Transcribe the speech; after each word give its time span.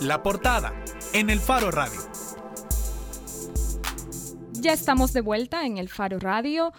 La 0.00 0.22
portada 0.22 0.72
en 1.12 1.28
el 1.28 1.40
Faro 1.40 1.70
Radio. 1.70 2.00
Ya 4.52 4.72
estamos 4.72 5.12
de 5.12 5.20
vuelta 5.20 5.66
en 5.66 5.76
el 5.76 5.90
Faro 5.90 6.18
Radio. 6.18 6.72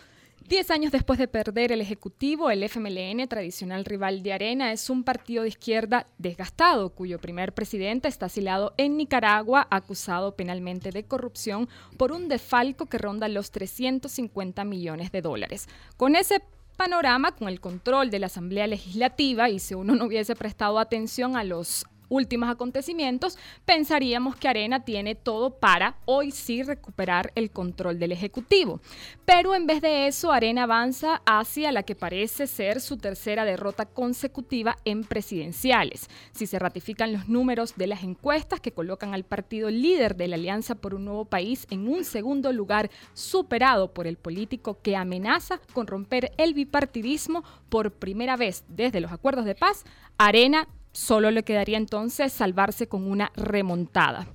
Diez 0.48 0.72
años 0.72 0.92
después 0.92 1.20
de 1.20 1.28
perder 1.28 1.72
el 1.72 1.82
Ejecutivo, 1.82 2.50
el 2.50 2.64
FMLN, 2.64 3.28
tradicional 3.28 3.86
rival 3.86 4.24
de 4.24 4.34
Arena, 4.34 4.72
es 4.72 4.90
un 4.90 5.04
partido 5.04 5.44
de 5.44 5.50
izquierda 5.50 6.08
desgastado, 6.18 6.90
cuyo 6.90 7.20
primer 7.20 7.54
presidente 7.54 8.08
está 8.08 8.26
asilado 8.26 8.74
en 8.78 8.98
Nicaragua, 8.98 9.68
acusado 9.70 10.36
penalmente 10.36 10.90
de 10.90 11.04
corrupción 11.04 11.70
por 11.98 12.12
un 12.12 12.28
defalco 12.28 12.88
que 12.88 12.98
ronda 12.98 13.28
los 13.28 13.52
350 13.52 14.66
millones 14.66 15.12
de 15.12 15.22
dólares. 15.22 15.70
Con 15.96 16.16
ese 16.16 16.42
panorama, 16.76 17.34
con 17.34 17.50
el 17.50 17.62
control 17.62 18.10
de 18.10 18.18
la 18.18 18.26
Asamblea 18.26 18.66
Legislativa, 18.66 19.48
y 19.48 19.60
si 19.60 19.76
uno 19.76 19.96
no 19.96 20.06
hubiese 20.06 20.36
prestado 20.36 20.80
atención 20.80 21.38
a 21.38 21.44
los 21.44 21.86
últimos 22.12 22.50
acontecimientos, 22.50 23.40
pensaríamos 23.66 24.36
que 24.36 24.50
Arena 24.50 24.84
tiene 24.84 25.16
todo 25.16 25.58
para 25.58 25.96
hoy 26.06 26.32
sí 26.32 26.62
recuperar 26.62 27.32
el 27.36 27.50
control 27.50 27.98
del 27.98 28.12
Ejecutivo. 28.12 28.82
Pero 29.26 29.56
en 29.56 29.66
vez 29.66 29.82
de 29.82 30.08
eso, 30.08 30.32
Arena 30.32 30.64
avanza 30.64 31.22
hacia 31.26 31.72
la 31.72 31.84
que 31.84 31.96
parece 31.96 32.48
ser 32.48 32.82
su 32.82 32.98
tercera 32.98 33.46
derrota 33.46 33.86
consecutiva 33.86 34.78
en 34.84 35.06
presidenciales. 35.06 36.10
Si 36.34 36.48
se 36.48 36.60
ratifican 36.60 37.14
los 37.14 37.30
números 37.30 37.76
de 37.78 37.88
las 37.88 38.04
encuestas 38.04 38.60
que 38.60 38.74
colocan 38.74 39.14
al 39.14 39.24
partido 39.24 39.70
líder 39.70 40.18
de 40.18 40.28
la 40.28 40.36
Alianza 40.36 40.76
por 40.76 40.94
un 40.94 41.06
Nuevo 41.06 41.26
País 41.26 41.66
en 41.70 41.88
un 41.88 42.04
segundo 42.04 42.52
lugar, 42.52 42.92
superado 43.14 43.94
por 43.94 44.06
el 44.06 44.18
político 44.18 44.82
que 44.82 44.98
amenaza 44.98 45.62
con 45.74 45.88
romper 45.88 46.34
el 46.38 46.54
bipartidismo 46.54 47.46
por 47.70 47.92
primera 47.94 48.36
vez 48.36 48.66
desde 48.68 49.00
los 49.00 49.14
acuerdos 49.14 49.46
de 49.46 49.56
paz, 49.56 49.86
Arena 50.18 50.68
Solo 50.94 51.32
le 51.32 51.44
quedaría 51.44 51.78
entonces 51.78 52.34
salvarse 52.34 52.88
con 52.88 53.10
una 53.10 53.32
remontada. 53.36 54.28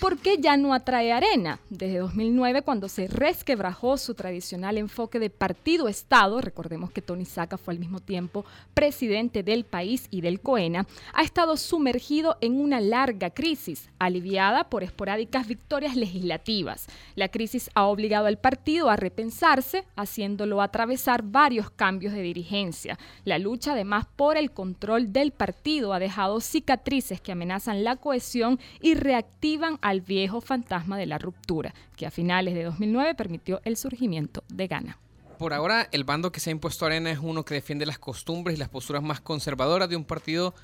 ¿Por 0.00 0.18
qué 0.18 0.36
ya 0.38 0.56
no 0.56 0.72
atrae 0.72 1.12
arena? 1.12 1.58
Desde 1.68 1.98
2009, 1.98 2.62
cuando 2.62 2.88
se 2.88 3.08
resquebrajó 3.08 3.96
su 3.96 4.14
tradicional 4.14 4.78
enfoque 4.78 5.18
de 5.18 5.30
partido-estado, 5.30 6.40
recordemos 6.40 6.92
que 6.92 7.02
Tony 7.02 7.24
Saca 7.24 7.56
fue 7.56 7.74
al 7.74 7.80
mismo 7.80 7.98
tiempo 8.00 8.44
presidente 8.74 9.42
del 9.42 9.64
país 9.64 10.06
y 10.10 10.20
del 10.20 10.40
COENA, 10.40 10.86
ha 11.12 11.22
estado 11.22 11.56
sumergido 11.56 12.36
en 12.40 12.60
una 12.60 12.78
larga 12.80 13.30
crisis, 13.30 13.88
aliviada 13.98 14.68
por 14.68 14.84
esporádicas 14.84 15.48
victorias 15.48 15.96
legislativas. 15.96 16.86
La 17.14 17.28
crisis 17.28 17.70
ha 17.74 17.86
obligado 17.86 18.26
al 18.26 18.38
partido 18.38 18.90
a 18.90 18.96
repensarse, 18.96 19.84
haciéndolo 19.96 20.62
atravesar 20.62 21.22
varios 21.22 21.70
cambios 21.70 22.12
de 22.12 22.22
dirigencia. 22.22 22.98
La 23.24 23.38
lucha, 23.38 23.72
además, 23.72 24.06
por 24.14 24.36
el 24.36 24.52
control 24.52 25.12
del 25.12 25.32
partido 25.32 25.95
ha 25.96 26.00
dejado 26.00 26.40
cicatrices 26.40 27.20
que 27.20 27.32
amenazan 27.32 27.84
la 27.84 27.96
cohesión 27.96 28.60
y 28.80 28.94
reactivan 28.94 29.78
al 29.82 30.00
viejo 30.00 30.40
fantasma 30.40 30.96
de 30.96 31.06
la 31.06 31.18
ruptura, 31.18 31.74
que 31.96 32.06
a 32.06 32.10
finales 32.10 32.54
de 32.54 32.64
2009 32.64 33.14
permitió 33.14 33.60
el 33.64 33.76
surgimiento 33.76 34.44
de 34.48 34.66
Ghana. 34.68 34.98
Por 35.38 35.52
ahora, 35.52 35.88
el 35.92 36.04
bando 36.04 36.32
que 36.32 36.40
se 36.40 36.50
ha 36.50 36.52
impuesto 36.52 36.86
Arena 36.86 37.10
es 37.10 37.18
uno 37.20 37.44
que 37.44 37.54
defiende 37.54 37.84
las 37.84 37.98
costumbres 37.98 38.56
y 38.56 38.58
las 38.58 38.70
posturas 38.70 39.02
más 39.02 39.20
conservadoras 39.20 39.88
de 39.88 39.96
un 39.96 40.04
partido 40.04 40.54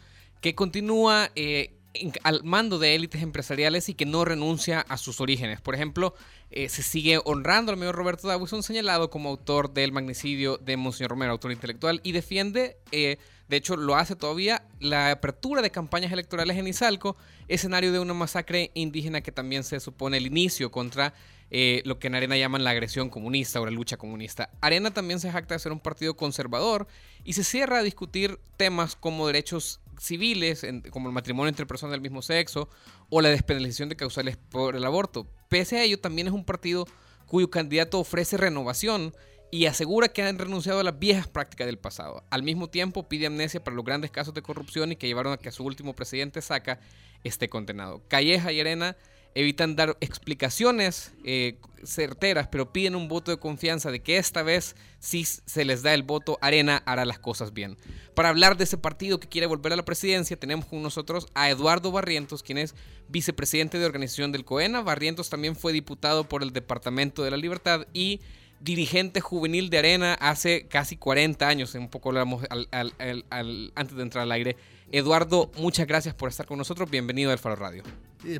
que 0.40 0.54
continúa 0.54 1.30
eh, 1.34 1.74
al 2.22 2.42
mando 2.42 2.78
de 2.78 2.94
élites 2.94 3.22
empresariales 3.22 3.88
y 3.88 3.94
que 3.94 4.06
no 4.06 4.24
renuncia 4.24 4.80
a 4.80 4.96
sus 4.96 5.20
orígenes. 5.20 5.60
Por 5.60 5.74
ejemplo, 5.74 6.14
eh, 6.50 6.68
se 6.68 6.82
sigue 6.82 7.20
honrando 7.24 7.70
al 7.70 7.78
medio 7.78 7.92
Roberto 7.92 8.28
Dawson, 8.28 8.62
señalado 8.62 9.10
como 9.10 9.28
autor 9.28 9.72
del 9.72 9.92
magnicidio 9.92 10.56
de 10.58 10.76
Monseñor 10.76 11.10
Romero, 11.10 11.32
autor 11.32 11.52
intelectual, 11.52 12.00
y 12.02 12.12
defiende 12.12 12.76
eh, 12.92 13.18
de 13.52 13.58
hecho, 13.58 13.76
lo 13.76 13.96
hace 13.96 14.16
todavía 14.16 14.64
la 14.80 15.10
apertura 15.10 15.60
de 15.60 15.70
campañas 15.70 16.10
electorales 16.10 16.56
en 16.56 16.66
Izalco, 16.66 17.18
escenario 17.48 17.92
de 17.92 17.98
una 17.98 18.14
masacre 18.14 18.70
indígena 18.72 19.20
que 19.20 19.30
también 19.30 19.62
se 19.62 19.78
supone 19.78 20.16
el 20.16 20.24
inicio 20.24 20.70
contra 20.70 21.12
eh, 21.50 21.82
lo 21.84 21.98
que 21.98 22.06
en 22.06 22.14
Arena 22.14 22.34
llaman 22.38 22.64
la 22.64 22.70
agresión 22.70 23.10
comunista 23.10 23.60
o 23.60 23.66
la 23.66 23.70
lucha 23.70 23.98
comunista. 23.98 24.48
Arena 24.62 24.94
también 24.94 25.20
se 25.20 25.30
jacta 25.30 25.54
de 25.54 25.58
ser 25.58 25.70
un 25.70 25.80
partido 25.80 26.16
conservador 26.16 26.86
y 27.24 27.34
se 27.34 27.44
cierra 27.44 27.80
a 27.80 27.82
discutir 27.82 28.38
temas 28.56 28.96
como 28.96 29.26
derechos 29.26 29.80
civiles, 30.00 30.66
como 30.88 31.10
el 31.10 31.14
matrimonio 31.14 31.50
entre 31.50 31.66
personas 31.66 31.92
del 31.92 32.00
mismo 32.00 32.22
sexo 32.22 32.70
o 33.10 33.20
la 33.20 33.28
despenalización 33.28 33.90
de 33.90 33.96
causales 33.96 34.38
por 34.38 34.76
el 34.76 34.84
aborto. 34.86 35.26
Pese 35.50 35.76
a 35.76 35.82
ello, 35.82 36.00
también 36.00 36.26
es 36.26 36.32
un 36.32 36.46
partido 36.46 36.86
cuyo 37.26 37.50
candidato 37.50 37.98
ofrece 37.98 38.38
renovación 38.38 39.14
y 39.52 39.66
asegura 39.66 40.08
que 40.08 40.22
han 40.22 40.38
renunciado 40.38 40.80
a 40.80 40.82
las 40.82 40.98
viejas 40.98 41.28
prácticas 41.28 41.66
del 41.66 41.78
pasado. 41.78 42.24
Al 42.30 42.42
mismo 42.42 42.70
tiempo 42.70 43.06
pide 43.06 43.26
amnesia 43.26 43.62
para 43.62 43.76
los 43.76 43.84
grandes 43.84 44.10
casos 44.10 44.32
de 44.32 44.40
corrupción 44.40 44.90
y 44.90 44.96
que 44.96 45.06
llevaron 45.06 45.34
a 45.34 45.36
que 45.36 45.52
su 45.52 45.62
último 45.62 45.92
presidente 45.92 46.40
Saca 46.40 46.80
esté 47.22 47.50
condenado. 47.50 48.00
Calleja 48.08 48.50
y 48.50 48.60
Arena 48.60 48.96
evitan 49.34 49.76
dar 49.76 49.98
explicaciones 50.00 51.12
eh, 51.24 51.58
certeras, 51.84 52.48
pero 52.48 52.72
piden 52.72 52.94
un 52.94 53.08
voto 53.08 53.30
de 53.30 53.36
confianza 53.36 53.90
de 53.90 54.00
que 54.00 54.16
esta 54.16 54.42
vez 54.42 54.74
si 55.00 55.26
se 55.26 55.66
les 55.66 55.82
da 55.82 55.92
el 55.92 56.02
voto, 56.02 56.38
Arena 56.40 56.82
hará 56.86 57.04
las 57.04 57.18
cosas 57.18 57.52
bien. 57.52 57.76
Para 58.14 58.30
hablar 58.30 58.56
de 58.56 58.64
ese 58.64 58.78
partido 58.78 59.20
que 59.20 59.28
quiere 59.28 59.46
volver 59.46 59.74
a 59.74 59.76
la 59.76 59.84
presidencia, 59.84 60.38
tenemos 60.38 60.64
con 60.64 60.82
nosotros 60.82 61.26
a 61.34 61.50
Eduardo 61.50 61.92
Barrientos, 61.92 62.42
quien 62.42 62.56
es 62.56 62.74
vicepresidente 63.08 63.78
de 63.78 63.84
organización 63.84 64.32
del 64.32 64.46
COENA. 64.46 64.80
Barrientos 64.80 65.28
también 65.28 65.56
fue 65.56 65.74
diputado 65.74 66.26
por 66.26 66.42
el 66.42 66.54
Departamento 66.54 67.22
de 67.22 67.30
la 67.30 67.36
Libertad 67.36 67.86
y 67.92 68.20
dirigente 68.62 69.20
juvenil 69.20 69.70
de 69.70 69.78
Arena 69.78 70.14
hace 70.14 70.68
casi 70.68 70.96
40 70.96 71.46
años, 71.46 71.74
un 71.74 71.88
poco 71.88 72.10
hablamos 72.10 72.44
antes 72.70 73.96
de 73.96 74.02
entrar 74.02 74.22
al 74.22 74.32
aire. 74.32 74.56
Eduardo, 74.92 75.50
muchas 75.56 75.86
gracias 75.86 76.14
por 76.14 76.28
estar 76.28 76.46
con 76.46 76.58
nosotros, 76.58 76.88
bienvenido 76.88 77.32
al 77.32 77.38
Faro 77.38 77.56
Radio. 77.56 77.82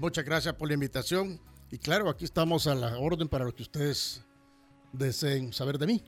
Muchas 0.01 0.25
gracias 0.25 0.55
por 0.55 0.69
la 0.69 0.75
invitación 0.75 1.41
y 1.71 1.79
claro, 1.79 2.09
aquí 2.09 2.25
estamos 2.25 2.67
a 2.69 2.75
la 2.75 2.99
orden 2.99 3.29
para 3.29 3.45
lo 3.45 3.55
que 3.55 3.63
ustedes 3.63 4.23
deseen 4.93 5.53
saber 5.53 5.79
de 5.79 5.87
mí. 5.87 6.03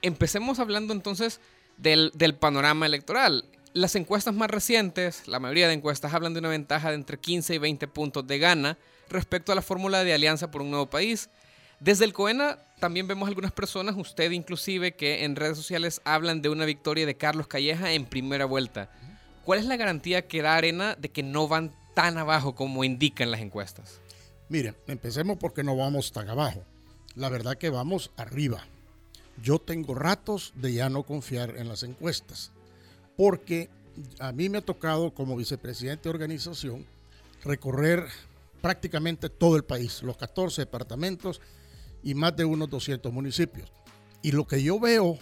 Empecemos 0.00 0.58
hablando 0.58 0.92
entonces 0.92 1.40
del, 1.76 2.10
del 2.14 2.34
panorama 2.34 2.86
electoral. 2.86 3.44
Las 3.74 3.94
encuestas 3.94 4.34
más 4.34 4.50
recientes, 4.50 5.28
la 5.28 5.38
mayoría 5.38 5.68
de 5.68 5.74
encuestas 5.74 6.12
hablan 6.12 6.34
de 6.34 6.40
una 6.40 6.48
ventaja 6.48 6.88
de 6.88 6.96
entre 6.96 7.18
15 7.18 7.54
y 7.54 7.58
20 7.58 7.86
puntos 7.88 8.26
de 8.26 8.38
gana 8.38 8.78
respecto 9.08 9.52
a 9.52 9.54
la 9.54 9.62
fórmula 9.62 10.02
de 10.02 10.12
alianza 10.14 10.50
por 10.50 10.62
un 10.62 10.70
nuevo 10.70 10.90
país. 10.90 11.30
Desde 11.82 12.04
el 12.04 12.12
COENA 12.12 12.60
también 12.78 13.08
vemos 13.08 13.28
algunas 13.28 13.50
personas, 13.50 13.96
usted 13.96 14.30
inclusive, 14.30 14.94
que 14.94 15.24
en 15.24 15.34
redes 15.34 15.56
sociales 15.56 16.00
hablan 16.04 16.40
de 16.40 16.48
una 16.48 16.64
victoria 16.64 17.06
de 17.06 17.16
Carlos 17.16 17.48
Calleja 17.48 17.90
en 17.92 18.06
primera 18.06 18.44
vuelta. 18.44 18.88
¿Cuál 19.44 19.58
es 19.58 19.64
la 19.64 19.76
garantía 19.76 20.28
que 20.28 20.42
da 20.42 20.54
Arena 20.54 20.94
de 20.94 21.08
que 21.08 21.24
no 21.24 21.48
van 21.48 21.74
tan 21.96 22.18
abajo 22.18 22.54
como 22.54 22.84
indican 22.84 23.32
las 23.32 23.40
encuestas? 23.40 24.00
Mire, 24.48 24.76
empecemos 24.86 25.38
porque 25.38 25.64
no 25.64 25.76
vamos 25.76 26.12
tan 26.12 26.28
abajo. 26.28 26.64
La 27.16 27.28
verdad 27.28 27.58
que 27.58 27.68
vamos 27.68 28.12
arriba. 28.16 28.64
Yo 29.42 29.58
tengo 29.58 29.96
ratos 29.96 30.52
de 30.54 30.74
ya 30.74 30.88
no 30.88 31.02
confiar 31.02 31.56
en 31.56 31.66
las 31.66 31.82
encuestas, 31.82 32.52
porque 33.16 33.70
a 34.20 34.30
mí 34.30 34.48
me 34.48 34.58
ha 34.58 34.62
tocado 34.64 35.12
como 35.12 35.34
vicepresidente 35.34 36.04
de 36.04 36.10
organización 36.10 36.86
recorrer 37.42 38.06
prácticamente 38.60 39.28
todo 39.28 39.56
el 39.56 39.64
país, 39.64 40.00
los 40.04 40.16
14 40.16 40.62
departamentos 40.62 41.40
y 42.02 42.14
más 42.14 42.36
de 42.36 42.44
unos 42.44 42.70
200 42.70 43.12
municipios. 43.12 43.72
Y 44.22 44.32
lo 44.32 44.46
que 44.46 44.62
yo 44.62 44.78
veo 44.78 45.18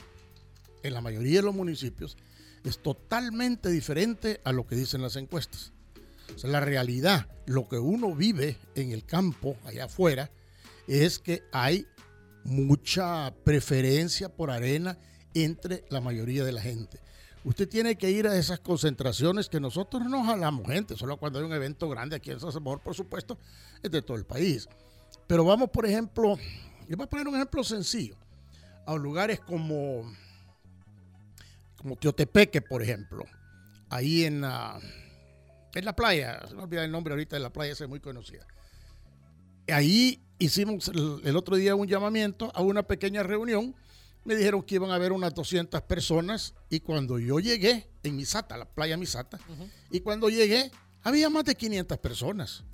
en 0.82 0.94
la 0.94 1.00
mayoría 1.00 1.40
de 1.40 1.46
los 1.46 1.54
municipios 1.54 2.16
es 2.64 2.82
totalmente 2.82 3.70
diferente 3.70 4.40
a 4.44 4.52
lo 4.52 4.66
que 4.66 4.76
dicen 4.76 5.02
las 5.02 5.16
encuestas. 5.16 5.72
La 6.42 6.60
realidad, 6.60 7.28
lo 7.46 7.68
que 7.68 7.78
uno 7.78 8.14
vive 8.14 8.56
en 8.74 8.92
el 8.92 9.04
campo, 9.04 9.56
allá 9.64 9.86
afuera, 9.86 10.30
es 10.86 11.18
que 11.18 11.42
hay 11.52 11.86
mucha 12.44 13.34
preferencia 13.44 14.28
por 14.28 14.50
arena 14.50 14.98
entre 15.34 15.84
la 15.90 16.00
mayoría 16.00 16.44
de 16.44 16.52
la 16.52 16.60
gente. 16.60 17.00
Usted 17.44 17.68
tiene 17.68 17.96
que 17.96 18.10
ir 18.10 18.26
a 18.26 18.36
esas 18.36 18.60
concentraciones 18.60 19.48
que 19.48 19.60
nosotros 19.60 20.04
no 20.04 20.24
jalamos 20.24 20.66
gente, 20.66 20.96
solo 20.96 21.16
cuando 21.16 21.38
hay 21.38 21.44
un 21.44 21.52
evento 21.52 21.88
grande 21.88 22.16
aquí 22.16 22.30
en 22.30 22.40
San 22.40 22.52
Salvador, 22.52 22.80
por 22.80 22.94
supuesto, 22.94 23.38
es 23.82 23.90
de 23.90 24.02
todo 24.02 24.16
el 24.16 24.26
país. 24.26 24.68
Pero 25.26 25.44
vamos, 25.44 25.70
por 25.70 25.86
ejemplo, 25.86 26.36
yo 26.90 26.96
voy 26.96 27.04
a 27.04 27.08
poner 27.08 27.28
un 27.28 27.36
ejemplo 27.36 27.62
sencillo. 27.62 28.16
A 28.84 28.96
lugares 28.96 29.38
como, 29.38 30.12
como 31.76 31.94
Teotepeque, 31.94 32.60
por 32.60 32.82
ejemplo. 32.82 33.24
Ahí 33.88 34.24
en 34.24 34.40
la, 34.40 34.80
en 35.72 35.84
la 35.84 35.94
playa, 35.94 36.44
se 36.48 36.54
me 36.56 36.62
olvida 36.62 36.84
el 36.84 36.90
nombre 36.90 37.12
ahorita 37.12 37.36
de 37.36 37.40
la 37.40 37.52
playa, 37.52 37.74
es 37.74 37.88
muy 37.88 38.00
conocida. 38.00 38.44
Ahí 39.68 40.20
hicimos 40.40 40.88
el, 40.88 41.36
otro 41.36 41.54
día 41.54 41.76
un 41.76 41.86
llamamiento 41.86 42.50
a 42.56 42.62
una 42.62 42.82
pequeña 42.82 43.22
reunión. 43.22 43.76
Me 44.24 44.34
dijeron 44.34 44.60
que 44.60 44.74
iban 44.74 44.90
a 44.90 44.96
haber 44.96 45.12
unas 45.12 45.32
200 45.32 45.82
personas 45.82 46.54
y 46.70 46.80
cuando 46.80 47.20
yo 47.20 47.38
llegué 47.38 47.88
en 48.02 48.16
Misata, 48.16 48.56
la 48.56 48.64
playa 48.64 48.96
Misata, 48.96 49.38
y 49.92 50.00
cuando 50.00 50.28
llegué 50.28 50.72
había 51.04 51.30
más 51.30 51.44
de 51.44 51.54
500 51.54 51.98
personas. 51.98 52.64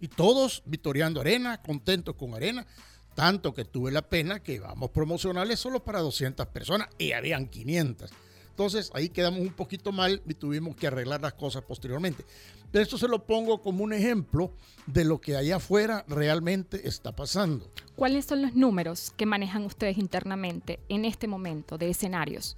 Y 0.00 0.08
todos 0.08 0.64
victoriando 0.66 1.20
arena, 1.20 1.62
contentos 1.62 2.16
con 2.16 2.34
arena. 2.34 2.66
Tanto 3.14 3.52
que 3.52 3.64
tuve 3.64 3.90
la 3.92 4.02
pena 4.02 4.40
que 4.42 4.58
vamos 4.60 4.90
promocionales 4.90 5.60
solo 5.60 5.84
para 5.84 6.00
200 6.00 6.46
personas 6.48 6.88
y 6.98 7.12
habían 7.12 7.46
500. 7.46 8.10
Entonces 8.50 8.90
ahí 8.94 9.08
quedamos 9.08 9.40
un 9.40 9.52
poquito 9.52 9.92
mal 9.92 10.22
y 10.26 10.34
tuvimos 10.34 10.76
que 10.76 10.86
arreglar 10.86 11.20
las 11.20 11.34
cosas 11.34 11.62
posteriormente. 11.62 12.24
Pero 12.70 12.82
esto 12.82 12.96
se 12.96 13.08
lo 13.08 13.26
pongo 13.26 13.60
como 13.60 13.84
un 13.84 13.92
ejemplo 13.92 14.54
de 14.86 15.04
lo 15.04 15.20
que 15.20 15.36
allá 15.36 15.56
afuera 15.56 16.04
realmente 16.08 16.88
está 16.88 17.12
pasando. 17.14 17.70
¿Cuáles 17.96 18.24
son 18.26 18.40
los 18.42 18.54
números 18.54 19.12
que 19.16 19.26
manejan 19.26 19.64
ustedes 19.64 19.98
internamente 19.98 20.80
en 20.88 21.04
este 21.04 21.26
momento 21.28 21.76
de 21.76 21.90
escenarios? 21.90 22.56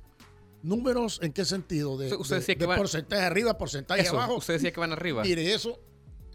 ¿Números 0.62 1.18
en 1.22 1.32
qué 1.32 1.44
sentido? 1.44 1.98
De, 1.98 2.14
Usted 2.14 2.36
decía 2.36 2.54
de- 2.54 2.58
que 2.58 2.62
de 2.62 2.66
van- 2.66 2.78
porcentaje 2.78 3.22
arriba, 3.22 3.58
porcentaje 3.58 4.02
Eso, 4.02 4.12
abajo. 4.16 4.36
usted 4.36 4.54
decía 4.54 4.72
que 4.72 4.80
van 4.80 4.92
arriba. 4.92 5.22
Mire, 5.22 5.52
eso 5.52 5.78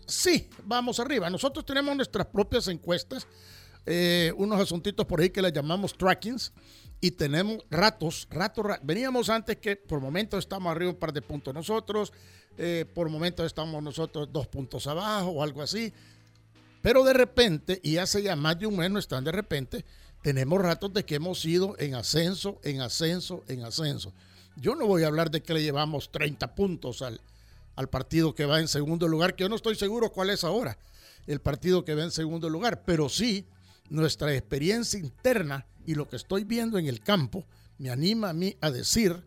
sí, 0.05 0.49
vamos 0.65 0.99
arriba. 0.99 1.29
Nosotros 1.29 1.65
tenemos 1.65 1.95
nuestras 1.95 2.27
propias 2.27 2.67
encuestas, 2.67 3.27
eh, 3.85 4.33
unos 4.37 4.59
asuntitos 4.59 5.05
por 5.05 5.21
ahí 5.21 5.29
que 5.29 5.41
les 5.41 5.53
llamamos 5.53 5.93
trackings, 5.97 6.51
y 7.01 7.11
tenemos 7.11 7.59
ratos, 7.69 8.27
ratos, 8.29 8.65
ra- 8.65 8.79
veníamos 8.83 9.29
antes 9.29 9.55
que 9.57 9.77
por 9.77 10.01
momentos 10.01 10.39
estamos 10.39 10.69
arriba 10.69 10.91
un 10.91 10.97
par 10.97 11.13
de 11.13 11.21
puntos 11.21 11.53
nosotros, 11.53 12.11
eh, 12.57 12.85
por 12.93 13.09
momentos 13.09 13.45
estamos 13.45 13.81
nosotros 13.81 14.27
dos 14.33 14.47
puntos 14.47 14.85
abajo 14.85 15.29
o 15.29 15.43
algo 15.43 15.61
así, 15.61 15.93
pero 16.81 17.03
de 17.05 17.13
repente, 17.13 17.79
y 17.83 17.97
hace 17.97 18.21
ya 18.21 18.35
más 18.35 18.59
de 18.59 18.65
un 18.67 18.75
mes 18.77 18.91
no 18.91 18.99
están 18.99 19.23
de 19.23 19.31
repente, 19.31 19.85
tenemos 20.21 20.61
ratos 20.61 20.93
de 20.93 21.05
que 21.05 21.15
hemos 21.15 21.43
ido 21.45 21.75
en 21.79 21.95
ascenso, 21.95 22.59
en 22.63 22.81
ascenso, 22.81 23.43
en 23.47 23.63
ascenso. 23.63 24.11
Yo 24.57 24.75
no 24.75 24.85
voy 24.85 25.03
a 25.03 25.07
hablar 25.07 25.31
de 25.31 25.41
que 25.41 25.53
le 25.53 25.63
llevamos 25.63 26.11
30 26.11 26.53
puntos 26.55 27.01
al, 27.01 27.21
al 27.77 27.87
partido 27.87 28.35
que 28.35 28.45
va 28.45 28.59
en 28.59 28.67
segundo 28.67 29.07
lugar, 29.07 29.35
que 29.37 29.43
yo 29.45 29.49
no 29.49 29.55
estoy 29.55 29.75
seguro 29.75 30.11
cuál 30.11 30.29
es 30.31 30.43
ahora 30.43 30.77
el 31.27 31.39
partido 31.39 31.85
que 31.85 31.95
va 31.95 32.03
en 32.03 32.11
segundo 32.11 32.49
lugar, 32.49 32.83
pero 32.85 33.07
sí 33.07 33.45
nuestra 33.89 34.33
experiencia 34.35 34.99
interna 34.99 35.65
y 35.85 35.95
lo 35.95 36.07
que 36.07 36.15
estoy 36.15 36.43
viendo 36.43 36.77
en 36.77 36.87
el 36.87 36.99
campo 37.01 37.45
me 37.77 37.89
anima 37.89 38.29
a 38.29 38.33
mí 38.33 38.55
a 38.61 38.69
decir 38.71 39.23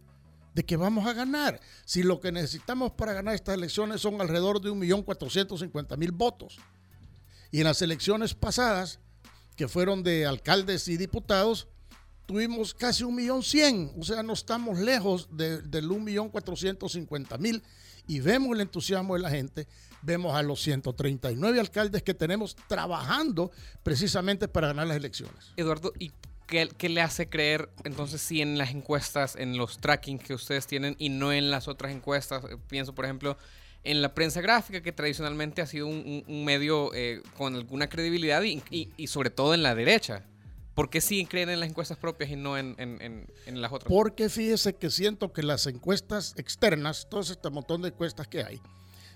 de 0.54 0.64
que 0.64 0.76
vamos 0.76 1.06
a 1.06 1.12
ganar. 1.14 1.60
Si 1.84 2.02
lo 2.02 2.20
que 2.20 2.30
necesitamos 2.30 2.92
para 2.92 3.12
ganar 3.14 3.34
estas 3.34 3.54
elecciones 3.56 4.00
son 4.02 4.20
alrededor 4.20 4.60
de 4.60 4.70
1.450.000 4.70 6.12
votos. 6.12 6.58
Y 7.50 7.58
en 7.58 7.64
las 7.64 7.82
elecciones 7.82 8.34
pasadas, 8.34 8.98
que 9.56 9.68
fueron 9.68 10.02
de 10.02 10.26
alcaldes 10.26 10.88
y 10.88 10.96
diputados, 10.96 11.68
tuvimos 12.26 12.72
casi 12.74 13.04
un 13.04 13.14
millón 13.14 13.42
cien, 13.42 13.92
o 13.98 14.04
sea, 14.04 14.22
no 14.22 14.32
estamos 14.32 14.78
lejos 14.78 15.28
de- 15.36 15.60
del 15.62 15.90
un 15.90 16.04
millón 16.04 16.28
cuatrocientos 16.30 16.92
cincuenta 16.92 17.36
mil 17.36 17.62
y 18.06 18.20
vemos 18.20 18.54
el 18.54 18.60
entusiasmo 18.62 19.14
de 19.14 19.20
la 19.20 19.30
gente, 19.30 19.66
vemos 20.02 20.34
a 20.34 20.42
los 20.42 20.60
139 20.62 21.60
alcaldes 21.60 22.02
que 22.02 22.14
tenemos 22.14 22.56
trabajando 22.68 23.50
precisamente 23.82 24.48
para 24.48 24.68
ganar 24.68 24.86
las 24.86 24.96
elecciones. 24.96 25.52
Eduardo, 25.56 25.92
¿y 25.98 26.12
qué, 26.46 26.68
qué 26.76 26.88
le 26.88 27.00
hace 27.00 27.28
creer 27.28 27.70
entonces 27.84 28.20
si 28.20 28.42
en 28.42 28.58
las 28.58 28.70
encuestas, 28.70 29.36
en 29.36 29.56
los 29.56 29.78
tracking 29.78 30.18
que 30.18 30.34
ustedes 30.34 30.66
tienen 30.66 30.96
y 30.98 31.08
no 31.08 31.32
en 31.32 31.50
las 31.50 31.68
otras 31.68 31.92
encuestas? 31.92 32.44
Eh, 32.44 32.56
Pienso, 32.68 32.94
por 32.94 33.04
ejemplo, 33.04 33.36
en 33.84 34.00
la 34.02 34.14
prensa 34.14 34.40
gráfica, 34.40 34.80
que 34.82 34.92
tradicionalmente 34.92 35.60
ha 35.62 35.66
sido 35.66 35.86
un, 35.86 35.96
un- 35.96 36.24
un 36.26 36.44
medio 36.44 36.92
eh, 36.94 37.22
con 37.36 37.54
alguna 37.56 37.88
credibilidad 37.88 38.42
y, 38.42 38.62
y- 38.70 38.90
y 38.96 39.06
sobre 39.08 39.30
todo 39.30 39.54
en 39.54 39.62
la 39.62 39.74
derecha. 39.74 40.24
¿Por 40.74 40.88
qué 40.88 41.00
sí 41.02 41.26
creen 41.26 41.50
en 41.50 41.60
las 41.60 41.68
encuestas 41.68 41.98
propias 41.98 42.30
y 42.30 42.36
no 42.36 42.56
en, 42.56 42.74
en- 42.78 43.02
en- 43.02 43.26
en 43.44 43.60
las 43.60 43.72
otras? 43.72 43.88
Porque 43.92 44.28
fíjese 44.30 44.74
que 44.76 44.88
siento 44.88 45.32
que 45.32 45.42
las 45.42 45.66
encuestas 45.66 46.32
externas, 46.38 47.08
todo 47.10 47.20
este 47.20 47.50
montón 47.50 47.82
de 47.82 47.88
encuestas 47.88 48.26
que 48.28 48.42
hay, 48.42 48.60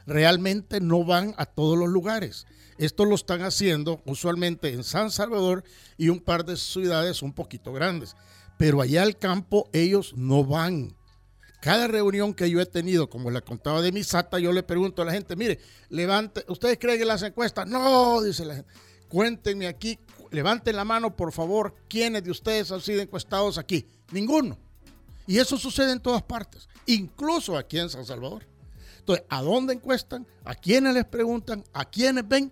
realmente 0.06 0.80
no 0.80 1.04
van 1.04 1.34
a 1.36 1.46
todos 1.46 1.78
los 1.78 1.88
lugares. 1.88 2.46
Esto 2.78 3.04
lo 3.04 3.14
están 3.14 3.42
haciendo 3.42 4.02
usualmente 4.04 4.72
en 4.72 4.84
San 4.84 5.10
Salvador 5.10 5.64
y 5.96 6.08
un 6.08 6.20
par 6.20 6.44
de 6.44 6.56
ciudades 6.56 7.22
un 7.22 7.32
poquito 7.32 7.72
grandes. 7.72 8.16
Pero 8.58 8.80
allá 8.80 9.02
al 9.02 9.18
campo 9.18 9.68
ellos 9.72 10.14
no 10.16 10.44
van. 10.44 10.94
Cada 11.60 11.88
reunión 11.88 12.34
que 12.34 12.48
yo 12.50 12.60
he 12.60 12.66
tenido, 12.66 13.08
como 13.08 13.30
la 13.30 13.40
contaba 13.40 13.80
de 13.80 13.92
Misata, 13.92 14.38
yo 14.38 14.52
le 14.52 14.62
pregunto 14.62 15.02
a 15.02 15.04
la 15.04 15.12
gente, 15.12 15.36
mire, 15.36 15.58
levante, 15.88 16.44
¿ustedes 16.48 16.78
creen 16.78 17.02
en 17.02 17.08
las 17.08 17.22
encuestas? 17.22 17.66
No, 17.66 18.20
dice 18.22 18.44
la 18.44 18.56
gente. 18.56 18.70
Cuéntenme 19.08 19.66
aquí, 19.66 19.98
levanten 20.30 20.76
la 20.76 20.84
mano, 20.84 21.16
por 21.16 21.32
favor, 21.32 21.74
¿quiénes 21.88 22.24
de 22.24 22.30
ustedes 22.30 22.70
han 22.72 22.80
sido 22.80 23.00
encuestados 23.00 23.56
aquí? 23.56 23.86
Ninguno. 24.12 24.58
Y 25.26 25.38
eso 25.38 25.56
sucede 25.56 25.92
en 25.92 26.00
todas 26.00 26.22
partes, 26.22 26.68
incluso 26.86 27.56
aquí 27.56 27.78
en 27.78 27.88
San 27.88 28.04
Salvador. 28.04 28.46
Entonces, 29.06 29.24
¿a 29.28 29.40
dónde 29.40 29.72
encuestan? 29.72 30.26
¿A 30.44 30.56
quiénes 30.56 30.92
les 30.92 31.04
preguntan? 31.04 31.62
¿A 31.72 31.84
quiénes 31.84 32.26
ven? 32.26 32.50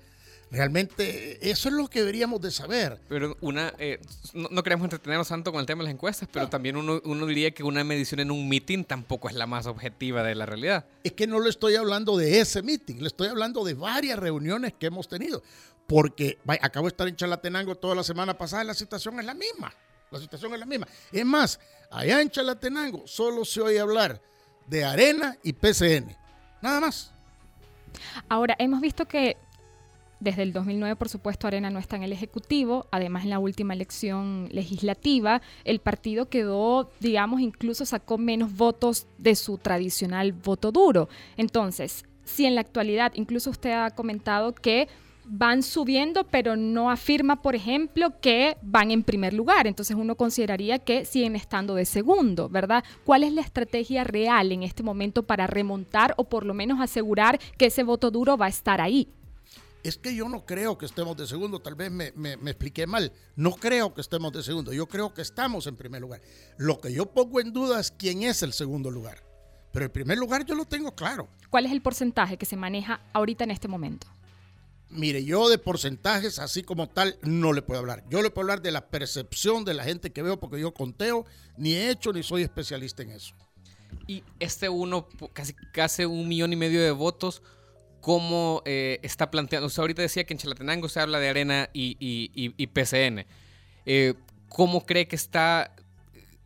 Realmente 0.53 1.51
eso 1.51 1.69
es 1.69 1.75
lo 1.75 1.89
que 1.89 1.99
deberíamos 1.99 2.41
de 2.41 2.53
saber. 2.53 3.01
Pero 3.09 3.37
una, 3.41 3.75
eh, 3.77 4.01
no, 4.35 4.49
no 4.53 4.63
queremos 4.63 4.85
entretenernos 4.85 5.27
tanto 5.27 5.51
con 5.51 5.59
el 5.59 5.67
tema 5.67 5.83
de 5.83 5.87
las 5.87 5.95
encuestas, 5.95 6.29
pero 6.33 6.49
también 6.49 6.77
uno, 6.77 7.01
uno 7.05 7.27
diría 7.27 7.51
que 7.51 7.65
una 7.65 7.83
medición 7.83 8.21
en 8.21 8.31
un 8.31 8.49
meeting 8.49 8.85
tampoco 8.85 9.29
es 9.29 9.35
la 9.35 9.49
más 9.49 9.67
objetiva 9.67 10.23
de 10.23 10.37
la 10.37 10.47
realidad. 10.47 10.87
Es 11.03 11.11
que 11.11 11.27
no 11.27 11.41
le 11.41 11.51
estoy 11.51 11.75
hablando 11.75 12.17
de 12.17 12.39
ese 12.39 12.63
meeting, 12.63 12.99
le 13.01 13.09
estoy 13.09 13.27
hablando 13.27 13.65
de 13.65 13.75
varias 13.75 14.17
reuniones 14.17 14.75
que 14.79 14.87
hemos 14.87 15.09
tenido. 15.09 15.43
Porque 15.89 16.39
acabo 16.61 16.87
de 16.87 16.91
estar 16.91 17.09
en 17.09 17.17
Chalatenango 17.17 17.75
toda 17.75 17.97
la 17.97 18.05
semana 18.05 18.39
pasada 18.39 18.63
y 18.63 18.69
la 18.69 18.75
situación 18.75 19.19
es 19.19 19.27
la 19.27 19.35
misma. 19.35 19.75
La 20.13 20.21
situación 20.21 20.55
es 20.55 20.61
la 20.61 20.67
misma. 20.67 20.87
Es 21.11 21.27
más, 21.27 21.59
allá 21.91 22.21
en 22.21 22.31
Chalatenango 22.31 23.09
solo 23.09 23.45
se 23.45 23.61
oye 23.61 23.81
hablar 23.81 24.23
de 24.69 24.85
Arena 24.85 25.37
y 25.43 25.53
PCN. 25.53 26.24
Nada 26.65 26.81
más. 26.81 27.13
Ahora, 28.27 28.57
hemos 28.59 28.81
visto 28.81 29.05
que 29.05 29.37
desde 30.19 30.43
el 30.43 30.55
2009, 30.55 30.97
por 30.97 31.11
supuesto, 31.11 31.47
Arena 31.47 31.69
no 31.69 31.79
está 31.79 31.97
en 31.97 32.05
el 32.05 32.13
Ejecutivo. 32.13 32.87
Además, 32.91 33.25
en 33.25 33.31
la 33.31 33.39
última 33.39 33.75
elección 33.75 34.49
legislativa, 34.51 35.43
el 35.65 35.81
partido 35.81 36.31
quedó, 36.31 36.91
digamos, 37.01 37.43
incluso 37.43 37.85
sacó 37.85 38.17
menos 38.17 38.57
votos 38.57 39.07
de 39.19 39.37
su 39.37 39.59
tradicional 39.59 40.33
voto 40.33 40.73
duro. 40.73 41.11
Entonces, 41.37 42.07
si 42.25 42.47
en 42.47 42.55
la 42.55 42.63
actualidad, 42.63 43.13
incluso 43.15 43.51
usted 43.51 43.73
ha 43.73 43.91
comentado 43.91 44.55
que 44.55 44.89
van 45.27 45.63
subiendo, 45.63 46.25
pero 46.25 46.57
no 46.57 46.91
afirma, 46.91 47.43
por 47.43 47.55
ejemplo, 47.55 48.21
que 48.21 48.57
van 48.63 48.91
en 48.91 49.03
primer 49.03 49.33
lugar. 49.35 49.67
Entonces 49.67 49.97
uno 49.97 50.17
consideraría 50.17 50.79
que 50.79 51.05
siguen 51.05 51.37
estando 51.37 51.75
de 51.75 51.85
segundo, 51.85 52.49
¿verdad? 52.49 52.85
¿Cuál 53.05 53.25
es 53.25 53.33
la 53.33 53.41
estrategia 53.41 54.05
real 54.05 54.53
en 54.53 54.63
este 54.63 54.83
momento 54.83 55.23
para 55.23 55.47
remontar 55.47 56.15
o 56.17 56.25
por 56.25 56.45
lo 56.45 56.55
menos 56.55 56.81
asegurar 56.81 57.39
que 57.59 57.67
ese 57.67 57.83
voto 57.83 58.11
duro 58.11 58.37
va 58.37 58.47
a 58.47 58.51
estar 58.51 58.81
ahí? 58.81 59.09
Es 59.83 59.99
que 59.99 60.15
yo 60.15 60.29
no 60.31 60.47
creo 60.47 60.79
que 60.79 60.87
estemos 60.87 61.15
de 61.17 61.27
segundo, 61.27 61.61
tal 61.61 61.75
vez 61.75 61.91
me, 61.91 62.11
me- 62.17 62.39
me 62.39 62.51
expliqué 62.53 62.87
mal. 62.87 63.13
No 63.37 63.51
creo 63.53 63.93
que 63.93 64.01
estemos 64.01 64.33
de 64.33 64.43
segundo, 64.43 64.73
yo 64.73 64.87
creo 64.87 65.13
que 65.13 65.21
estamos 65.21 65.67
en 65.67 65.77
primer 65.77 66.01
lugar. 66.01 66.23
Lo 66.57 66.81
que 66.81 66.91
yo 66.93 67.07
pongo 67.07 67.39
en 67.41 67.53
duda 67.53 67.81
es 67.81 67.91
quién 67.91 68.23
es 68.23 68.43
el 68.43 68.55
segundo 68.55 68.91
lugar. 68.91 69.19
Pero 69.73 69.85
el 69.87 69.91
primer 69.91 70.17
lugar 70.17 70.47
yo 70.47 70.55
lo 70.55 70.65
tengo 70.65 70.95
claro. 70.95 71.29
¿Cuál 71.51 71.67
es 71.67 71.73
el 71.73 71.83
porcentaje 71.83 72.37
que 72.39 72.47
se 72.47 72.57
maneja 72.57 73.01
ahorita 73.13 73.45
en 73.45 73.51
este 73.51 73.69
momento? 73.69 74.07
Mire, 74.91 75.25
yo 75.25 75.49
de 75.49 75.59
porcentajes 75.59 76.39
así 76.39 76.63
como 76.63 76.89
tal 76.89 77.19
no 77.23 77.53
le 77.53 77.63
puedo 77.63 77.81
hablar. 77.81 78.05
Yo 78.11 78.23
le 78.23 78.31
puedo 78.31 78.45
hablar 78.45 78.63
de 78.63 78.71
la 78.71 78.87
percepción 78.89 79.65
de 79.65 79.75
la 79.75 79.83
gente 79.85 80.13
que 80.13 80.23
veo 80.23 80.39
porque 80.39 80.61
yo 80.61 80.73
conteo, 80.73 81.27
ni 81.57 81.73
he 81.75 81.91
hecho 81.91 82.13
ni 82.13 82.23
soy 82.23 82.43
especialista 82.43 83.03
en 83.03 83.11
eso. 83.11 83.35
Y 84.07 84.23
este 84.39 84.69
uno, 84.69 85.09
casi, 85.33 85.55
casi 85.73 86.05
un 86.05 86.29
millón 86.29 86.53
y 86.53 86.57
medio 86.57 86.81
de 86.83 86.91
votos, 86.93 87.43
¿cómo 88.01 88.63
eh, 88.67 89.01
está 89.03 89.31
planteando? 89.31 89.67
Usted 89.67 89.81
ahorita 89.81 90.03
decía 90.03 90.25
que 90.25 90.35
en 90.35 90.39
Chalatenango 90.39 90.89
se 90.89 91.01
habla 91.01 91.19
de 91.19 91.29
Arena 91.29 91.71
y, 91.73 91.97
y- 91.99 92.31
y- 92.35 92.55
y 92.57 92.67
PCN. 92.69 93.27
Eh, 93.87 94.15
¿Cómo 94.49 94.87
cree 94.87 95.09
que 95.09 95.17
está 95.17 95.75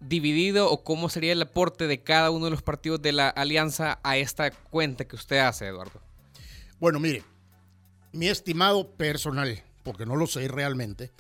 dividido 0.00 0.70
o 0.70 0.84
cómo 0.84 1.08
sería 1.08 1.32
el 1.32 1.42
aporte 1.42 1.86
de 1.86 2.02
cada 2.02 2.30
uno 2.30 2.46
de 2.46 2.52
los 2.52 2.62
partidos 2.62 3.02
de 3.02 3.12
la 3.12 3.28
alianza 3.28 3.98
a 4.02 4.16
esta 4.16 4.50
cuenta 4.52 5.06
que 5.06 5.16
usted 5.16 5.38
hace, 5.38 5.66
Eduardo? 5.66 6.00
Bueno, 6.78 7.00
mire, 7.00 7.24
mi 8.12 8.28
estimado 8.28 8.90
personal, 8.92 9.62
porque 9.82 10.06
no 10.06 10.16
lo 10.16 10.26
sé 10.26 10.48
realmente, 10.48 11.12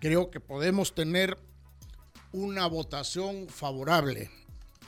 creo 0.00 0.30
que 0.30 0.40
podemos 0.40 0.94
tener 0.94 1.38
una 2.32 2.66
votación 2.66 3.48
favorable 3.48 4.30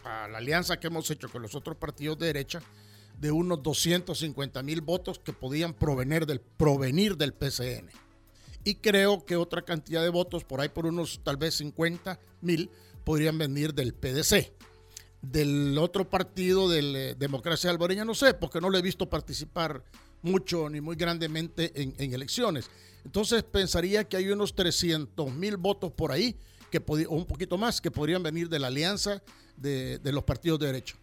a 0.05 0.29
la 0.29 0.39
alianza 0.39 0.79
que 0.79 0.87
hemos 0.87 1.11
hecho 1.11 1.29
con 1.29 1.43
los 1.43 1.55
otros 1.55 1.77
partidos 1.77 2.19
de 2.19 2.27
derecha 2.27 2.63
de 3.19 3.31
unos 3.31 3.63
250 3.63 4.63
mil 4.63 4.81
votos 4.81 5.19
que 5.19 5.33
podían 5.33 5.75
provenir 5.75 6.27
del, 6.27 6.41
provenir 6.41 7.17
del 7.17 7.35
PCN. 7.35 7.91
Y 8.65 8.77
creo 8.77 9.25
que 9.25 9.37
otra 9.37 9.63
cantidad 9.63 10.03
de 10.03 10.09
votos, 10.09 10.45
por 10.45 10.61
ahí 10.61 10.69
por 10.69 10.87
unos 10.87 11.21
tal 11.23 11.37
vez 11.37 11.55
50 11.57 12.19
mil, 12.41 12.71
podrían 13.05 13.37
venir 13.39 13.75
del 13.75 13.95
PDC. 13.95 14.53
Del 15.23 15.77
otro 15.79 16.09
partido, 16.09 16.69
del 16.69 16.97
eh, 16.97 17.15
Democracia 17.15 17.71
Alboreña, 17.71 18.07
no 18.07 18.15
sé, 18.15 18.33
porque 18.33 18.61
no 18.61 18.71
lo 18.71 18.79
he 18.79 18.83
visto 18.83 19.11
participar 19.11 19.83
mucho 20.23 20.69
ni 20.69 20.81
muy 20.81 20.97
grandemente 20.97 21.73
en, 21.81 21.95
en 21.99 22.13
elecciones. 22.13 22.71
Entonces 23.05 23.43
pensaría 23.43 24.05
que 24.05 24.17
hay 24.17 24.29
unos 24.31 24.55
300 24.55 25.33
mil 25.35 25.57
votos 25.57 25.93
por 25.93 26.13
ahí, 26.13 26.37
que 26.71 26.83
o 26.87 27.15
un 27.15 27.27
poquito 27.27 27.59
más, 27.59 27.81
que 27.81 27.91
podrían 27.91 28.23
venir 28.23 28.49
de 28.49 28.59
la 28.59 28.69
alianza 28.69 29.23
de, 29.57 29.99
de 29.99 30.13
los 30.13 30.25
partidos 30.25 30.59
de 30.59 30.67
derecha. 30.67 30.97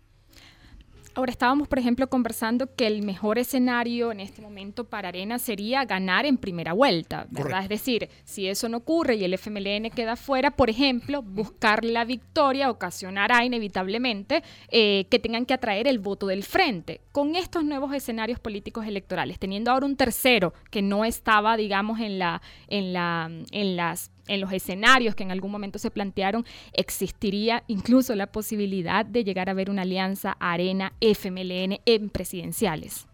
Ahora 1.17 1.31
estábamos, 1.31 1.67
por 1.67 1.79
ejemplo, 1.79 2.07
conversando 2.11 2.75
que 2.75 2.85
el 2.85 3.01
mejor 3.01 3.39
escenario 3.39 4.11
en 4.11 4.19
este 4.19 4.39
momento 4.39 4.83
para 4.83 5.07
Arena 5.09 5.39
sería 5.39 5.83
ganar 5.83 6.27
en 6.27 6.37
primera 6.37 6.73
vuelta, 6.73 7.25
¿verdad? 7.31 7.63
Es 7.63 7.69
decir, 7.69 8.07
si 8.23 8.47
eso 8.47 8.69
no 8.69 8.77
ocurre 8.77 9.15
y 9.15 9.23
el 9.23 9.33
FMLN 9.33 9.89
queda 9.89 10.15
fuera, 10.15 10.51
por 10.51 10.69
ejemplo, 10.69 11.23
buscar 11.23 11.83
la 11.83 12.05
victoria 12.05 12.69
ocasionará 12.69 13.43
inevitablemente 13.43 14.43
eh, 14.69 15.07
que 15.09 15.17
tengan 15.17 15.47
que 15.47 15.55
atraer 15.55 15.87
el 15.87 15.97
voto 15.97 16.27
del 16.27 16.43
frente. 16.43 17.01
Con 17.11 17.35
estos 17.35 17.65
nuevos 17.65 17.95
escenarios 17.95 18.39
políticos 18.39 18.85
electorales, 18.85 19.39
teniendo 19.39 19.71
ahora 19.71 19.87
un 19.87 19.95
tercero 19.95 20.53
que 20.69 20.83
no 20.83 21.03
estaba, 21.03 21.57
digamos, 21.57 21.99
en 21.99 22.19
la, 22.19 22.43
en 22.67 22.93
la, 22.93 23.31
en 23.49 23.75
las 23.75 24.11
en 24.27 24.41
los 24.41 24.51
escenarios 24.51 25.15
que 25.15 25.23
en 25.23 25.31
algún 25.31 25.51
momento 25.51 25.79
se 25.79 25.91
plantearon, 25.91 26.45
existiría 26.73 27.63
incluso 27.67 28.15
la 28.15 28.27
posibilidad 28.27 29.05
de 29.05 29.23
llegar 29.23 29.49
a 29.49 29.53
ver 29.53 29.69
una 29.69 29.83
alianza 29.83 30.37
Arena-FMLN 30.39 31.79
en 31.85 32.09
presidenciales? 32.09 33.07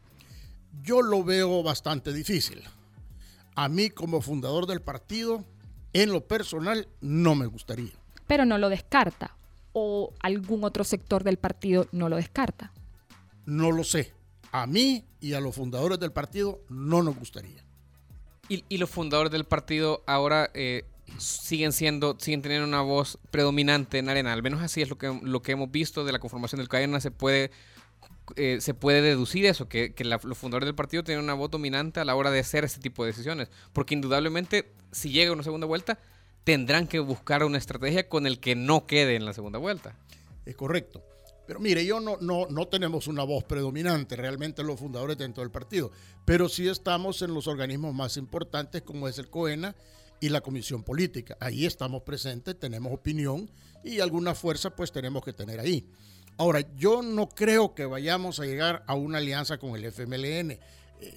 Yo 0.82 1.02
lo 1.02 1.24
veo 1.24 1.64
bastante 1.64 2.14
difícil. 2.14 2.62
A 3.56 3.70
mí 3.70 3.90
como 3.90 4.22
fundador 4.22 4.66
del 4.66 4.82
partido, 4.82 5.46
en 5.94 6.12
lo 6.12 6.28
personal, 6.28 6.88
no 7.02 7.36
me 7.36 7.46
gustaría. 7.46 7.92
Pero 8.28 8.46
no 8.46 8.58
lo 8.58 8.70
descarta. 8.70 9.36
¿O 9.74 10.14
algún 10.20 10.64
otro 10.64 10.84
sector 10.84 11.24
del 11.24 11.38
partido 11.38 11.88
no 11.92 12.10
lo 12.10 12.16
descarta? 12.16 12.72
No 13.46 13.72
lo 13.72 13.84
sé. 13.84 14.14
A 14.52 14.68
mí 14.68 15.04
y 15.20 15.34
a 15.34 15.40
los 15.40 15.56
fundadores 15.56 16.00
del 16.00 16.12
partido 16.12 16.62
no 16.70 17.02
nos 17.02 17.18
gustaría. 17.18 17.64
Y, 18.50 18.78
los 18.78 18.90
fundadores 18.90 19.32
del 19.32 19.46
partido 19.46 20.04
ahora 20.06 20.52
eh, 20.54 20.84
siguen 21.18 21.72
siendo, 21.72 22.18
siguen 22.20 22.42
teniendo 22.42 22.68
una 22.68 22.82
voz 22.82 23.20
predominante 23.32 24.00
en 24.00 24.10
Arena. 24.10 24.34
Al 24.34 24.44
menos 24.44 24.62
así 24.62 24.82
es 24.82 24.90
lo 24.90 24.98
que, 24.98 25.20
lo 25.22 25.42
que 25.42 25.54
hemos 25.54 25.72
visto 25.72 26.06
de 26.06 26.12
la 26.12 26.20
conformación 26.20 26.60
del 26.60 26.70
Cadena. 26.70 27.00
Se 27.00 27.12
puede, 27.12 27.52
eh, 28.36 28.58
se 28.62 28.74
puede 28.74 29.02
deducir 29.02 29.46
eso, 29.46 29.68
que, 29.68 29.94
los 30.24 30.38
fundadores 30.38 30.68
del 30.68 30.76
partido 30.76 31.04
tienen 31.04 31.24
una 31.24 31.34
voz 31.34 31.52
dominante 31.52 32.00
a 32.00 32.06
la 32.06 32.16
hora 32.16 32.32
de 32.32 32.40
hacer 32.40 32.64
este 32.64 32.80
tipo 32.80 33.04
de 33.04 33.12
decisiones. 33.12 33.50
Porque 33.74 33.94
indudablemente, 33.94 34.72
si 34.92 35.12
llega 35.12 35.32
una 35.32 35.44
segunda 35.44 35.68
vuelta, 35.68 36.00
tendrán 36.44 36.88
que 36.88 37.00
buscar 37.00 37.44
una 37.44 37.58
estrategia 37.58 38.10
con 38.10 38.28
el 38.28 38.40
que 38.40 38.56
no 38.56 38.86
quede 38.86 39.16
en 39.16 39.26
la 39.26 39.34
segunda 39.34 39.60
vuelta. 39.60 39.96
Es 40.46 40.56
correcto. 40.56 41.04
Pero 41.46 41.60
mire, 41.60 41.86
yo 41.86 42.00
no, 42.00 42.18
no, 42.22 42.48
no 42.50 42.68
tenemos 42.68 43.08
una 43.08 43.24
voz 43.24 43.44
predominante 43.44 44.16
realmente 44.16 44.64
los 44.64 44.80
fundadores 44.80 45.18
dentro 45.18 45.44
del 45.44 45.52
partido, 45.52 45.92
pero 46.24 46.48
sí 46.48 46.70
estamos 46.70 47.22
en 47.22 47.34
los 47.34 47.48
organismos 47.48 47.94
más 47.94 48.16
importantes 48.16 48.82
como 48.82 49.10
es 49.10 49.18
el 49.18 49.30
COENA 49.30 49.76
y 50.24 50.30
la 50.30 50.40
comisión 50.40 50.84
política. 50.84 51.36
Ahí 51.42 51.66
estamos 51.66 52.04
presentes, 52.04 52.58
tenemos 52.58 52.94
opinión 52.94 53.52
y 53.84 54.00
alguna 54.00 54.34
fuerza 54.34 54.74
pues 54.74 54.90
tenemos 54.90 55.22
que 55.22 55.34
tener 55.34 55.60
ahí. 55.60 55.86
Ahora, 56.38 56.62
yo 56.78 57.02
no 57.02 57.28
creo 57.28 57.76
que 57.76 57.86
vayamos 57.86 58.40
a 58.40 58.46
llegar 58.46 58.86
a 58.88 58.94
una 58.94 59.18
alianza 59.18 59.58
con 59.58 59.76
el 59.76 59.84
FMLN. 59.84 60.52
Eh, 60.52 60.60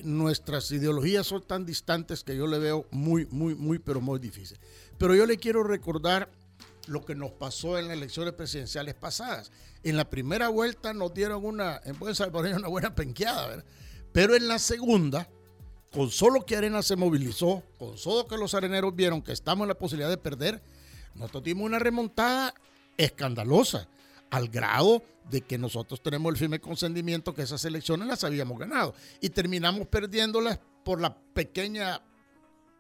nuestras 0.03 0.73
ideologías 0.73 1.25
son 1.25 1.47
tan 1.47 1.65
distantes 1.65 2.25
que 2.25 2.37
yo 2.37 2.49
le 2.49 2.59
veo 2.59 2.89
muy, 2.91 3.27
muy, 3.27 3.55
muy, 3.55 3.79
pero 3.79 4.01
muy 4.01 4.19
difícil. 4.19 4.59
Pero 4.99 5.15
yo 5.15 5.25
le 5.25 5.37
quiero 5.37 5.63
recordar 5.63 6.29
lo 6.89 7.05
que 7.05 7.15
nos 7.15 7.31
pasó 7.31 7.79
en 7.79 7.87
las 7.87 7.97
elecciones 7.97 8.33
presidenciales 8.33 8.97
pasadas. 8.97 9.53
En 9.85 9.97
la 9.97 10.11
primera 10.11 10.49
vuelta 10.49 10.93
nos 10.93 11.15
dieron 11.15 11.45
una, 11.45 11.81
en 11.85 11.97
buen 11.97 12.17
una 12.57 12.67
buena 12.67 12.93
penqueada, 12.93 13.47
¿verdad? 13.47 13.65
Pero 14.13 14.35
en 14.35 14.49
la 14.49 14.59
segunda, 14.59 15.29
con 15.93 16.11
solo 16.11 16.45
que 16.45 16.57
Arena 16.57 16.83
se 16.83 16.97
movilizó, 16.97 17.63
con 17.79 17.97
solo 17.97 18.27
que 18.27 18.37
los 18.37 18.55
areneros 18.55 18.95
vieron 18.95 19.23
que 19.23 19.33
estamos 19.33 19.65
en 19.65 19.69
la 19.69 19.79
posibilidad 19.79 20.11
de 20.11 20.19
perder, 20.19 20.63
nosotros 21.15 21.45
dimos 21.45 21.65
una 21.65 21.79
remontada 21.79 22.55
escandalosa, 22.97 23.89
al 24.31 24.49
grado 24.49 25.03
de 25.31 25.41
que 25.41 25.59
nosotros 25.59 26.03
tenemos 26.03 26.31
el 26.33 26.39
firme 26.39 26.61
consentimiento 26.61 27.35
que 27.35 27.43
esas 27.43 27.65
elecciones 27.65 28.07
las 28.07 28.25
habíamos 28.25 28.59
ganado 28.59 28.95
y 29.21 29.31
terminamos 29.31 29.87
perdiéndolas 29.87 30.59
por 30.85 31.01
la 31.01 31.17
pequeña 31.17 32.01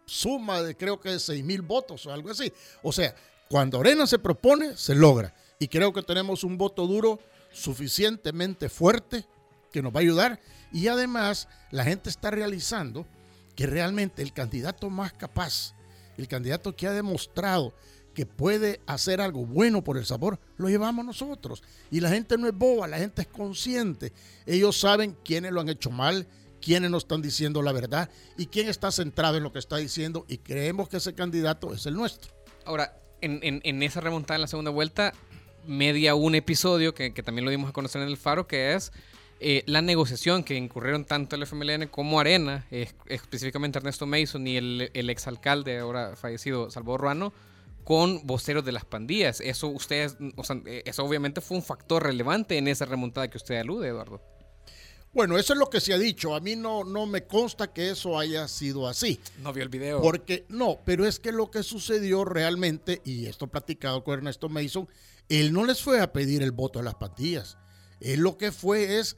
suma 0.04 0.62
de 0.62 0.76
creo 0.76 1.00
que 1.00 1.10
de 1.10 1.18
6 1.18 1.44
mil 1.44 1.62
votos 1.62 2.06
o 2.06 2.12
algo 2.12 2.30
así. 2.30 2.52
O 2.82 2.92
sea, 2.92 3.14
cuando 3.48 3.80
Arena 3.80 4.06
se 4.06 4.18
propone, 4.18 4.76
se 4.76 4.94
logra. 4.94 5.34
Y 5.58 5.68
creo 5.68 5.92
que 5.92 6.02
tenemos 6.02 6.44
un 6.44 6.58
voto 6.58 6.86
duro 6.86 7.18
suficientemente 7.52 8.68
fuerte 8.68 9.26
que 9.72 9.82
nos 9.82 9.94
va 9.94 10.00
a 10.00 10.02
ayudar 10.02 10.40
y 10.76 10.88
además 10.88 11.48
la 11.70 11.84
gente 11.84 12.10
está 12.10 12.30
realizando 12.30 13.06
que 13.54 13.66
realmente 13.66 14.20
el 14.20 14.34
candidato 14.34 14.90
más 14.90 15.10
capaz, 15.14 15.74
el 16.18 16.28
candidato 16.28 16.76
que 16.76 16.86
ha 16.86 16.92
demostrado 16.92 17.72
que 18.12 18.26
puede 18.26 18.82
hacer 18.86 19.22
algo 19.22 19.46
bueno 19.46 19.82
por 19.82 19.96
el 19.96 20.04
sabor, 20.04 20.38
lo 20.58 20.68
llevamos 20.68 21.06
nosotros. 21.06 21.62
Y 21.90 22.00
la 22.00 22.10
gente 22.10 22.36
no 22.36 22.46
es 22.46 22.52
boba, 22.52 22.88
la 22.88 22.98
gente 22.98 23.22
es 23.22 23.28
consciente. 23.28 24.12
Ellos 24.44 24.78
saben 24.78 25.16
quiénes 25.24 25.52
lo 25.52 25.62
han 25.62 25.70
hecho 25.70 25.90
mal, 25.90 26.28
quiénes 26.60 26.90
no 26.90 26.98
están 26.98 27.22
diciendo 27.22 27.62
la 27.62 27.72
verdad 27.72 28.10
y 28.36 28.44
quién 28.44 28.68
está 28.68 28.92
centrado 28.92 29.38
en 29.38 29.44
lo 29.44 29.52
que 29.54 29.58
está 29.58 29.78
diciendo 29.78 30.26
y 30.28 30.36
creemos 30.36 30.90
que 30.90 30.98
ese 30.98 31.14
candidato 31.14 31.72
es 31.72 31.86
el 31.86 31.94
nuestro. 31.94 32.34
Ahora, 32.66 33.00
en, 33.22 33.82
esa 33.82 34.02
remontada 34.02 34.34
en 34.34 34.42
la 34.42 34.46
segunda 34.46 34.72
vuelta, 34.72 35.14
media 35.66 36.14
un 36.14 36.34
episodio 36.34 36.92
que 36.92 37.10
también 37.22 37.46
lo 37.46 37.50
dimos 37.50 37.70
a 37.70 37.72
conocer 37.72 38.02
en 38.02 38.08
el 38.08 38.18
Faro, 38.18 38.46
que 38.46 38.74
es 38.74 38.92
eh, 39.40 39.62
la 39.66 39.82
negociación 39.82 40.44
que 40.44 40.54
incurrieron 40.54 41.04
tanto 41.04 41.36
el 41.36 41.42
FMLN 41.42 41.88
como 41.88 42.20
Arena, 42.20 42.66
específicamente 43.06 43.78
Ernesto 43.78 44.06
Mason 44.06 44.46
y 44.46 44.56
el, 44.56 44.90
el 44.94 45.10
exalcalde 45.10 45.78
ahora 45.78 46.16
fallecido 46.16 46.70
Salvador 46.70 47.00
Ruano, 47.02 47.32
con 47.86 48.26
voceros 48.26 48.64
de 48.64 48.72
las 48.72 48.84
pandillas. 48.84 49.40
Eso 49.40 49.68
ustedes, 49.68 50.16
eh, 50.66 50.82
eso 50.84 51.04
obviamente 51.04 51.40
fue 51.40 51.56
un 51.56 51.62
factor 51.62 52.02
relevante 52.02 52.58
en 52.58 52.66
esa 52.66 52.84
remontada 52.84 53.28
que 53.28 53.36
usted 53.36 53.60
alude, 53.60 53.88
Eduardo. 53.88 54.20
Bueno, 55.12 55.38
eso 55.38 55.52
es 55.52 55.58
lo 55.58 55.70
que 55.70 55.80
se 55.80 55.94
ha 55.94 55.98
dicho. 55.98 56.34
A 56.34 56.40
mí 56.40 56.56
no, 56.56 56.82
no 56.82 57.06
me 57.06 57.26
consta 57.26 57.72
que 57.72 57.90
eso 57.90 58.18
haya 58.18 58.48
sido 58.48 58.88
así. 58.88 59.20
No 59.38 59.52
vio 59.52 59.62
el 59.62 59.68
video. 59.68 60.02
Porque 60.02 60.44
no, 60.48 60.80
pero 60.84 61.06
es 61.06 61.20
que 61.20 61.30
lo 61.30 61.50
que 61.50 61.62
sucedió 61.62 62.24
realmente, 62.24 63.00
y 63.04 63.26
esto 63.26 63.46
platicado 63.46 64.02
con 64.02 64.14
Ernesto 64.14 64.48
Mason, 64.48 64.88
él 65.28 65.52
no 65.52 65.64
les 65.64 65.80
fue 65.80 66.00
a 66.00 66.12
pedir 66.12 66.42
el 66.42 66.50
voto 66.50 66.80
de 66.80 66.86
las 66.86 66.96
pandillas. 66.96 67.56
Él 68.00 68.20
lo 68.20 68.36
que 68.36 68.50
fue 68.50 68.98
es 68.98 69.16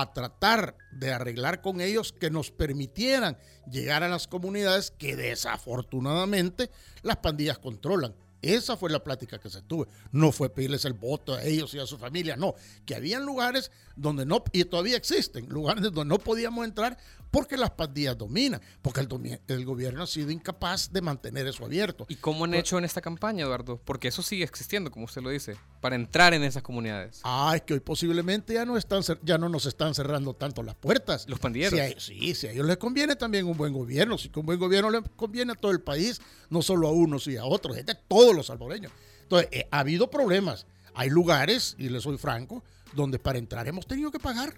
a 0.00 0.12
tratar 0.12 0.76
de 0.92 1.12
arreglar 1.12 1.60
con 1.60 1.80
ellos 1.80 2.12
que 2.12 2.30
nos 2.30 2.50
permitieran 2.50 3.38
llegar 3.70 4.02
a 4.02 4.08
las 4.08 4.26
comunidades 4.26 4.90
que 4.90 5.16
desafortunadamente 5.16 6.70
las 7.02 7.16
pandillas 7.18 7.58
controlan. 7.58 8.14
Esa 8.40 8.76
fue 8.76 8.90
la 8.90 9.02
plática 9.02 9.38
que 9.38 9.50
se 9.50 9.62
tuvo. 9.62 9.88
No 10.12 10.30
fue 10.30 10.50
pedirles 10.50 10.84
el 10.84 10.92
voto 10.92 11.34
a 11.34 11.42
ellos 11.42 11.74
y 11.74 11.80
a 11.80 11.86
su 11.86 11.98
familia, 11.98 12.36
no. 12.36 12.54
Que 12.86 12.94
habían 12.94 13.26
lugares 13.26 13.72
donde 13.98 14.24
no, 14.24 14.42
y 14.52 14.64
todavía 14.64 14.96
existen, 14.96 15.48
lugares 15.48 15.82
donde 15.82 16.04
no 16.04 16.18
podíamos 16.18 16.64
entrar 16.64 16.96
porque 17.30 17.56
las 17.56 17.70
pandillas 17.70 18.16
dominan, 18.16 18.60
porque 18.80 19.00
el, 19.00 19.40
el, 19.48 19.64
gobierno 19.64 20.02
ha 20.02 20.06
sido 20.06 20.30
incapaz 20.30 20.90
de 20.92 21.02
mantener 21.02 21.46
eso 21.46 21.64
abierto. 21.64 22.06
¿Y 22.08 22.16
cómo 22.16 22.44
han 22.44 22.54
hecho 22.54 22.78
en 22.78 22.84
esta 22.84 23.00
campaña, 23.00 23.44
Eduardo? 23.44 23.80
Porque 23.84 24.08
eso 24.08 24.22
sigue 24.22 24.44
existiendo, 24.44 24.90
como 24.90 25.04
usted 25.04 25.20
lo 25.20 25.30
dice, 25.30 25.56
para 25.80 25.96
entrar 25.96 26.32
en 26.32 26.42
esas 26.42 26.62
comunidades. 26.62 27.20
Ah, 27.24 27.52
es 27.54 27.62
que 27.62 27.74
hoy 27.74 27.80
posiblemente 27.80 28.54
ya 28.54 28.64
no, 28.64 28.76
están, 28.76 29.02
ya 29.22 29.36
no 29.36 29.48
nos 29.48 29.66
están 29.66 29.94
cerrando 29.94 30.34
tanto 30.34 30.62
las 30.62 30.74
puertas. 30.74 31.28
Los 31.28 31.38
pandilleros. 31.38 32.02
sí, 32.02 32.34
si 32.34 32.46
a 32.46 32.52
ellos 32.52 32.66
les 32.66 32.78
conviene 32.78 33.16
también 33.16 33.46
un 33.46 33.56
buen 33.56 33.72
gobierno, 33.72 34.16
si 34.16 34.30
un 34.34 34.46
buen 34.46 34.58
gobierno 34.58 34.90
les 34.90 35.02
conviene 35.16 35.52
a 35.52 35.54
todo 35.54 35.72
el 35.72 35.80
país, 35.80 36.20
no 36.48 36.62
solo 36.62 36.88
a 36.88 36.92
unos 36.92 37.26
y 37.26 37.36
a 37.36 37.44
otros, 37.44 37.76
es 37.76 37.84
de 37.84 37.94
todos 37.94 38.34
los 38.34 38.46
salvadoreños. 38.46 38.92
Entonces, 39.22 39.48
eh, 39.52 39.68
ha 39.70 39.80
habido 39.80 40.10
problemas. 40.10 40.66
Hay 40.94 41.10
lugares, 41.10 41.76
y 41.78 41.90
les 41.90 42.02
soy 42.02 42.18
franco, 42.18 42.64
donde 42.94 43.18
para 43.18 43.38
entrar 43.38 43.66
hemos 43.68 43.86
tenido 43.86 44.10
que 44.10 44.18
pagar. 44.18 44.54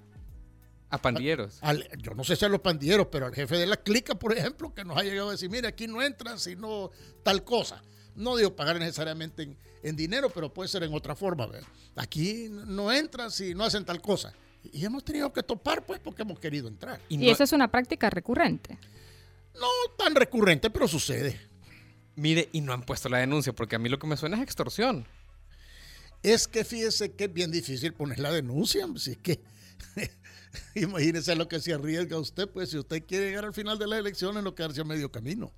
A 0.92 0.99
pandilleros. 0.99 1.60
yo 1.99 2.14
no 2.14 2.25
sé 2.25 2.34
si 2.34 2.44
a 2.44 2.49
los 2.49 2.60
pandilleros, 2.60 3.06
pero 3.12 3.26
al 3.26 3.34
jefe 3.34 3.56
de 3.56 3.66
la 3.66 3.76
clica, 3.76 4.16
por 4.16 4.37
ejemplo, 4.37 4.75
que 4.75 4.84
nos 4.84 4.99
ha 4.99 5.04
llegado 5.04 5.28
a 5.28 5.32
decir, 5.32 5.49
mire, 5.49 5.68
aquí 5.68 5.87
no 5.87 6.02
entran 6.02 6.40
sino 6.40 6.90
tal 7.22 7.44
cosa. 7.44 7.80
No 8.16 8.37
digo 8.37 8.56
pagar 8.56 8.76
necesariamente 8.80 9.56
en, 9.84 9.96
dinero, 9.96 10.30
pero 10.30 10.52
puede 10.52 10.68
ser 10.68 10.82
en 10.82 10.92
otra 10.92 11.14
forma. 11.14 11.49
Aquí 11.94 12.49
no 12.50 12.90
entran 12.90 13.30
si 13.30 13.54
no 13.54 13.64
hacen 13.64 13.84
tal 13.84 14.00
cosa. 14.02 14.34
Y 14.72 14.84
hemos 14.84 15.04
tenido 15.04 15.32
que 15.32 15.42
topar, 15.44 15.87
pues, 15.87 16.00
porque 16.00 16.22
hemos 16.22 16.38
querido 16.38 16.66
entrar. 16.66 17.00
Y, 17.08 17.30
esa 17.30 17.44
es 17.44 17.52
una 17.52 17.68
práctica 17.68 18.10
recurrente. 18.10 18.76
No 19.54 19.68
tan 19.96 20.14
recurrente, 20.14 20.70
pero 20.70 20.88
sucede. 20.88 21.40
Mire, 22.16 22.49
y 22.52 22.60
no 22.60 22.72
han 22.72 22.82
puesto 22.82 23.08
la 23.08 23.18
denuncia, 23.18 23.54
porque 23.54 23.76
a 23.76 23.78
mí 23.78 23.88
lo 23.88 23.99
que 23.99 24.06
me 24.06 24.16
suena 24.16 24.37
es 24.37 24.42
extorsión. 24.42 25.06
Es 26.22 26.46
que 26.46 26.64
fíjese 26.64 27.12
que 27.12 27.24
es 27.24 27.32
bien 27.32 27.50
difícil 27.50 27.94
poner 27.94 28.18
la 28.18 28.30
denuncia, 28.30 28.86
si 28.96 29.12
es 29.12 29.18
que 29.18 29.40
Imagínese 30.74 31.34
lo 31.36 31.48
que 31.48 31.60
se 31.60 31.72
arriesga 31.72 32.18
usted, 32.18 32.48
pues 32.48 32.70
si 32.70 32.78
usted 32.78 33.04
quiere 33.06 33.28
llegar 33.28 33.44
al 33.44 33.54
final 33.54 33.78
de 33.78 33.86
las 33.86 33.98
elecciones, 33.98 34.42
no 34.42 34.54
quedarse 34.54 34.80
a 34.80 34.84
medio 34.84 35.10
camino. 35.10 35.52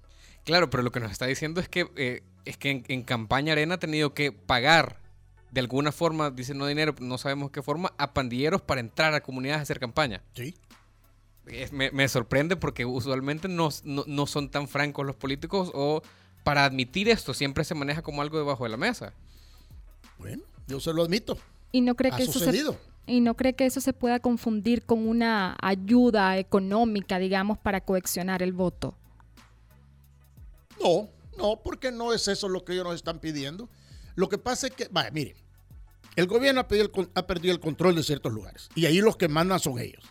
Claro, 0.45 0.71
pero 0.71 0.83
lo 0.83 0.91
que 0.91 1.01
nos 1.01 1.13
está 1.13 1.27
diciendo 1.27 1.61
es 1.61 1.69
que, 1.69 1.91
eh, 1.97 2.23
es 2.45 2.57
que 2.57 2.83
en, 2.87 3.03
campaña 3.03 3.53
Arena 3.53 3.77
ha 3.77 3.79
tenido 3.79 4.13
que 4.15 4.33
pagar 4.33 5.01
de 5.51 5.61
alguna 5.61 5.93
forma, 5.93 6.31
dice 6.31 6.55
no 6.55 6.67
dinero, 6.67 6.95
no 7.01 7.19
sabemos 7.19 7.51
qué 7.51 7.63
forma, 7.63 7.93
a 7.99 8.15
pandilleros 8.15 8.63
para 8.63 8.81
entrar 8.81 9.15
a 9.15 9.23
comunidades 9.23 9.61
a 9.61 9.63
hacer 9.63 9.79
campaña. 9.79 10.23
Sí. 10.35 10.55
me, 11.73 12.09
sorprende 12.09 12.57
porque 12.57 12.85
usualmente 12.85 13.49
no, 13.49 13.69
no, 13.85 14.27
son 14.27 14.51
tan 14.51 14.67
francos 14.67 15.07
los 15.07 15.17
políticos 15.17 15.71
o 15.75 16.03
para 16.43 16.65
admitir 16.65 17.09
esto 17.09 17.35
siempre 17.35 17.65
se 17.65 17.75
maneja 17.75 18.03
como 18.03 18.23
algo 18.23 18.39
debajo 18.39 18.65
de 18.65 18.71
la 18.71 18.77
mesa. 18.77 19.13
Bueno, 20.19 20.43
yo 20.67 20.81
se 20.81 20.93
lo 20.93 21.03
admito. 21.03 21.39
¿Y 21.73 21.81
no 21.81 21.95
cree 21.95 22.13
que 22.13 22.25
eso 22.25 22.77
¿Y 23.07 23.21
no 23.21 23.35
cree 23.35 23.55
que 23.55 23.67
eso 23.67 23.81
se 23.81 23.93
pueda 23.93 24.21
confundir 24.21 24.85
con 24.85 25.09
una 25.09 25.57
ayuda 25.61 26.39
económica, 26.39 27.19
digamos, 27.19 27.59
para 27.59 27.81
coaccionar 27.81 28.43
el 28.43 28.53
voto? 28.53 28.97
No, 30.81 31.09
no, 31.37 31.61
porque 31.63 31.91
no 31.91 32.13
es 32.13 32.29
eso 32.29 32.49
lo 32.49 32.65
que 32.65 32.75
ellos 32.75 32.85
nos 32.85 32.95
están 32.95 33.19
pidiendo. 33.19 33.69
Lo 34.15 34.29
que 34.29 34.39
pasa 34.39 34.69
es 34.69 34.75
que, 34.75 34.89
vaya, 34.91 35.11
mire, 35.11 35.35
el 36.15 36.27
gobierno 36.27 36.61
ha 36.61 36.69
perdido, 36.69 36.91
el, 36.95 37.11
ha 37.15 37.27
perdido 37.27 37.55
el 37.55 37.61
control 37.61 37.97
de 37.97 38.03
ciertos 38.03 38.33
lugares 38.33 38.69
y 38.75 38.87
ahí 38.87 39.01
los 39.01 39.17
que 39.17 39.29
mandan 39.29 39.59
son 39.59 39.79
ellos. 39.79 40.05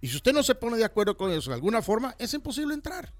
Y 0.00 0.08
si 0.08 0.16
usted 0.16 0.32
no 0.32 0.42
se 0.42 0.54
pone 0.54 0.76
de 0.76 0.84
acuerdo 0.84 1.16
con 1.16 1.30
eso 1.30 1.50
de 1.50 1.54
alguna 1.54 1.82
forma, 1.82 2.14
es 2.18 2.34
imposible 2.34 2.74
entrar. 2.74 3.12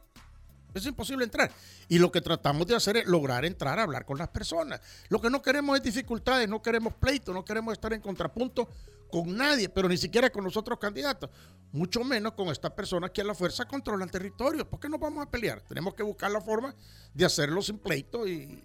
Es 0.75 0.85
imposible 0.87 1.25
entrar. 1.25 1.51
Y 1.89 1.99
lo 1.99 2.11
que 2.11 2.21
tratamos 2.21 2.67
de 2.67 2.75
hacer 2.75 2.97
es 2.97 3.07
lograr 3.07 3.45
entrar 3.45 3.79
a 3.79 3.85
hablar 3.85 4.05
con 4.05 4.19
las 4.19 4.29
personas. 4.29 4.81
Lo 5.09 5.21
que 5.21 5.31
no 5.31 5.41
queremos 5.41 5.77
es 5.79 5.83
dificultades, 5.85 6.49
no 6.49 6.61
queremos 6.61 6.95
pleito, 6.95 7.33
no 7.33 7.45
queremos 7.45 7.73
estar 7.73 7.93
en 7.93 8.01
contrapunto 8.01 8.69
con 9.11 9.37
nadie, 9.37 9.69
pero 9.69 9.89
ni 9.89 9.97
siquiera 9.97 10.31
con 10.31 10.43
los 10.43 10.57
otros 10.57 10.79
candidatos. 10.81 11.31
Mucho 11.71 12.03
menos 12.03 12.33
con 12.33 12.49
esta 12.49 12.75
persona 12.75 13.09
que 13.09 13.21
a 13.21 13.25
la 13.25 13.35
fuerza 13.35 13.65
controla 13.67 14.05
el 14.05 14.11
territorio. 14.11 14.69
¿Por 14.69 14.81
qué 14.81 14.89
nos 14.89 14.99
vamos 14.99 15.25
a 15.25 15.31
pelear? 15.31 15.61
Tenemos 15.63 15.95
que 15.95 16.03
buscar 16.03 16.31
la 16.33 16.41
forma 16.41 16.75
de 17.15 17.25
hacerlo 17.25 17.63
sin 17.63 17.79
pleito 17.79 18.27
y, 18.27 18.63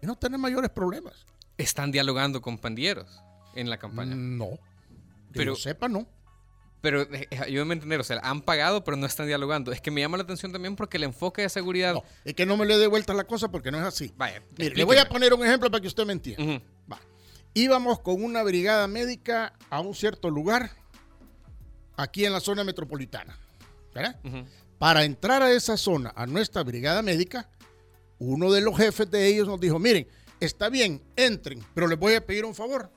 y 0.00 0.06
no 0.06 0.16
tener 0.16 0.38
mayores 0.38 0.70
problemas. 0.70 1.26
¿Están 1.58 1.92
dialogando 1.92 2.40
con 2.40 2.56
pandilleros 2.58 3.22
en 3.54 3.68
la 3.68 3.78
campaña? 3.78 4.14
No. 4.14 4.48
Que 5.32 5.38
Pero- 5.40 5.52
yo 5.54 5.60
sepa, 5.60 5.88
no. 5.88 6.06
Pero 6.82 7.02
eh, 7.02 7.28
eh, 7.30 7.38
ayúdenme 7.38 7.72
a 7.72 7.76
entender, 7.76 8.00
o 8.00 8.04
sea, 8.04 8.20
han 8.22 8.42
pagado 8.42 8.84
pero 8.84 8.98
no 8.98 9.06
están 9.06 9.26
dialogando. 9.26 9.72
Es 9.72 9.80
que 9.80 9.90
me 9.90 10.02
llama 10.02 10.18
la 10.18 10.24
atención 10.24 10.52
también 10.52 10.76
porque 10.76 10.98
el 10.98 11.04
enfoque 11.04 11.42
de 11.42 11.48
seguridad... 11.48 11.94
No, 11.94 12.04
es 12.24 12.34
que 12.34 12.44
no 12.44 12.58
me 12.58 12.66
le 12.66 12.76
dé 12.76 12.86
vuelta 12.88 13.14
la 13.14 13.24
cosa 13.24 13.50
porque 13.50 13.70
no 13.70 13.78
es 13.78 13.84
así. 13.84 14.12
Vaya, 14.16 14.42
Mire, 14.58 14.76
le 14.76 14.84
voy 14.84 14.98
a 14.98 15.08
poner 15.08 15.32
un 15.32 15.46
ejemplo 15.46 15.70
para 15.70 15.80
que 15.80 15.88
usted 15.88 16.04
me 16.04 16.12
entienda. 16.12 16.62
Va. 16.92 17.00
Íbamos 17.54 18.00
con 18.00 18.22
una 18.22 18.42
brigada 18.42 18.86
médica 18.88 19.54
a 19.70 19.80
un 19.80 19.94
cierto 19.94 20.28
lugar 20.28 20.70
aquí 21.96 22.26
en 22.26 22.32
la 22.32 22.40
zona 22.40 22.64
metropolitana. 22.64 23.38
¿verdad? 23.94 24.18
Para 24.78 25.04
entrar 25.04 25.42
a 25.42 25.52
esa 25.52 25.76
zona, 25.76 26.12
a 26.16 26.26
nuestra 26.26 26.62
brigada 26.62 27.02
médica, 27.02 27.48
uno 28.18 28.50
de 28.50 28.60
los 28.60 28.76
jefes 28.76 29.10
de 29.10 29.26
ellos 29.26 29.46
nos 29.46 29.60
dijo, 29.60 29.78
miren, 29.78 30.08
está 30.40 30.68
bien, 30.68 31.02
entren, 31.16 31.64
pero 31.74 31.86
les 31.86 31.98
voy 31.98 32.14
a 32.14 32.24
pedir 32.24 32.44
un 32.44 32.54
favor. 32.54 32.90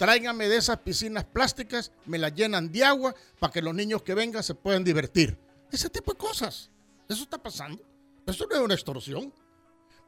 Tráiganme 0.00 0.48
de 0.48 0.56
esas 0.56 0.78
piscinas 0.78 1.24
plásticas, 1.24 1.92
me 2.06 2.16
las 2.16 2.34
llenan 2.34 2.72
de 2.72 2.82
agua 2.82 3.14
para 3.38 3.52
que 3.52 3.60
los 3.60 3.74
niños 3.74 4.00
que 4.00 4.14
vengan 4.14 4.42
se 4.42 4.54
puedan 4.54 4.82
divertir. 4.82 5.36
Ese 5.70 5.90
tipo 5.90 6.12
de 6.12 6.16
cosas. 6.16 6.70
Eso 7.06 7.24
está 7.24 7.36
pasando. 7.36 7.84
Eso 8.26 8.46
no 8.48 8.56
es 8.56 8.62
una 8.62 8.72
extorsión. 8.72 9.30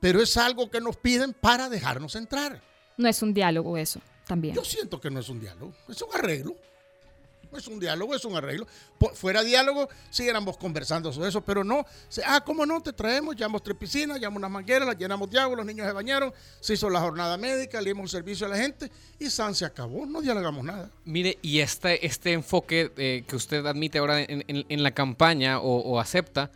Pero 0.00 0.22
es 0.22 0.34
algo 0.38 0.70
que 0.70 0.80
nos 0.80 0.96
piden 0.96 1.34
para 1.34 1.68
dejarnos 1.68 2.16
entrar. 2.16 2.62
No 2.96 3.06
es 3.06 3.20
un 3.20 3.34
diálogo 3.34 3.76
eso, 3.76 4.00
también. 4.26 4.54
Yo 4.54 4.64
siento 4.64 4.98
que 4.98 5.10
no 5.10 5.20
es 5.20 5.28
un 5.28 5.40
diálogo, 5.40 5.74
es 5.86 6.00
un 6.00 6.08
arreglo. 6.14 6.56
Es 7.56 7.68
un 7.68 7.78
diálogo, 7.78 8.14
es 8.14 8.24
un 8.24 8.36
arreglo. 8.36 8.66
Fuera 9.14 9.42
diálogo, 9.42 9.88
siguiéramos 10.10 10.56
conversando 10.56 11.12
sobre 11.12 11.28
eso, 11.28 11.40
pero 11.40 11.64
no. 11.64 11.84
ah, 12.26 12.42
¿cómo 12.44 12.64
no? 12.64 12.80
Te 12.80 12.92
traemos, 12.92 13.36
llevamos 13.36 13.62
tres 13.62 13.76
piscinas, 13.76 14.18
llevamos 14.18 14.38
unas 14.38 14.50
mangueras, 14.50 14.86
las 14.88 14.98
llenamos 14.98 15.30
de 15.30 15.38
agua, 15.38 15.56
los 15.56 15.66
niños 15.66 15.86
se 15.86 15.92
bañaron, 15.92 16.32
se 16.60 16.74
hizo 16.74 16.88
la 16.88 17.00
jornada 17.00 17.36
médica, 17.36 17.80
le 17.80 17.90
dimos 17.90 18.02
un 18.02 18.08
servicio 18.08 18.46
a 18.46 18.50
la 18.50 18.56
gente 18.56 18.90
y 19.18 19.30
San 19.30 19.54
se 19.54 19.64
acabó, 19.64 20.06
no 20.06 20.20
dialogamos 20.20 20.64
nada. 20.64 20.90
Mire, 21.04 21.38
y 21.42 21.60
este, 21.60 22.04
este 22.04 22.32
enfoque 22.32 22.92
eh, 22.96 23.24
que 23.26 23.36
usted 23.36 23.64
admite 23.66 23.98
ahora 23.98 24.20
en 24.22 24.82
la 24.82 24.90
campaña 24.92 25.60
o, 25.60 25.78
o 25.78 26.00
acepta, 26.00 26.50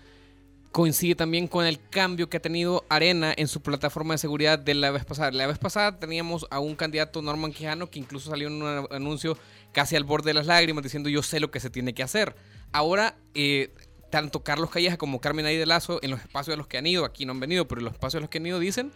coincide 0.77 1.15
también 1.15 1.49
con 1.49 1.65
el 1.65 1.81
cambio 1.89 2.29
que 2.29 2.37
ha 2.37 2.41
tenido 2.41 2.85
Arena 2.91 3.33
en 3.35 3.49
su 3.49 3.63
plataforma 3.63 4.13
de 4.13 4.19
seguridad 4.19 4.59
de 4.59 4.75
la 4.75 4.91
vez 4.91 5.07
pasada. 5.07 5.31
La 5.31 5.47
vez 5.47 5.57
pasada 5.57 5.99
teníamos 5.99 6.47
a 6.51 6.61
un 6.61 6.77
candidato, 6.77 7.23
Norman 7.23 7.51
Quijano, 7.51 7.89
que 7.89 7.99
incluso 7.99 8.29
salió 8.29 8.49
en 8.49 8.63
un 8.63 8.87
anuncio 8.91 9.39
casi 9.77 9.95
al 9.95 10.05
borde 10.05 10.31
de 10.31 10.35
las 10.35 10.47
lágrimas 10.47 10.83
diciendo 10.83 11.11
yo 11.11 11.23
sé 11.23 11.39
lo 11.39 11.51
que 11.51 11.61
se 11.61 11.69
tiene 11.69 11.93
que 11.93 12.03
hacer. 12.03 12.35
Ahora, 12.73 13.15
eh, 13.35 13.75
tanto 14.11 14.43
Carlos 14.43 14.71
Calleja 14.71 14.97
como 14.97 15.21
Carmen 15.21 15.45
Aide 15.45 15.67
Lazo, 15.67 15.99
en 16.03 16.13
los 16.13 16.21
espacios 16.21 16.55
a 16.55 16.57
los 16.57 16.67
que 16.67 16.79
han 16.79 16.87
ido, 16.87 17.05
aquí 17.05 17.27
no 17.27 17.33
han 17.33 17.41
venido, 17.41 17.69
pero 17.69 17.81
en 17.81 17.85
los 17.85 17.93
espacios 17.93 18.21
a 18.21 18.23
los 18.23 18.31
que 18.31 18.39
han 18.39 18.47
ido 18.47 18.59
dicen 18.59 18.91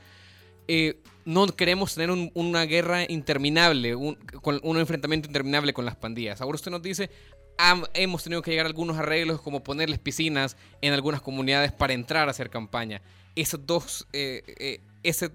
eh, 0.68 0.98
no 1.26 1.46
queremos 1.48 1.94
tener 1.94 2.10
un- 2.10 2.30
una 2.32 2.64
guerra 2.64 3.02
interminable, 3.06 3.94
un, 3.94 4.14
con, 4.40 4.58
un 4.62 4.78
enfrentamiento 4.78 5.28
interminable 5.28 5.74
con 5.74 5.84
las 5.84 5.96
pandillas. 5.96 6.40
Ahora 6.40 6.54
usted 6.56 6.70
nos 6.70 6.80
dice, 6.80 7.10
"Ham- 7.58 7.86
hemos 7.92 8.22
tenido 8.24 8.40
que 8.40 8.50
llegar 8.52 8.64
a 8.64 8.68
algunos 8.68 8.96
arreglos 8.96 9.42
como 9.42 9.62
ponerles 9.62 9.98
piscinas 9.98 10.56
en 10.80 10.94
algunas 10.94 11.20
comunidades 11.20 11.72
para 11.72 11.92
entrar 11.92 12.26
a 12.28 12.30
hacer 12.30 12.48
campaña. 12.48 13.02
Esos 13.36 13.66
dos, 13.66 14.06
eh, 14.14 14.80
ese 15.02 15.30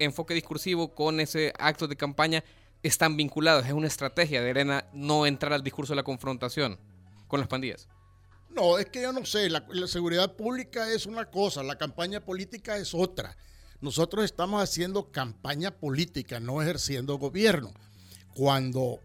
enfoque 0.00 0.34
discursivo 0.34 0.92
con 0.92 1.20
ese 1.20 1.52
acto 1.58 1.86
de 1.86 1.94
campaña 1.94 2.42
están 2.82 3.16
vinculados. 3.16 3.66
Es 3.66 3.72
una 3.72 3.86
estrategia 3.86 4.42
de 4.42 4.50
Arena 4.50 4.86
no 4.92 5.26
entrar 5.26 5.52
al 5.52 5.62
discurso 5.62 5.92
de 5.92 5.96
la 5.96 6.02
confrontación 6.02 6.78
con 7.26 7.40
las 7.40 7.48
pandillas. 7.48 7.88
No, 8.50 8.78
es 8.78 8.86
que 8.86 9.02
yo 9.02 9.12
no 9.12 9.24
sé, 9.24 9.50
la, 9.50 9.64
la 9.70 9.86
seguridad 9.86 10.34
pública 10.34 10.90
es 10.90 11.06
una 11.06 11.26
cosa, 11.26 11.62
la 11.62 11.76
campaña 11.76 12.20
política 12.20 12.76
es 12.76 12.94
otra. 12.94 13.36
Nosotros 13.80 14.24
estamos 14.24 14.62
haciendo 14.62 15.12
campaña 15.12 15.70
política, 15.70 16.40
no 16.40 16.60
ejerciendo 16.60 17.18
gobierno. 17.18 17.72
Cuando 18.34 19.00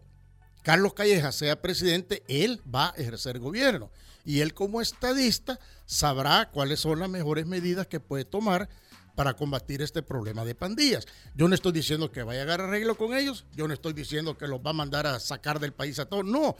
Carlos 0.62 0.94
Calleja 0.94 1.30
sea 1.30 1.60
presidente, 1.60 2.24
él 2.26 2.60
va 2.72 2.88
a 2.88 2.94
ejercer 2.96 3.38
gobierno. 3.38 3.90
Y 4.24 4.40
él 4.40 4.54
como 4.54 4.80
estadista 4.80 5.60
sabrá 5.84 6.50
cuáles 6.50 6.80
son 6.80 6.98
las 6.98 7.10
mejores 7.10 7.46
medidas 7.46 7.86
que 7.86 8.00
puede 8.00 8.24
tomar 8.24 8.68
para 9.14 9.34
combatir 9.34 9.82
este 9.82 10.02
problema 10.02 10.44
de 10.44 10.54
pandillas. 10.54 11.06
Yo 11.34 11.48
no 11.48 11.54
estoy 11.54 11.72
diciendo 11.72 12.10
que 12.10 12.22
vaya 12.22 12.40
a 12.40 12.42
agarrar 12.44 12.68
arreglo 12.68 12.96
con 12.96 13.14
ellos, 13.14 13.46
yo 13.54 13.68
no 13.68 13.74
estoy 13.74 13.92
diciendo 13.92 14.36
que 14.36 14.48
los 14.48 14.60
va 14.60 14.70
a 14.70 14.74
mandar 14.74 15.06
a 15.06 15.20
sacar 15.20 15.60
del 15.60 15.72
país 15.72 15.98
a 15.98 16.06
todos, 16.06 16.24
no. 16.24 16.56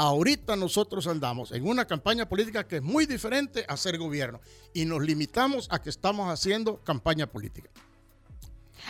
Ahorita 0.00 0.54
nosotros 0.54 1.08
andamos 1.08 1.50
en 1.50 1.66
una 1.66 1.84
campaña 1.84 2.28
política 2.28 2.66
que 2.68 2.76
es 2.76 2.82
muy 2.82 3.04
diferente 3.06 3.64
a 3.66 3.76
ser 3.76 3.98
gobierno 3.98 4.40
y 4.72 4.84
nos 4.84 5.02
limitamos 5.02 5.66
a 5.70 5.82
que 5.82 5.90
estamos 5.90 6.30
haciendo 6.32 6.82
campaña 6.84 7.26
política. 7.26 7.68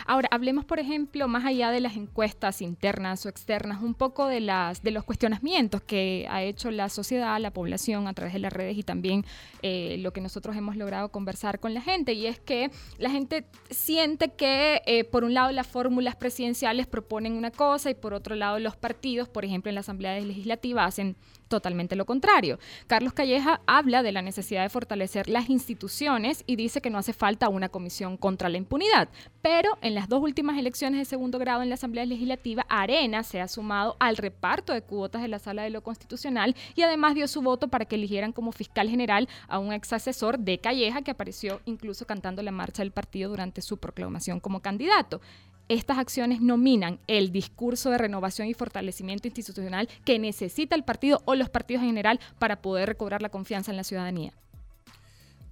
Ahora, 0.05 0.27
hablemos, 0.31 0.65
por 0.65 0.79
ejemplo, 0.79 1.27
más 1.27 1.45
allá 1.45 1.71
de 1.71 1.79
las 1.79 1.95
encuestas 1.95 2.61
internas 2.61 3.25
o 3.25 3.29
externas, 3.29 3.81
un 3.81 3.93
poco 3.93 4.27
de, 4.27 4.39
las, 4.39 4.81
de 4.81 4.91
los 4.91 5.03
cuestionamientos 5.03 5.81
que 5.81 6.27
ha 6.29 6.43
hecho 6.43 6.71
la 6.71 6.89
sociedad, 6.89 7.39
la 7.39 7.51
población 7.51 8.07
a 8.07 8.13
través 8.13 8.33
de 8.33 8.39
las 8.39 8.53
redes 8.53 8.77
y 8.77 8.83
también 8.83 9.25
eh, 9.61 9.97
lo 9.99 10.13
que 10.13 10.21
nosotros 10.21 10.55
hemos 10.55 10.75
logrado 10.75 11.09
conversar 11.09 11.59
con 11.59 11.73
la 11.73 11.81
gente. 11.81 12.13
Y 12.13 12.25
es 12.25 12.39
que 12.39 12.71
la 12.97 13.09
gente 13.09 13.45
siente 13.69 14.29
que, 14.29 14.81
eh, 14.85 15.03
por 15.03 15.23
un 15.23 15.33
lado, 15.33 15.51
las 15.51 15.67
fórmulas 15.67 16.15
presidenciales 16.15 16.87
proponen 16.87 17.33
una 17.33 17.51
cosa 17.51 17.89
y 17.89 17.93
por 17.93 18.13
otro 18.13 18.35
lado, 18.35 18.59
los 18.59 18.75
partidos, 18.75 19.29
por 19.29 19.45
ejemplo, 19.45 19.69
en 19.69 19.75
la 19.75 19.81
Asamblea 19.81 20.19
Legislativa, 20.19 20.85
hacen 20.85 21.15
totalmente 21.49 21.97
lo 21.97 22.05
contrario. 22.05 22.59
Carlos 22.87 23.13
Calleja 23.13 23.59
habla 23.65 24.03
de 24.03 24.13
la 24.13 24.21
necesidad 24.21 24.63
de 24.63 24.69
fortalecer 24.69 25.27
las 25.27 25.49
instituciones 25.49 26.43
y 26.47 26.55
dice 26.55 26.79
que 26.81 26.89
no 26.89 26.97
hace 26.97 27.11
falta 27.11 27.49
una 27.49 27.67
comisión 27.67 28.15
contra 28.15 28.47
la 28.47 28.57
impunidad. 28.57 29.09
Pero 29.41 29.77
en 29.81 29.95
las 29.95 30.07
dos 30.07 30.21
últimas 30.21 30.57
elecciones 30.57 30.99
de 30.99 31.05
segundo 31.05 31.39
grado 31.39 31.61
en 31.61 31.69
la 31.69 31.75
Asamblea 31.75 32.05
Legislativa, 32.05 32.65
Arena 32.69 33.23
se 33.23 33.41
ha 33.41 33.47
sumado 33.47 33.97
al 33.99 34.15
reparto 34.15 34.73
de 34.73 34.81
cuotas 34.81 35.21
de 35.21 35.27
la 35.27 35.39
Sala 35.39 35.63
de 35.63 35.69
lo 35.69 35.81
Constitucional 35.81 36.55
y 36.75 36.83
además 36.83 37.15
dio 37.15 37.27
su 37.27 37.41
voto 37.41 37.67
para 37.67 37.85
que 37.85 37.95
eligieran 37.95 38.31
como 38.31 38.51
fiscal 38.51 38.89
general 38.89 39.27
a 39.47 39.59
un 39.59 39.73
ex 39.73 39.91
asesor 39.91 40.39
de 40.39 40.59
Calleja 40.59 41.01
que 41.01 41.11
apareció 41.11 41.59
incluso 41.65 42.05
cantando 42.05 42.41
la 42.43 42.51
marcha 42.51 42.83
del 42.83 42.91
partido 42.91 43.29
durante 43.31 43.61
su 43.61 43.77
proclamación 43.77 44.39
como 44.39 44.61
candidato 44.61 45.19
estas 45.69 45.99
acciones 45.99 46.41
nominan 46.41 46.99
el 47.07 47.31
discurso 47.31 47.91
de 47.91 47.97
renovación 47.97 48.47
y 48.47 48.53
fortalecimiento 48.53 49.27
institucional 49.27 49.87
que 50.03 50.19
necesita 50.19 50.75
el 50.75 50.83
partido 50.83 51.21
o 51.25 51.35
los 51.35 51.49
partidos 51.49 51.83
en 51.83 51.89
general 51.89 52.19
para 52.39 52.61
poder 52.61 52.89
recobrar 52.89 53.21
la 53.21 53.29
confianza 53.29 53.71
en 53.71 53.77
la 53.77 53.83
ciudadanía. 53.83 54.33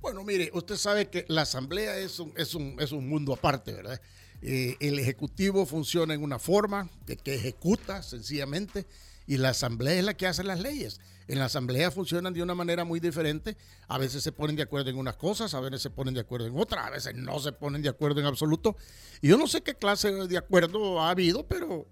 Bueno, 0.02 0.24
mire, 0.24 0.50
usted 0.54 0.76
sabe 0.76 1.10
que 1.10 1.26
la 1.28 1.44
asamblea 1.44 1.98
es 1.98 2.20
un, 2.20 2.34
es 2.36 2.56
un, 2.56 2.76
es 2.80 2.92
un 2.92 3.08
mundo 3.08 3.34
aparte, 3.34 3.74
¿verdad? 3.74 4.02
Eh, 4.42 4.76
el 4.80 5.00
ejecutivo 5.00 5.66
funciona 5.66 6.14
en 6.14 6.24
una 6.24 6.40
forma 6.40 6.90
de 7.06 7.18
que 7.18 7.36
ejecuta 7.36 8.04
sencillamente 8.04 8.86
y 9.26 9.38
la 9.38 9.50
asamblea 9.50 9.96
es 9.96 10.04
la 10.04 10.16
que 10.16 10.28
hace 10.28 10.44
las 10.44 10.60
leyes. 10.60 11.00
En 11.28 11.40
la 11.40 11.46
asamblea 11.46 11.92
funcionan 11.92 12.34
de 12.34 12.42
una 12.42 12.56
manera 12.56 12.86
muy 12.86 13.00
diferente. 13.00 13.58
A 13.88 13.98
veces 13.98 14.24
se 14.24 14.32
ponen 14.32 14.56
de 14.56 14.64
acuerdo 14.64 14.90
en 14.90 14.98
unas 14.98 15.18
cosas, 15.18 15.54
a 15.54 15.60
veces 15.60 15.82
se 15.82 15.90
ponen 15.90 16.14
de 16.14 16.22
acuerdo 16.22 16.48
en 16.48 16.58
otras, 16.58 16.86
a 16.86 16.90
veces 16.90 17.16
no 17.16 17.40
se 17.40 17.52
ponen 17.52 17.82
de 17.82 17.90
acuerdo 17.90 18.20
en 18.22 18.26
absoluto. 18.26 18.78
Y 19.22 19.28
yo 19.30 19.38
no 19.38 19.48
sé 19.48 19.62
qué 19.62 19.76
clase 19.76 20.12
de 20.12 20.38
acuerdo 20.38 21.02
ha 21.02 21.10
habido, 21.10 21.46
pero 21.46 21.86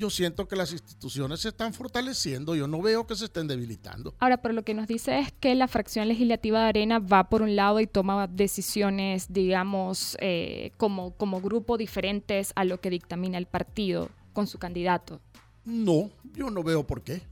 yo 0.00 0.08
siento 0.08 0.48
que 0.48 0.56
las 0.56 0.72
instituciones 0.72 1.40
se 1.40 1.50
están 1.50 1.74
fortaleciendo. 1.74 2.54
Yo 2.54 2.66
no 2.66 2.80
veo 2.80 3.06
que 3.06 3.14
se 3.14 3.26
estén 3.26 3.46
debilitando. 3.46 4.14
Ahora, 4.18 4.40
pero 4.40 4.54
lo 4.54 4.62
que 4.62 4.72
nos 4.72 4.86
dice 4.86 5.18
es 5.18 5.30
que 5.30 5.54
la 5.54 5.68
fracción 5.68 6.08
legislativa 6.08 6.62
de 6.62 6.68
Arena 6.68 6.98
va 6.98 7.28
por 7.28 7.42
un 7.42 7.54
lado 7.54 7.80
y 7.80 7.86
toma 7.86 8.26
decisiones, 8.26 9.30
digamos, 9.30 10.16
eh, 10.20 10.72
como, 10.78 11.12
como 11.12 11.42
grupo 11.42 11.76
diferentes 11.76 12.52
a 12.56 12.64
lo 12.64 12.80
que 12.80 12.88
dictamina 12.88 13.36
el 13.36 13.44
partido 13.44 14.08
con 14.32 14.46
su 14.46 14.58
candidato. 14.58 15.20
No, 15.66 16.10
yo 16.34 16.50
no 16.50 16.62
veo 16.62 16.86
por 16.86 17.02
qué. 17.02 17.22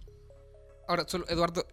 Ahora, 0.89 1.05
Eduardo, 1.29 1.67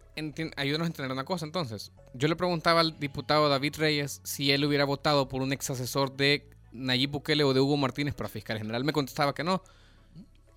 ayúdanos 0.56 0.84
a 0.84 0.88
entender 0.88 1.10
una 1.10 1.24
cosa 1.24 1.46
entonces. 1.46 1.90
Yo 2.12 2.28
le 2.28 2.36
preguntaba 2.36 2.80
al 2.80 3.00
diputado 3.00 3.48
David 3.48 3.76
Reyes 3.78 4.20
si 4.24 4.52
él 4.52 4.62
hubiera 4.66 4.84
votado 4.84 5.26
por 5.26 5.40
un 5.40 5.54
ex 5.54 5.70
asesor 5.70 6.14
de 6.14 6.50
Nayib 6.72 7.12
Bukele 7.12 7.42
o 7.42 7.54
de 7.54 7.60
Hugo 7.60 7.78
Martínez 7.78 8.14
para 8.14 8.28
fiscal 8.28 8.58
general. 8.58 8.84
Me 8.84 8.92
contestaba 8.92 9.34
que 9.34 9.42
no. 9.42 9.62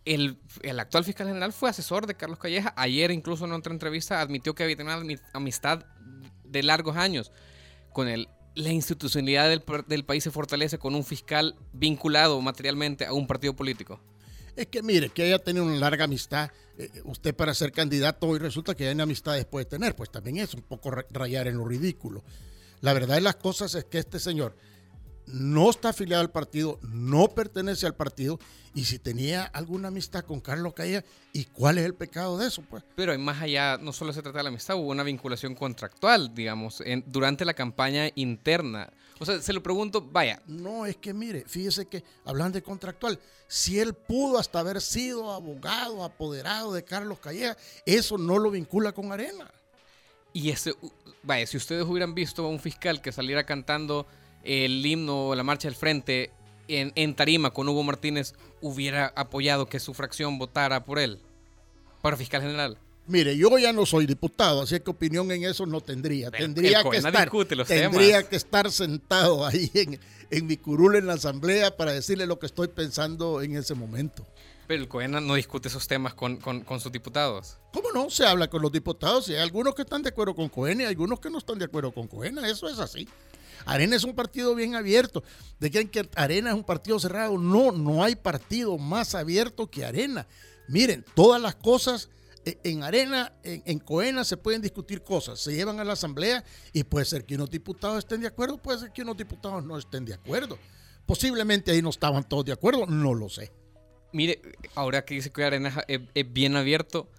el, 0.03 0.37
el, 0.61 0.77
actual 0.77 1.05
fiscal 1.05 1.27
general 1.27 1.53
fue 1.53 1.69
asesor 1.69 2.05
de 2.05 2.15
Carlos 2.15 2.37
Calleja. 2.37 2.73
Ayer, 2.75 3.11
incluso 3.11 3.45
en 3.45 3.53
otra 3.53 3.71
entrevista, 3.71 4.19
admitió 4.19 4.53
que 4.53 4.63
había 4.63 4.75
tenido 4.75 4.99
una 4.99 5.15
amistad 5.31 5.85
de 6.43 6.61
largos 6.61 6.97
años 6.97 7.31
con 7.93 8.09
él. 8.09 8.27
La 8.55 8.73
institucionalidad 8.73 9.47
del, 9.47 9.63
del 9.87 10.03
país 10.03 10.25
se 10.25 10.31
fortalece 10.31 10.77
con 10.77 10.95
un 10.95 11.05
fiscal 11.05 11.55
vinculado 11.71 12.41
materialmente 12.41 13.05
a 13.05 13.13
un 13.13 13.25
partido 13.25 13.55
político. 13.55 14.01
Es 14.59 14.67
que 14.67 14.83
mire, 14.83 15.07
que 15.07 15.23
haya 15.23 15.39
tenido 15.39 15.63
una 15.63 15.77
larga 15.77 16.03
amistad, 16.03 16.51
eh, 16.77 16.89
usted 17.05 17.33
para 17.33 17.53
ser 17.53 17.71
candidato 17.71 18.27
hoy 18.27 18.39
resulta 18.39 18.75
que 18.75 18.85
hay 18.85 18.93
una 18.93 19.03
amistad 19.03 19.35
después 19.35 19.65
de 19.65 19.69
tener, 19.69 19.95
pues 19.95 20.11
también 20.11 20.35
es 20.35 20.53
un 20.53 20.63
poco 20.63 20.91
rayar 20.91 21.47
en 21.47 21.57
lo 21.57 21.63
ridículo. 21.63 22.25
La 22.81 22.91
verdad 22.91 23.15
de 23.15 23.21
las 23.21 23.37
cosas 23.37 23.73
es 23.75 23.85
que 23.85 23.99
este 23.99 24.19
señor 24.19 24.57
no 25.27 25.69
está 25.69 25.89
afiliado 25.89 26.19
al 26.19 26.31
partido, 26.31 26.77
no 26.81 27.29
pertenece 27.29 27.85
al 27.85 27.95
partido, 27.95 28.37
y 28.75 28.83
si 28.83 28.99
tenía 28.99 29.45
alguna 29.45 29.87
amistad 29.87 30.25
con 30.25 30.41
Carlos 30.41 30.73
Calle, 30.73 31.05
¿y 31.31 31.45
cuál 31.45 31.77
es 31.77 31.85
el 31.85 31.95
pecado 31.95 32.37
de 32.37 32.47
eso? 32.47 32.61
Pues? 32.69 32.83
Pero 32.97 33.17
más 33.17 33.41
allá, 33.41 33.77
no 33.77 33.93
solo 33.93 34.11
se 34.11 34.21
trata 34.21 34.39
de 34.39 34.43
la 34.43 34.49
amistad, 34.49 34.75
hubo 34.75 34.89
una 34.89 35.03
vinculación 35.03 35.55
contractual, 35.55 36.35
digamos, 36.35 36.83
durante 37.05 37.45
la 37.45 37.53
campaña 37.53 38.09
interna. 38.15 38.91
O 39.19 39.25
sea, 39.25 39.41
se 39.41 39.53
lo 39.53 39.61
pregunto, 39.61 40.01
vaya. 40.01 40.41
No, 40.47 40.85
es 40.85 40.95
que 40.95 41.13
mire, 41.13 41.43
fíjese 41.45 41.85
que 41.85 42.03
hablando 42.23 42.55
de 42.55 42.63
contractual, 42.63 43.19
si 43.47 43.79
él 43.79 43.93
pudo 43.93 44.39
hasta 44.39 44.59
haber 44.59 44.81
sido 44.81 45.31
abogado, 45.31 46.03
apoderado 46.03 46.73
de 46.73 46.83
Carlos 46.83 47.19
Calleja, 47.19 47.57
eso 47.85 48.17
no 48.17 48.39
lo 48.39 48.49
vincula 48.49 48.93
con 48.93 49.11
Arena. 49.11 49.51
Y 50.31 50.51
ese, 50.51 50.73
vaya, 51.23 51.45
si 51.47 51.57
ustedes 51.57 51.85
hubieran 51.85 52.15
visto 52.15 52.45
a 52.45 52.49
un 52.49 52.59
fiscal 52.59 53.01
que 53.01 53.11
saliera 53.11 53.45
cantando 53.45 54.07
el 54.43 54.85
himno 54.85 55.27
o 55.27 55.35
la 55.35 55.43
marcha 55.43 55.67
del 55.67 55.75
frente 55.75 56.31
en, 56.67 57.15
Tarima 57.15 57.51
con 57.51 57.67
Hugo 57.67 57.83
Martínez, 57.83 58.35
hubiera 58.61 59.11
apoyado 59.15 59.67
que 59.67 59.79
su 59.79 59.93
fracción 59.93 60.37
votara 60.37 60.85
por 60.85 60.99
él 60.99 61.19
para 62.01 62.15
fiscal 62.15 62.41
general. 62.41 62.77
Mire, 63.09 63.35
yo 63.35 63.57
ya 63.57 63.73
no 63.73 63.87
soy 63.87 64.05
diputado, 64.05 64.61
así 64.61 64.79
que 64.79 64.91
opinión 64.91 65.31
en 65.31 65.43
eso 65.43 65.65
no 65.65 65.81
tendría. 65.81 66.29
tendría 66.29 66.83
que 66.83 66.97
estar, 66.97 67.31
tendría 67.65 68.29
que 68.29 68.35
estar 68.35 68.71
sentado 68.71 69.45
ahí 69.47 69.71
en, 69.73 69.99
en 70.29 70.45
mi 70.45 70.57
curul 70.57 70.95
en 70.95 71.07
la 71.07 71.13
asamblea 71.13 71.75
para 71.75 71.91
decirle 71.91 72.27
lo 72.27 72.37
que 72.37 72.45
estoy 72.45 72.67
pensando 72.67 73.41
en 73.41 73.55
ese 73.55 73.73
momento. 73.73 74.27
Pero 74.67 74.83
el 74.83 74.87
COENA 74.87 75.21
no 75.21 75.33
discute 75.33 75.69
esos 75.69 75.87
temas 75.87 76.13
con, 76.13 76.37
con, 76.37 76.79
sus 76.79 76.91
diputados. 76.91 77.57
¿Cómo 77.73 77.91
no? 77.91 78.11
Se 78.11 78.27
habla 78.27 78.47
con 78.47 78.61
los 78.61 78.71
diputados 78.71 79.27
y 79.27 79.33
hay 79.33 79.39
algunos 79.39 79.73
que 79.73 79.81
están 79.81 80.03
de 80.03 80.09
acuerdo 80.09 80.35
con 80.35 80.47
COENA 80.47 80.83
y 80.83 80.85
algunos 80.85 81.19
que 81.19 81.31
no 81.31 81.39
están 81.39 81.57
de 81.57 81.65
acuerdo 81.65 81.91
con 81.91 82.07
COENA. 82.07 82.47
Eso 82.47 82.69
es 82.69 82.77
así. 82.77 83.07
Arena 83.65 83.95
es 83.95 84.03
un 84.03 84.13
partido 84.13 84.53
bien 84.53 84.75
abierto. 84.75 85.23
¿De 85.59 85.71
que 85.71 86.07
Arena 86.13 86.51
es 86.51 86.55
un 86.55 86.63
partido 86.63 86.99
cerrado? 86.99 87.39
No, 87.39 87.71
no 87.71 88.03
hay 88.03 88.15
partido 88.15 88.77
más 88.77 89.15
abierto 89.15 89.65
que 89.65 89.83
Arena. 89.83 90.27
Miren, 90.67 91.03
todas 91.15 91.41
las 91.41 91.55
cosas 91.55 92.09
en 92.63 92.83
Arena, 92.83 93.33
en, 93.43 93.79
Coena 93.79 94.23
se 94.23 94.37
pueden 94.37 94.61
discutir 94.61 95.03
cosas, 95.03 95.39
se 95.39 95.53
llevan 95.53 95.79
a 95.79 95.83
la 95.83 95.93
asamblea 95.93 96.43
y 96.73 96.83
puede 96.83 97.05
ser 97.05 97.25
que 97.25 97.35
unos 97.35 97.49
diputados 97.49 97.99
estén 97.99 98.21
de 98.21 98.27
acuerdo, 98.27 98.57
puede 98.57 98.79
ser 98.79 98.91
que 98.91 99.01
unos 99.01 99.17
diputados 99.17 99.63
no 99.63 99.77
estén 99.77 100.05
de 100.05 100.13
acuerdo. 100.13 100.57
Posiblemente 101.05 101.71
ahí 101.71 101.81
no 101.81 101.89
estaban 101.89 102.23
todos 102.23 102.45
de 102.45 102.53
acuerdo, 102.53 102.85
no 102.85 103.13
lo 103.13 103.29
sé. 103.29 103.51
Mire, 104.11 104.41
ahora 104.75 105.05
que 105.05 105.15
dice 105.15 105.31
que 105.31 105.43
Arena 105.43 105.83
es 105.87 106.33
bien 106.33 106.55
abierto, 106.55 107.09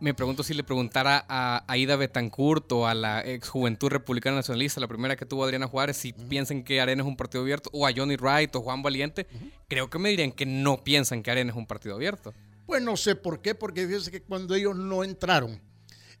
me 0.00 0.14
pregunto 0.14 0.42
si 0.42 0.54
le 0.54 0.64
preguntara 0.64 1.24
a 1.28 1.64
Aida 1.68 1.96
Betancourt 1.96 2.70
o 2.72 2.86
a 2.86 2.94
la 2.94 3.24
ex 3.24 3.48
Juventud 3.48 3.88
Republicana 3.88 4.36
Nacionalista, 4.36 4.80
la 4.80 4.88
primera 4.88 5.16
que 5.16 5.24
tuvo 5.24 5.44
Adriana 5.44 5.68
Juárez, 5.68 5.96
si 5.96 6.12
piensan 6.12 6.64
que 6.64 6.80
Arena 6.80 7.02
es 7.02 7.08
un 7.08 7.16
partido 7.16 7.42
abierto, 7.42 7.70
o 7.72 7.86
a 7.86 7.92
Johnny 7.94 8.16
Wright 8.16 8.54
o 8.56 8.62
Juan 8.62 8.82
Valiente, 8.82 9.26
creo 9.68 9.88
que 9.88 9.98
me 9.98 10.08
dirían 10.08 10.32
que 10.32 10.46
no 10.46 10.82
piensan 10.82 11.22
que 11.22 11.30
Arena 11.30 11.52
es 11.52 11.56
un 11.56 11.66
partido 11.66 11.94
abierto. 11.94 12.34
Pues 12.66 12.82
no 12.82 12.96
sé 12.96 13.14
por 13.14 13.40
qué, 13.40 13.54
porque 13.54 13.86
fíjense 13.86 14.10
que 14.10 14.22
cuando 14.22 14.54
ellos 14.54 14.76
no 14.76 15.04
entraron 15.04 15.62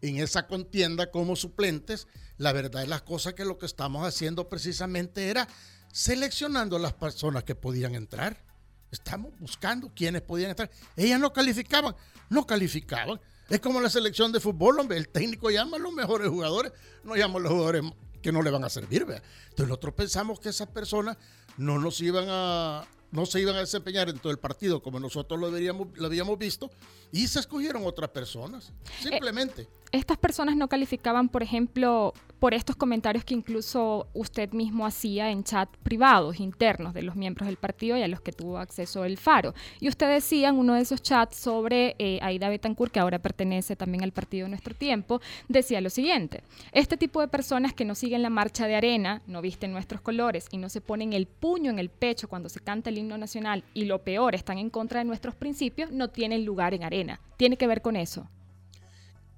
en 0.00 0.18
esa 0.18 0.46
contienda 0.46 1.10
como 1.10 1.36
suplentes, 1.36 2.06
la 2.38 2.52
verdad 2.52 2.82
es 2.82 2.88
las 2.88 3.02
cosas 3.02 3.34
que 3.34 3.44
lo 3.44 3.58
que 3.58 3.66
estamos 3.66 4.06
haciendo 4.06 4.48
precisamente 4.48 5.28
era 5.28 5.48
seleccionando 5.90 6.78
las 6.78 6.92
personas 6.92 7.44
que 7.44 7.54
podían 7.54 7.94
entrar. 7.94 8.44
Estamos 8.90 9.32
buscando 9.38 9.92
quiénes 9.94 10.22
podían 10.22 10.50
entrar. 10.50 10.70
Ellas 10.96 11.18
no 11.18 11.32
calificaban, 11.32 11.96
no 12.30 12.46
calificaban. 12.46 13.20
Es 13.48 13.60
como 13.60 13.80
la 13.80 13.90
selección 13.90 14.32
de 14.32 14.40
fútbol, 14.40 14.78
hombre. 14.78 14.96
El 14.96 15.08
técnico 15.08 15.50
llama 15.50 15.76
a 15.76 15.80
los 15.80 15.92
mejores 15.92 16.28
jugadores, 16.28 16.72
no 17.02 17.16
llama 17.16 17.38
a 17.38 17.42
los 17.42 17.52
jugadores 17.52 17.82
que 18.22 18.32
no 18.32 18.42
le 18.42 18.50
van 18.50 18.64
a 18.64 18.68
servir. 18.68 19.02
Entonces 19.02 19.68
nosotros 19.68 19.94
pensamos 19.94 20.40
que 20.40 20.48
esas 20.48 20.68
personas 20.68 21.16
no 21.56 21.78
nos 21.78 22.00
iban 22.00 22.26
a, 22.28 22.86
no 23.10 23.26
se 23.26 23.40
iban 23.40 23.56
a 23.56 23.60
desempeñar 23.60 24.08
en 24.08 24.18
todo 24.18 24.32
el 24.32 24.38
partido 24.38 24.82
como 24.82 25.00
nosotros 25.00 25.40
lo, 25.40 25.50
lo 25.50 26.06
habíamos 26.06 26.38
visto 26.38 26.70
y 27.12 27.26
se 27.28 27.40
escogieron 27.40 27.84
otras 27.86 28.10
personas, 28.10 28.68
eh, 28.68 29.10
simplemente. 29.10 29.68
estas 29.92 30.18
personas 30.18 30.56
no 30.56 30.68
calificaban, 30.68 31.28
por 31.28 31.42
ejemplo, 31.42 32.12
por 32.38 32.52
estos 32.52 32.76
comentarios 32.76 33.24
que 33.24 33.34
incluso 33.34 34.08
usted 34.12 34.52
mismo 34.52 34.84
hacía 34.84 35.30
en 35.30 35.42
chat 35.42 35.68
privados, 35.78 36.38
internos 36.38 36.92
de 36.92 37.02
los 37.02 37.16
miembros 37.16 37.46
del 37.46 37.56
partido 37.56 37.96
y 37.96 38.02
a 38.02 38.08
los 38.08 38.20
que 38.20 38.32
tuvo 38.32 38.58
acceso 38.58 39.04
el 39.04 39.16
Faro. 39.16 39.54
Y 39.80 39.88
usted 39.88 40.08
decía 40.08 40.48
en 40.48 40.56
uno 40.56 40.74
de 40.74 40.82
esos 40.82 41.02
chats 41.02 41.36
sobre 41.36 41.96
eh, 41.98 42.18
Aida 42.22 42.48
Betancourt, 42.48 42.92
que 42.92 43.00
ahora 43.00 43.18
pertenece 43.18 43.74
también 43.76 44.04
al 44.04 44.12
partido 44.12 44.48
Nuestro 44.48 44.74
Tiempo, 44.74 45.20
decía 45.48 45.80
lo 45.80 45.90
siguiente, 45.90 46.42
este 46.72 46.96
tipo 46.96 47.20
de 47.20 47.28
personas 47.28 47.72
que 47.72 47.84
no 47.84 47.94
siguen 47.94 48.22
la 48.22 48.30
marcha 48.30 48.66
de 48.66 48.76
arena, 48.76 49.22
no 49.26 49.40
visten 49.40 49.72
nuestros 49.72 50.00
colores 50.00 50.46
y 50.50 50.58
no 50.58 50.68
se 50.68 50.80
ponen 50.80 51.14
el 51.14 51.26
puño 51.26 51.70
en 51.70 51.78
el 51.78 51.88
pecho 51.88 52.28
cuando 52.28 52.48
se 52.48 52.60
canta 52.60 52.90
el 52.90 52.98
himno 52.98 53.16
nacional 53.16 53.64
y 53.72 53.86
lo 53.86 54.02
peor, 54.02 54.34
están 54.34 54.58
en 54.58 54.68
contra 54.68 55.00
de 55.00 55.04
nuestros 55.04 55.34
principios, 55.34 55.90
no 55.90 56.08
tienen 56.08 56.44
lugar 56.44 56.74
en 56.74 56.84
arena. 56.84 56.95
¿Tiene 57.36 57.56
que 57.56 57.66
ver 57.66 57.82
con 57.82 57.96
eso? 57.96 58.28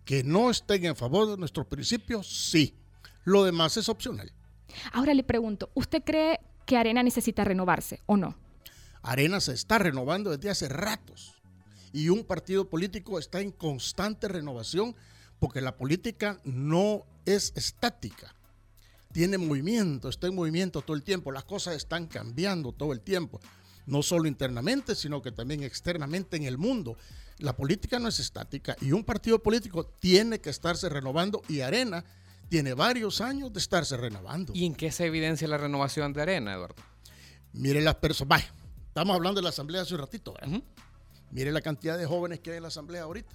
Que 0.05 0.23
no 0.23 0.51
estén 0.51 0.85
en 0.85 0.97
favor 0.97 1.29
de 1.29 1.37
nuestros 1.37 1.66
principios, 1.66 2.27
sí 2.51 2.75
lo 3.29 3.44
demás 3.44 3.77
es 3.77 3.88
opcional. 3.88 4.33
Ahora 4.92 5.14
le 5.14 5.23
pregunto, 5.23 5.71
¿usted 5.75 6.03
cree 6.05 6.40
que 6.66 6.77
Arena 6.77 7.03
necesita 7.03 7.44
renovarse 7.44 8.01
o 8.07 8.16
no? 8.16 8.37
Arena 9.03 9.40
se 9.40 9.53
está 9.53 9.79
renovando 9.79 10.31
desde 10.31 10.51
hace 10.51 10.68
ratos 10.68 11.35
y 11.92 12.09
un 12.09 12.25
partido 12.25 12.68
político 12.68 13.18
está 13.18 13.40
en 13.40 13.53
constante 13.53 14.29
renovación 14.29 14.97
porque 15.38 15.61
la 15.61 15.77
política 15.77 16.40
no 16.44 17.05
es 17.25 17.53
estática. 17.55 18.35
Tiene 19.12 19.38
movimiento, 19.38 20.09
está 20.09 20.27
en 20.27 20.35
movimiento 20.35 20.83
todo 20.83 20.97
el 20.97 21.03
tiempo, 21.03 21.33
las 21.33 21.44
cosas 21.44 21.77
están 21.77 22.07
cambiando 22.07 22.73
todo 22.73 22.92
el 22.92 23.01
tiempo, 23.01 23.40
no 23.87 24.03
solo 24.03 24.29
internamente, 24.29 24.94
sino 24.94 25.23
que 25.23 25.33
también 25.33 25.62
externamente 25.62 26.37
en 26.37 26.44
el 26.44 26.59
mundo. 26.59 26.97
La 27.38 27.57
política 27.57 27.98
no 27.98 28.09
es 28.09 28.18
estática 28.18 28.77
y 28.81 28.92
un 28.92 29.05
partido 29.05 29.42
político 29.42 29.87
tiene 29.87 30.40
que 30.40 30.51
estarse 30.51 30.88
renovando 30.88 31.42
y 31.48 31.61
Arena 31.61 32.05
tiene 32.48 32.74
varios 32.74 33.20
años 33.20 33.53
de 33.53 33.61
estarse 33.61 33.96
renovando. 33.96 34.53
¿Y 34.55 34.66
en 34.66 34.74
qué 34.74 34.90
se 34.90 35.07
evidencia 35.07 35.46
la 35.46 35.59
renovación 35.59 36.12
de 36.12 36.22
Arena, 36.22 36.55
Eduardo? 36.55 36.83
Mire 37.53 37.81
las 37.81 37.96
personas, 37.96 38.44
estamos 38.88 39.14
hablando 39.14 39.40
de 39.40 39.44
la 39.44 39.51
asamblea 39.51 39.83
hace 39.83 39.94
un 39.94 40.01
ratito, 40.01 40.35
Mire 41.31 41.53
la 41.53 41.61
cantidad 41.61 41.98
de 41.98 42.07
jóvenes 42.07 42.40
que 42.40 42.51
hay 42.51 42.57
en 42.57 42.62
la 42.62 42.68
asamblea 42.68 43.03
ahorita. 43.03 43.35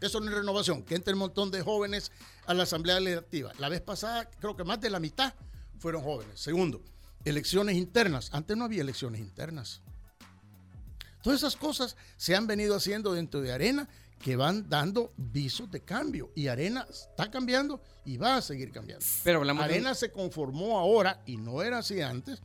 Eso 0.00 0.20
no 0.20 0.28
es 0.28 0.36
renovación, 0.36 0.82
que 0.82 0.94
entre 0.94 1.12
un 1.12 1.20
montón 1.20 1.50
de 1.50 1.62
jóvenes 1.62 2.12
a 2.46 2.54
la 2.54 2.64
asamblea 2.64 3.00
legislativa. 3.00 3.52
La 3.58 3.68
vez 3.68 3.80
pasada, 3.80 4.28
creo 4.38 4.56
que 4.56 4.64
más 4.64 4.80
de 4.80 4.90
la 4.90 5.00
mitad 5.00 5.34
fueron 5.78 6.02
jóvenes. 6.02 6.40
Segundo, 6.40 6.82
elecciones 7.24 7.76
internas. 7.76 8.30
Antes 8.32 8.56
no 8.56 8.64
había 8.64 8.82
elecciones 8.82 9.20
internas. 9.20 9.82
Todas 11.28 11.42
esas 11.42 11.56
cosas 11.56 11.94
se 12.16 12.34
han 12.34 12.46
venido 12.46 12.74
haciendo 12.74 13.12
dentro 13.12 13.42
de 13.42 13.52
Arena 13.52 13.86
que 14.18 14.34
van 14.34 14.66
dando 14.70 15.12
visos 15.18 15.70
de 15.70 15.82
cambio. 15.82 16.32
Y 16.34 16.46
Arena 16.48 16.86
está 16.88 17.30
cambiando 17.30 17.82
y 18.06 18.16
va 18.16 18.36
a 18.36 18.40
seguir 18.40 18.72
cambiando. 18.72 19.04
Pero 19.24 19.42
Arena 19.42 19.94
se 19.94 20.10
conformó 20.10 20.78
ahora, 20.78 21.20
y 21.26 21.36
no 21.36 21.62
era 21.62 21.80
así 21.80 22.00
antes, 22.00 22.40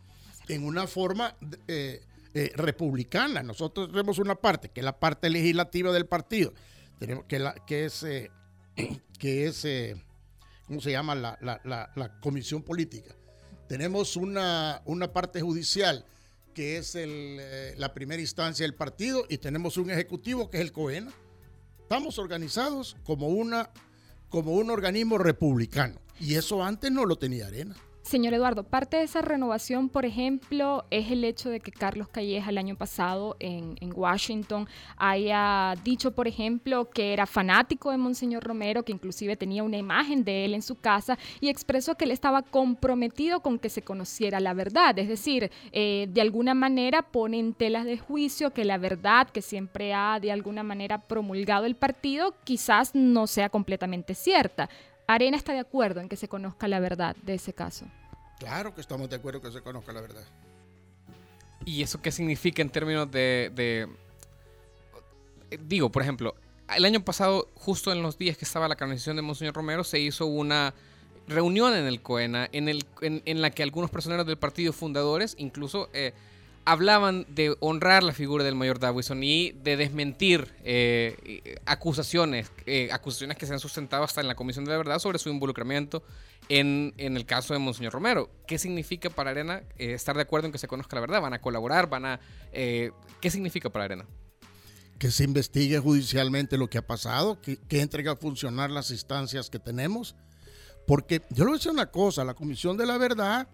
en 0.49 0.65
una 0.65 0.85
forma 0.85 1.33
eh, 1.65 2.03
eh, 2.33 2.51
republicana. 2.55 3.41
Nosotros 3.41 3.87
tenemos 3.89 4.17
una 4.19 4.35
parte, 4.35 4.67
que 4.67 4.81
es 4.81 4.83
la 4.83 4.99
parte 4.99 5.29
legislativa 5.29 5.93
del 5.93 6.05
partido, 6.05 6.53
tenemos 6.99 7.23
que, 7.23 7.39
la, 7.39 7.53
que 7.65 7.85
es, 7.85 8.03
eh, 8.03 8.31
que 9.17 9.47
es 9.47 9.65
¿cómo 10.67 10.81
se 10.81 10.91
llama? 10.91 11.15
La, 11.15 11.39
la, 11.41 12.19
comisión 12.19 12.61
política. 12.63 13.15
Tenemos 13.69 14.17
una, 14.17 14.81
una 14.83 15.13
parte 15.13 15.39
judicial 15.39 16.05
que 16.53 16.77
es 16.77 16.95
el, 16.95 17.41
la 17.77 17.93
primera 17.93 18.21
instancia 18.21 18.65
del 18.65 18.75
partido, 18.75 19.25
y 19.29 19.37
tenemos 19.37 19.77
un 19.77 19.89
ejecutivo 19.89 20.49
que 20.49 20.57
es 20.57 20.63
el 20.63 20.71
COENA 20.71 21.13
Estamos 21.93 22.17
organizados 22.17 22.97
como, 23.03 23.27
una, 23.27 23.69
como 24.29 24.53
un 24.53 24.71
organismo 24.71 25.19
republicano. 25.19 26.01
Y 26.19 26.33
eso 26.35 26.63
antes 26.63 26.91
no 26.91 27.05
lo 27.05 27.17
tenía 27.17 27.45
Arena. 27.45 27.75
Señor 28.03 28.33
Eduardo, 28.33 28.63
parte 28.63 28.97
de 28.97 29.03
esa 29.03 29.21
renovación, 29.21 29.87
por 29.87 30.05
ejemplo, 30.05 30.83
es 30.91 31.09
el 31.09 31.23
hecho 31.23 31.49
de 31.49 31.61
que 31.61 31.71
Carlos 31.71 32.09
Calleja 32.09 32.49
el 32.49 32.57
año 32.57 32.75
pasado 32.75 33.37
en, 33.39 33.77
Washington 33.95 34.67
haya 34.97 35.75
dicho, 35.83 36.11
por 36.11 36.27
ejemplo, 36.27 36.89
que 36.89 37.13
era 37.13 37.25
fanático 37.25 37.91
de 37.91 37.97
Monseñor 37.97 38.43
Romero, 38.43 38.83
que 38.83 38.91
inclusive 38.91 39.37
tenía 39.37 39.63
una 39.63 39.77
imagen 39.77 40.25
de 40.25 40.43
él 40.43 40.53
en 40.53 40.61
su 40.61 40.75
casa 40.75 41.17
y 41.39 41.47
expresó 41.47 41.95
que 41.95 42.03
él 42.03 42.11
estaba 42.11 42.41
comprometido 42.41 43.39
con 43.39 43.57
que 43.57 43.69
se 43.69 43.83
conociera 43.83 44.41
la 44.41 44.53
verdad. 44.53 44.97
Es 44.99 45.07
decir, 45.07 45.49
eh, 45.71 46.07
de 46.09 46.21
alguna 46.21 46.53
manera 46.53 47.03
pone 47.03 47.39
en 47.39 47.53
telas 47.53 47.85
de 47.85 47.97
juicio 47.97 48.51
que 48.51 48.65
la 48.65 48.77
verdad 48.77 49.29
que 49.29 49.41
siempre 49.41 49.93
ha 49.93 50.19
de 50.19 50.31
alguna 50.31 50.63
manera 50.63 51.07
promulgado 51.07 51.65
el 51.65 51.75
partido 51.75 52.35
quizás 52.43 52.93
no 52.93 53.27
sea 53.27 53.49
completamente 53.49 54.13
cierta. 54.13 54.69
Arena 55.07 55.37
está 55.37 55.53
de 55.53 55.59
acuerdo 55.59 56.01
en 56.01 56.09
que 56.09 56.15
se 56.15 56.27
conozca 56.27 56.67
la 56.67 56.79
verdad 56.79 57.15
de 57.23 57.35
ese 57.35 57.53
caso. 57.53 57.85
Claro 58.39 58.73
que 58.73 58.81
estamos 58.81 59.09
de 59.09 59.15
acuerdo 59.15 59.39
en 59.39 59.45
que 59.45 59.51
se 59.51 59.61
conozca 59.61 59.91
la 59.93 60.01
verdad. 60.01 60.23
¿Y 61.65 61.81
eso 61.81 62.01
qué 62.01 62.11
significa 62.11 62.61
en 62.61 62.69
términos 62.69 63.09
de, 63.09 63.51
de, 63.55 63.87
Digo, 65.65 65.91
por 65.91 66.01
ejemplo, 66.01 66.35
el 66.75 66.85
año 66.85 67.03
pasado, 67.03 67.49
justo 67.55 67.91
en 67.91 68.01
los 68.01 68.17
días 68.17 68.37
que 68.37 68.45
estaba 68.45 68.67
la 68.67 68.75
canonización 68.75 69.15
de 69.15 69.21
Monseñor 69.21 69.53
Romero, 69.53 69.83
se 69.83 69.99
hizo 69.99 70.25
una 70.25 70.73
reunión 71.27 71.73
en 71.73 71.85
el 71.85 72.01
COENA 72.01 72.49
en, 72.51 72.67
el, 72.67 72.85
en, 73.01 73.41
la 73.41 73.49
que 73.51 73.63
algunos 73.63 73.89
personeros 73.89 74.25
del 74.25 74.37
partido 74.37 74.73
fundadores, 74.73 75.35
incluso 75.37 75.89
eh, 75.93 76.13
hablaban 76.65 77.25
de 77.29 77.55
honrar 77.59 78.03
la 78.03 78.13
figura 78.13 78.43
del 78.43 78.55
mayor 78.55 78.79
Davison 78.79 79.23
y 79.23 79.51
de 79.51 79.75
desmentir 79.77 80.53
eh, 80.63 81.57
acusaciones, 81.65 82.51
eh, 82.65 82.89
acusaciones 82.91 83.37
que 83.37 83.45
se 83.45 83.53
han 83.53 83.59
sustentado 83.59 84.03
hasta 84.03 84.21
en 84.21 84.27
la 84.27 84.35
Comisión 84.35 84.65
de 84.65 84.71
la 84.71 84.77
Verdad 84.77 84.99
sobre 84.99 85.19
su 85.19 85.29
involucramiento 85.29 86.03
en, 86.49 86.93
el 86.97 87.25
caso 87.25 87.53
de 87.53 87.59
Monseñor 87.59 87.93
Romero. 87.93 88.29
¿Qué 88.47 88.57
significa 88.57 89.09
para 89.09 89.31
Arena 89.31 89.63
eh, 89.77 89.93
estar 89.93 90.15
de 90.15 90.21
acuerdo 90.21 90.47
en 90.47 90.51
que 90.51 90.57
se 90.57 90.67
conozca 90.67 90.95
la 90.95 91.01
verdad? 91.01 91.21
¿Van 91.21 91.33
a 91.33 91.41
colaborar? 91.41 91.89
¿Van 91.89 92.05
a, 92.05 92.19
¿Qué 92.51 93.29
significa 93.29 93.69
para 93.69 93.85
Arena? 93.85 94.05
Que 94.99 95.11
se 95.11 95.25
investigue 95.25 95.79
judicialmente 95.79 96.57
lo 96.57 96.69
que 96.69 96.77
ha 96.77 96.87
pasado, 96.87 97.41
que, 97.41 97.57
que 97.57 97.81
entregue 97.81 98.09
a 98.09 98.15
funcionar 98.15 98.69
las 98.69 98.91
instancias 98.91 99.49
que 99.49 99.59
tenemos. 99.59 100.15
Porque 100.87 101.21
yo 101.29 101.43
le 101.43 101.51
voy 101.51 101.55
a 101.55 101.57
decir 101.57 101.71
una 101.71 101.91
cosa, 101.91 102.23
la 102.23 102.33
Comisión 102.33 102.77
de 102.77 102.85
la 102.85 102.97
Verdad 102.97 103.47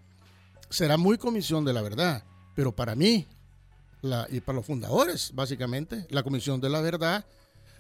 será 0.69 0.97
muy 0.97 1.17
Comisión 1.17 1.65
de 1.65 1.73
la 1.73 1.81
Verdad 1.81 2.23
pero 2.59 2.75
para 2.75 2.93
mí, 2.93 3.25
y 4.31 4.41
para 4.41 4.57
los 4.57 4.65
fundadores, 4.65 5.31
básicamente, 5.33 6.05
la 6.09 6.23
Comisión 6.23 6.59
de 6.59 6.67
la 6.69 6.81
Verdad 6.81 7.25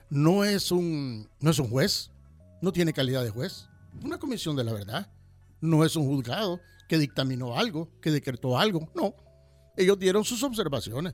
no 0.09 0.45
es 0.45 0.71
un, 0.71 1.27
no 1.41 1.51
es 1.51 1.59
un 1.59 1.69
juez, 1.69 2.11
no 2.61 2.71
tiene 2.71 2.93
calidad 2.93 3.21
de 3.21 3.29
juez. 3.29 3.67
Una 4.01 4.17
Comisión 4.17 4.55
de 4.55 4.63
la 4.63 4.71
Verdad 4.71 5.11
no 5.59 5.83
es 5.83 5.97
un 5.97 6.05
juzgado 6.05 6.61
que 6.87 6.97
dictaminó 6.97 7.57
algo, 7.57 7.89
que 7.99 8.09
decretó 8.09 8.57
algo, 8.57 8.89
no. 8.95 9.13
Ellos 9.75 9.99
dieron 9.99 10.23
sus 10.23 10.41
observaciones. 10.43 11.13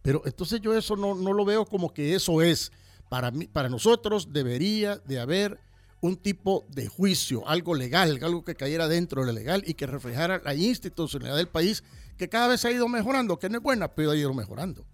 Pero 0.00 0.22
entonces 0.24 0.60
yo 0.60 0.72
eso 0.72 0.94
no, 0.94 1.16
no 1.16 1.32
lo 1.32 1.44
veo 1.44 1.66
como 1.66 1.92
que 1.92 2.14
eso 2.14 2.40
es. 2.40 2.70
Para, 3.08 3.32
mí, 3.32 3.48
para 3.48 3.68
nosotros 3.68 4.32
debería 4.32 4.98
de 4.98 5.18
haber 5.18 5.58
un 6.02 6.16
tipo 6.16 6.66
de 6.68 6.88
juicio, 6.88 7.48
algo 7.48 7.74
legal, 7.74 8.18
algo 8.22 8.44
que 8.44 8.56
cayera 8.56 8.88
dentro 8.88 9.22
de 9.22 9.28
lo 9.28 9.32
legal 9.32 9.62
y 9.64 9.74
que 9.74 9.86
reflejara 9.86 10.42
la 10.44 10.52
institucionalidad 10.52 11.36
del 11.36 11.46
país 11.46 11.84
que 12.18 12.28
cada 12.28 12.48
vez 12.48 12.64
ha 12.64 12.72
ido 12.72 12.88
mejorando, 12.88 13.38
que 13.38 13.48
no 13.48 13.58
es 13.58 13.62
buena, 13.62 13.86
pero 13.86 14.10
ha 14.10 14.16
ido 14.16 14.34
mejorando. 14.34 14.84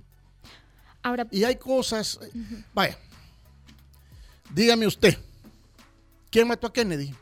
Ahora, 1.02 1.26
y 1.30 1.44
hay 1.44 1.56
cosas, 1.56 2.20
vaya, 2.74 2.98
dígame 4.50 4.86
usted, 4.86 5.16
¿quién 6.30 6.46
mató 6.46 6.66
a 6.66 6.72
Kennedy? 6.72 7.14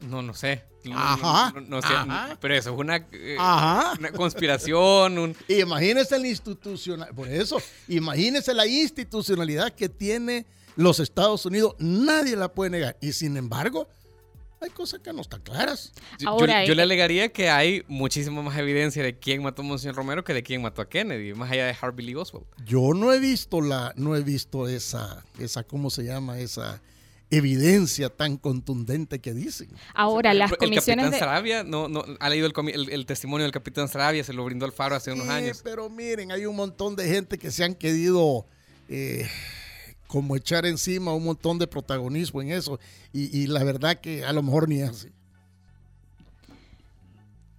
No, 0.00 0.22
no 0.22 0.32
sé. 0.32 0.64
Ajá, 0.94 1.52
no, 1.66 1.80
sé, 1.80 1.88
Pero 2.40 2.54
eso 2.54 2.72
es 2.72 2.78
una, 2.78 2.96
eh, 3.12 3.36
una 3.38 4.12
conspiración. 4.12 5.18
Un... 5.18 5.36
Imagínese 5.48 6.18
la 6.18 6.28
institucional, 6.28 7.14
por 7.14 7.28
eso, 7.28 7.58
imagínese 7.88 8.52
la 8.52 8.66
institucionalidad 8.66 9.72
que 9.72 9.88
tiene 9.88 10.46
los 10.76 11.00
Estados 11.00 11.44
Unidos. 11.46 11.74
Nadie 11.78 12.36
la 12.36 12.52
puede 12.52 12.70
negar. 12.70 12.96
Y 13.00 13.12
sin 13.12 13.36
embargo, 13.36 13.88
hay 14.64 14.70
cosas 14.70 15.00
que 15.00 15.12
no 15.12 15.20
están 15.20 15.42
claras. 15.42 15.92
yo, 16.18 16.46
le 16.46 16.82
alegaría 16.82 17.30
que 17.30 17.50
hay 17.50 17.84
muchísima 17.86 18.42
más 18.42 18.56
evidencia 18.56 19.02
de 19.02 19.18
quién 19.18 19.42
mató 19.42 19.62
a 19.62 19.64
Monseñor 19.64 19.94
Romero 19.94 20.24
que 20.24 20.32
de 20.32 20.42
quién 20.42 20.62
mató 20.62 20.82
a 20.82 20.88
Kennedy, 20.88 21.34
más 21.34 21.50
allá 21.50 21.66
de 21.66 21.76
Harvey 21.78 22.06
Lee 22.06 22.14
Oswald. 22.14 22.46
Yo 22.64 22.94
no 22.94 23.12
he 23.12 23.20
visto 23.20 23.60
la, 23.60 23.92
no 23.96 24.16
he 24.16 24.22
visto 24.22 24.66
esa, 24.68 25.24
esa, 25.38 25.64
¿cómo 25.64 25.90
se 25.90 26.04
llama? 26.04 26.38
Esa 26.38 26.80
evidencia 27.30 28.10
tan 28.10 28.36
contundente 28.36 29.20
que 29.20 29.34
dicen. 29.34 29.68
Ahora, 29.92 30.32
las 30.32 30.52
el 30.52 30.58
comisiones 30.58 31.06
capitán 31.06 31.20
Sarabia, 31.20 31.64
no, 31.64 31.88
no, 31.88 32.04
ha 32.20 32.28
leído 32.30 32.46
el, 32.46 33.06
testimonio 33.06 33.44
del 33.44 33.52
capitán 33.52 33.88
Sarabia, 33.88 34.24
se 34.24 34.32
lo 34.32 34.44
brindó 34.44 34.66
al 34.66 34.72
Faro 34.72 34.94
hace 34.94 35.12
unos 35.12 35.28
años. 35.28 35.60
Pero 35.62 35.90
miren, 35.90 36.32
hay 36.32 36.46
un 36.46 36.56
montón 36.56 36.96
de 36.96 37.06
gente 37.08 37.38
que 37.38 37.50
se 37.50 37.64
han 37.64 37.74
querido... 37.74 38.46
Eh, 38.88 39.28
como 40.14 40.36
echar 40.36 40.64
encima 40.64 41.12
un 41.12 41.24
montón 41.24 41.58
de 41.58 41.66
protagonismo 41.66 42.40
en 42.40 42.52
eso. 42.52 42.78
Y, 43.12 43.48
la 43.48 43.64
verdad 43.64 43.98
que 44.00 44.24
a 44.24 44.32
lo 44.32 44.44
mejor 44.44 44.68
ni 44.68 44.80
así. 44.80 45.08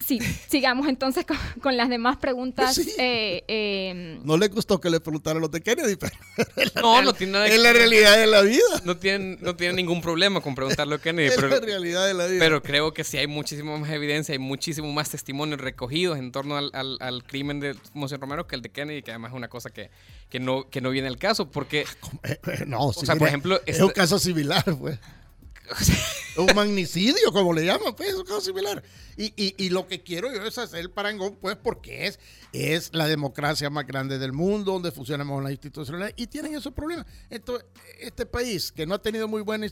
Sí, 0.05 0.19
sigamos 0.47 0.87
entonces 0.87 1.25
con, 1.61 1.75
las 1.77 1.89
demás 1.89 2.17
preguntas. 2.17 2.79
Eh, 2.99 3.43
em, 3.47 4.23
no 4.23 4.37
le 4.37 4.49
gustó 4.49 4.79
que 4.79 4.91
le 4.91 4.99
preguntaran 4.99 5.41
los 5.41 5.49
de 5.49 5.61
Kennedy, 5.61 5.95
pero 5.95 6.13
no, 6.75 7.01
no 7.01 7.13
tiene 7.13 7.33
nada 7.33 7.47
Es 7.47 7.59
la 7.59 7.73
realidad 7.73 8.15
de 8.15 8.27
la 8.27 8.41
vida. 8.41 8.61
No 8.83 8.97
tienen, 8.97 9.39
no 9.41 9.55
tienen 9.55 9.77
ningún 9.77 10.01
problema 10.01 10.41
con 10.41 10.53
preguntarle 10.53 10.95
a 10.95 10.97
Kennedy. 10.99 11.27
es 11.29 11.35
pero, 11.35 11.47
la 11.47 11.59
realidad 11.59 12.05
de 12.05 12.13
la 12.13 12.27
vida. 12.27 12.37
Pero 12.39 12.61
creo 12.61 12.93
que 12.93 13.03
sí 13.03 13.17
hay 13.17 13.25
muchísima 13.25 13.77
más 13.79 13.89
evidencia, 13.89 14.33
hay 14.33 14.39
muchísimo 14.39 14.93
más 14.93 15.09
testimonios 15.09 15.59
recogidos 15.59 16.19
en 16.19 16.31
torno 16.31 16.55
al, 16.55 16.69
al, 16.73 17.23
crimen 17.23 17.59
de 17.59 17.75
Monseñor 17.93 18.21
Romero 18.21 18.45
que 18.45 18.55
el 18.55 18.61
de 18.61 18.69
Kennedy, 18.69 19.01
que 19.01 19.09
además 19.09 19.31
es 19.31 19.37
una 19.37 19.47
cosa 19.47 19.71
que, 19.71 19.89
que, 20.29 20.39
no, 20.39 20.69
que 20.69 20.81
no 20.81 20.91
viene 20.91 21.07
al 21.07 21.17
caso, 21.17 21.49
porque... 21.49 21.81
Eh, 22.23 22.37
eh, 22.47 22.65
no, 22.67 22.85
o 22.85 22.93
sea, 22.93 23.15
por 23.15 23.27
ejemplo... 23.27 23.59
Es 23.65 23.79
un 23.79 23.87
este 23.87 24.01
caso 24.01 24.19
similar, 24.19 24.63
pues. 24.79 24.99
un 26.37 26.55
magnicidio, 26.55 27.31
como 27.31 27.53
le 27.53 27.65
llaman, 27.65 27.95
pues, 27.95 28.13
un 28.13 28.23
caso 28.23 28.41
similar. 28.41 28.83
Y, 29.17 29.33
y, 29.35 29.69
lo 29.69 29.87
que 29.87 30.03
quiero 30.03 30.33
yo 30.33 30.43
es 30.45 30.57
hacer 30.57 30.81
el 30.81 30.91
parangón, 30.91 31.37
pues, 31.39 31.55
porque 31.55 32.07
es, 32.07 32.19
es 32.51 32.89
la 32.93 33.07
democracia 33.07 33.69
más 33.69 33.87
grande 33.87 34.19
del 34.19 34.33
mundo, 34.33 34.73
donde 34.73 34.91
funcionamos 34.91 35.41
la 35.41 35.51
institucionalidad, 35.51 36.13
y 36.17 36.27
tienen 36.27 36.55
esos 36.55 36.73
problemas. 36.73 37.05
Entonces, 37.29 37.65
este 37.99 38.25
país 38.25 38.71
que 38.71 38.85
no 38.85 38.95
ha 38.95 39.01
tenido 39.01 39.27
muy 39.27 39.41
buena 39.41 39.67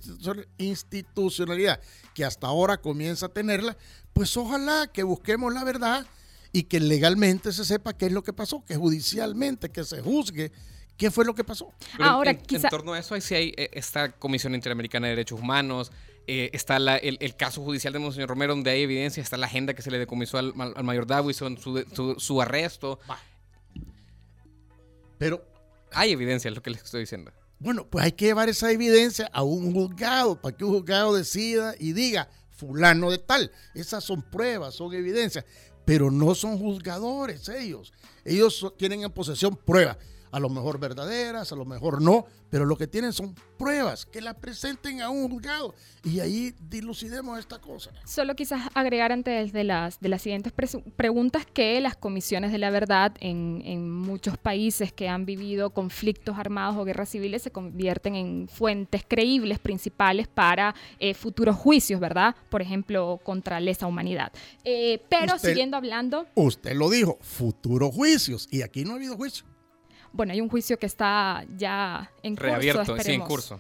institucionalidad, 0.58 1.82
que 2.14 2.24
hasta 2.24 2.48
ahora 2.48 2.78
comienza 2.78 3.26
a 3.26 3.30
tenerla, 3.30 3.78
pues 4.14 4.36
ojalá 4.38 4.88
que 4.88 5.04
busquemos 5.04 5.54
la 5.54 5.64
verdad 5.64 6.06
y 6.54 6.64
que 6.64 6.80
legalmente 6.80 7.52
se 7.52 7.66
sepa 7.66 7.98
qué 7.98 8.06
es 8.06 8.12
lo 8.12 8.24
que 8.24 8.32
pasó, 8.32 8.64
que 8.64 8.78
judicialmente, 8.78 9.70
que 9.70 9.84
se 9.84 10.02
juzgue 10.02 10.52
¿Qué 10.98 11.12
fue 11.12 11.26
lo 11.26 11.34
que 11.34 11.44
pasó? 11.44 11.74
Ahora, 12.00 12.32
en, 12.32 12.42
en, 12.48 12.62
torno 12.64 12.94
a 12.94 13.00
eso, 13.00 13.16
hay, 13.16 13.22
sí 13.22 13.36
hay 13.36 13.54
eh, 13.58 13.70
esta 13.74 14.12
Comisión 14.12 14.54
Interamericana 14.54 15.08
de 15.08 15.12
Derechos 15.12 15.40
Humanos, 15.40 15.92
eh, 16.26 16.52
está 16.54 16.78
el, 16.78 17.36
caso 17.36 17.62
judicial 17.62 17.92
de 17.92 18.00
Monseñor 18.00 18.30
Romero, 18.30 18.54
donde 18.54 18.72
hay 18.72 18.84
evidencia, 18.84 19.22
está 19.22 19.36
la 19.36 19.48
agenda 19.48 19.74
que 19.74 19.82
se 19.82 19.92
le 19.92 20.00
decomisó 20.00 20.38
al, 20.38 20.54
mayor 20.56 21.06
Davison, 21.06 21.58
su, 21.58 22.16
su, 22.18 22.42
arresto. 22.42 23.00
Pero. 25.18 25.44
Hay 25.96 26.12
evidencia, 26.12 26.50
es 26.50 26.56
lo 26.56 26.64
que 26.64 26.72
les 26.72 26.82
estoy 26.82 27.02
diciendo. 27.02 27.32
Bueno, 27.60 27.86
pues 27.86 28.04
hay 28.04 28.14
que 28.14 28.26
llevar 28.26 28.50
esa 28.50 28.72
evidencia 28.72 29.30
a 29.32 29.44
un 29.44 29.74
juzgado 29.74 30.42
para 30.42 30.58
que 30.58 30.66
un 30.66 30.72
juzgado 30.72 31.14
decida 31.14 31.76
y 31.78 31.94
diga, 31.94 32.30
fulano 32.50 33.12
de 33.12 33.20
tal. 33.20 33.52
Esas 33.76 34.04
son 34.04 34.24
pruebas, 34.24 34.74
son 34.74 34.92
evidencias, 34.94 35.46
pero 35.86 36.10
no 36.10 36.34
son 36.34 36.58
juzgadores 36.58 37.48
ellos. 37.50 37.94
Ellos 38.26 38.74
tienen 38.78 39.04
en 39.04 39.12
posesión 39.12 39.56
pruebas 39.56 39.98
a 40.34 40.40
lo 40.40 40.50
mejor 40.50 40.80
verdaderas, 40.80 41.52
a 41.52 41.56
lo 41.56 41.64
mejor 41.64 42.02
no, 42.02 42.26
pero 42.50 42.66
lo 42.66 42.76
que 42.76 42.88
tienen 42.88 43.14
son 43.14 43.36
pruebas 43.58 44.08
que 44.08 44.20
la 44.20 44.34
presenten 44.34 45.02
a 45.02 45.12
un 45.12 45.30
juzgado 45.30 45.76
y 46.04 46.20
ahí 46.22 46.56
dilucidemos 46.60 47.38
esta 47.38 47.60
cosa. 47.60 47.92
Solo 48.04 48.36
quizás 48.36 48.68
agregar 48.74 49.12
antes 49.12 49.54
de 49.54 49.64
las, 49.64 50.00
de 50.00 50.10
las 50.10 50.24
siguientes 50.24 50.52
preguntas 50.96 51.46
que 51.46 51.80
las 51.82 51.96
comisiones 51.96 52.52
de 52.52 52.58
la 52.58 52.72
verdad 52.72 53.14
en, 53.20 53.62
en, 53.64 53.92
muchos 53.92 54.36
países 54.38 54.92
que 54.92 55.08
han 55.08 55.26
vivido 55.28 55.70
conflictos 55.70 56.36
armados 56.40 56.78
o 56.78 56.84
guerras 56.84 57.10
civiles 57.10 57.44
se 57.44 57.52
convierten 57.52 58.16
en 58.16 58.48
fuentes 58.48 59.04
creíbles 59.08 59.60
principales 59.60 60.28
para 60.28 60.74
eh, 61.00 61.14
futuros 61.14 61.56
juicios, 61.56 62.00
¿verdad? 62.00 62.36
Por 62.50 62.64
ejemplo, 62.64 63.20
contra 63.24 63.60
lesa 63.60 63.86
humanidad. 63.86 64.32
Eh, 64.64 65.00
pero 65.10 65.38
siguiendo 65.38 65.78
hablando... 65.78 66.26
Usted 66.34 66.74
lo 66.74 66.90
dijo, 66.90 67.20
futuros 67.22 67.94
juicios 67.94 68.48
y 68.50 68.64
aquí 68.64 68.84
no 68.84 68.94
ha 68.94 68.96
habido 68.96 69.16
juicio. 69.16 69.53
Bueno, 70.14 70.32
hay 70.32 70.42
un 70.42 70.48
juicio 70.48 70.78
que 70.78 70.86
está 70.86 71.44
ya 71.58 72.12
en 72.22 72.36
curso. 72.36 72.46
Reabierto, 72.46 72.98
sí, 73.00 73.14
en 73.14 73.22
curso. 73.22 73.60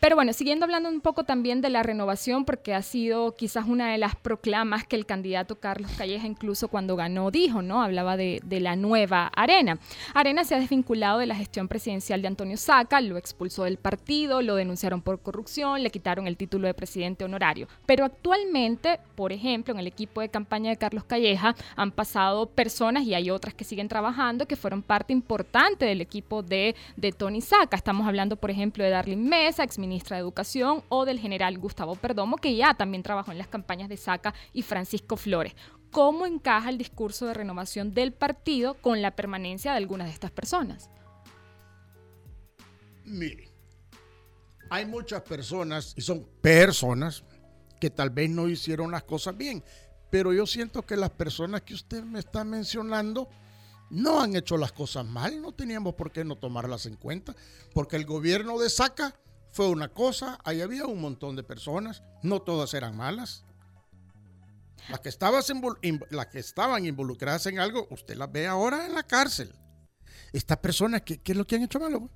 Pero 0.00 0.16
bueno, 0.16 0.32
siguiendo 0.32 0.64
hablando 0.64 0.88
un 0.88 1.00
poco 1.00 1.24
también 1.24 1.60
de 1.60 1.70
la 1.70 1.82
renovación, 1.82 2.44
porque 2.44 2.74
ha 2.74 2.82
sido 2.82 3.34
quizás 3.34 3.66
una 3.66 3.92
de 3.92 3.98
las 3.98 4.16
proclamas 4.16 4.86
que 4.86 4.96
el 4.96 5.06
candidato 5.06 5.56
Carlos 5.56 5.90
Calleja 5.96 6.26
incluso 6.26 6.68
cuando 6.68 6.96
ganó 6.96 7.30
dijo, 7.30 7.62
¿no? 7.62 7.82
Hablaba 7.82 8.16
de, 8.16 8.40
la 8.60 8.76
nueva 8.76 9.26
Arena. 9.34 9.78
Arena 10.14 10.44
se 10.44 10.54
ha 10.54 10.60
desvinculado 10.60 11.18
de 11.18 11.26
la 11.26 11.34
gestión 11.34 11.68
presidencial 11.68 12.22
de 12.22 12.28
Antonio 12.28 12.56
Saca, 12.56 13.00
lo 13.00 13.16
expulsó 13.16 13.64
del 13.64 13.78
partido, 13.78 14.42
lo 14.42 14.54
denunciaron 14.54 15.02
por 15.02 15.20
corrupción, 15.20 15.82
le 15.82 15.90
quitaron 15.90 16.26
el 16.26 16.36
título 16.36 16.66
de 16.66 16.74
presidente 16.74 17.24
honorario. 17.24 17.66
Pero 17.86 18.04
actualmente, 18.04 19.00
por 19.14 19.32
ejemplo, 19.32 19.74
en 19.74 19.80
el 19.80 19.86
equipo 19.86 20.20
de 20.20 20.28
campaña 20.28 20.70
de 20.70 20.76
Carlos 20.76 21.04
Calleja 21.04 21.56
han 21.76 21.90
pasado 21.90 22.46
personas 22.46 23.04
y 23.04 23.14
hay 23.14 23.30
otras 23.30 23.54
que 23.54 23.64
siguen 23.64 23.88
trabajando 23.88 24.46
que 24.46 24.56
fueron 24.56 24.82
parte 24.82 25.12
importante 25.12 25.84
del 25.84 26.00
equipo 26.00 26.42
de, 26.42 26.74
de 26.96 27.12
Tony 27.12 27.40
Saca. 27.40 27.76
Estamos 27.76 28.06
hablando, 28.06 28.36
por 28.36 28.50
ejemplo, 28.50 28.84
de 28.84 28.90
Darlene 28.90 29.28
Mesa, 29.28 29.64
exministra 29.82 30.16
de 30.16 30.22
Educación, 30.22 30.84
o 30.88 31.04
del 31.04 31.18
general 31.18 31.58
Gustavo 31.58 31.96
Perdomo, 31.96 32.36
que 32.36 32.54
ya 32.54 32.74
también 32.74 33.02
trabajó 33.02 33.32
en 33.32 33.38
las 33.38 33.48
campañas 33.48 33.88
de 33.88 33.96
Saca 33.96 34.32
y 34.52 34.62
Francisco 34.62 35.16
Flores. 35.16 35.54
¿Cómo 35.90 36.24
encaja 36.24 36.70
el 36.70 36.78
discurso 36.78 37.26
de 37.26 37.34
renovación 37.34 37.92
del 37.92 38.12
partido 38.12 38.74
con 38.74 39.02
la 39.02 39.10
permanencia 39.16 39.72
de 39.72 39.78
algunas 39.78 40.06
de 40.06 40.14
estas 40.14 40.30
personas? 40.30 40.88
Mire, 43.04 43.50
hay 44.70 44.86
muchas 44.86 45.22
personas, 45.22 45.94
y 45.96 46.00
son 46.02 46.24
personas, 46.40 47.24
que 47.80 47.90
tal 47.90 48.10
vez 48.10 48.30
no 48.30 48.48
hicieron 48.48 48.92
las 48.92 49.02
cosas 49.02 49.36
bien, 49.36 49.64
pero 50.10 50.32
yo 50.32 50.46
siento 50.46 50.82
que 50.82 50.96
las 50.96 51.10
personas 51.10 51.62
que 51.62 51.74
usted 51.74 52.04
me 52.04 52.20
está 52.20 52.44
mencionando 52.44 53.28
no 53.90 54.20
han 54.20 54.36
hecho 54.36 54.56
las 54.56 54.72
cosas 54.72 55.04
mal, 55.04 55.42
no 55.42 55.52
teníamos 55.52 55.94
por 55.94 56.12
qué 56.12 56.24
no 56.24 56.36
tomarlas 56.36 56.86
en 56.86 56.94
cuenta, 56.94 57.34
porque 57.74 57.96
el 57.96 58.06
gobierno 58.06 58.58
de 58.58 58.70
Saca 58.70 59.14
fue 59.52 59.68
una 59.68 59.88
cosa, 59.88 60.38
ahí 60.44 60.62
había 60.62 60.86
un 60.86 61.00
montón 61.00 61.36
de 61.36 61.42
personas, 61.42 62.02
no 62.22 62.40
todas 62.40 62.72
eran 62.74 62.96
malas. 62.96 63.44
Las 64.88 65.00
que, 65.00 65.10
las 66.10 66.26
que 66.26 66.38
estaban 66.38 66.84
involucradas 66.86 67.46
en 67.46 67.60
algo, 67.60 67.86
usted 67.90 68.16
las 68.16 68.32
ve 68.32 68.48
ahora 68.48 68.86
en 68.86 68.94
la 68.94 69.02
cárcel. 69.02 69.52
Estas 70.32 70.58
personas, 70.58 71.02
¿qué, 71.02 71.18
qué 71.18 71.32
es 71.32 71.38
lo 71.38 71.46
que 71.46 71.56
han 71.56 71.62
hecho 71.62 71.78
malo? 71.78 72.10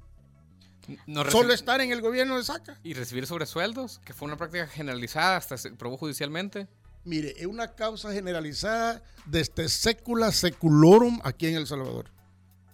No 1.06 1.28
Solo 1.30 1.52
estar 1.52 1.80
en 1.80 1.92
el 1.92 2.00
gobierno 2.00 2.36
de 2.36 2.44
Saca. 2.44 2.78
Y 2.82 2.94
recibir 2.94 3.26
sobresueldos, 3.26 4.00
que 4.04 4.14
fue 4.14 4.26
una 4.26 4.36
práctica 4.36 4.66
generalizada, 4.66 5.36
hasta 5.36 5.58
se 5.58 5.72
probó 5.72 5.96
judicialmente. 5.98 6.68
Mire, 7.04 7.34
es 7.36 7.46
una 7.46 7.74
causa 7.74 8.12
generalizada 8.12 9.02
desde 9.26 9.68
secula 9.68 10.32
seculorum 10.32 11.20
aquí 11.22 11.46
en 11.46 11.56
El 11.56 11.66
Salvador. 11.66 12.10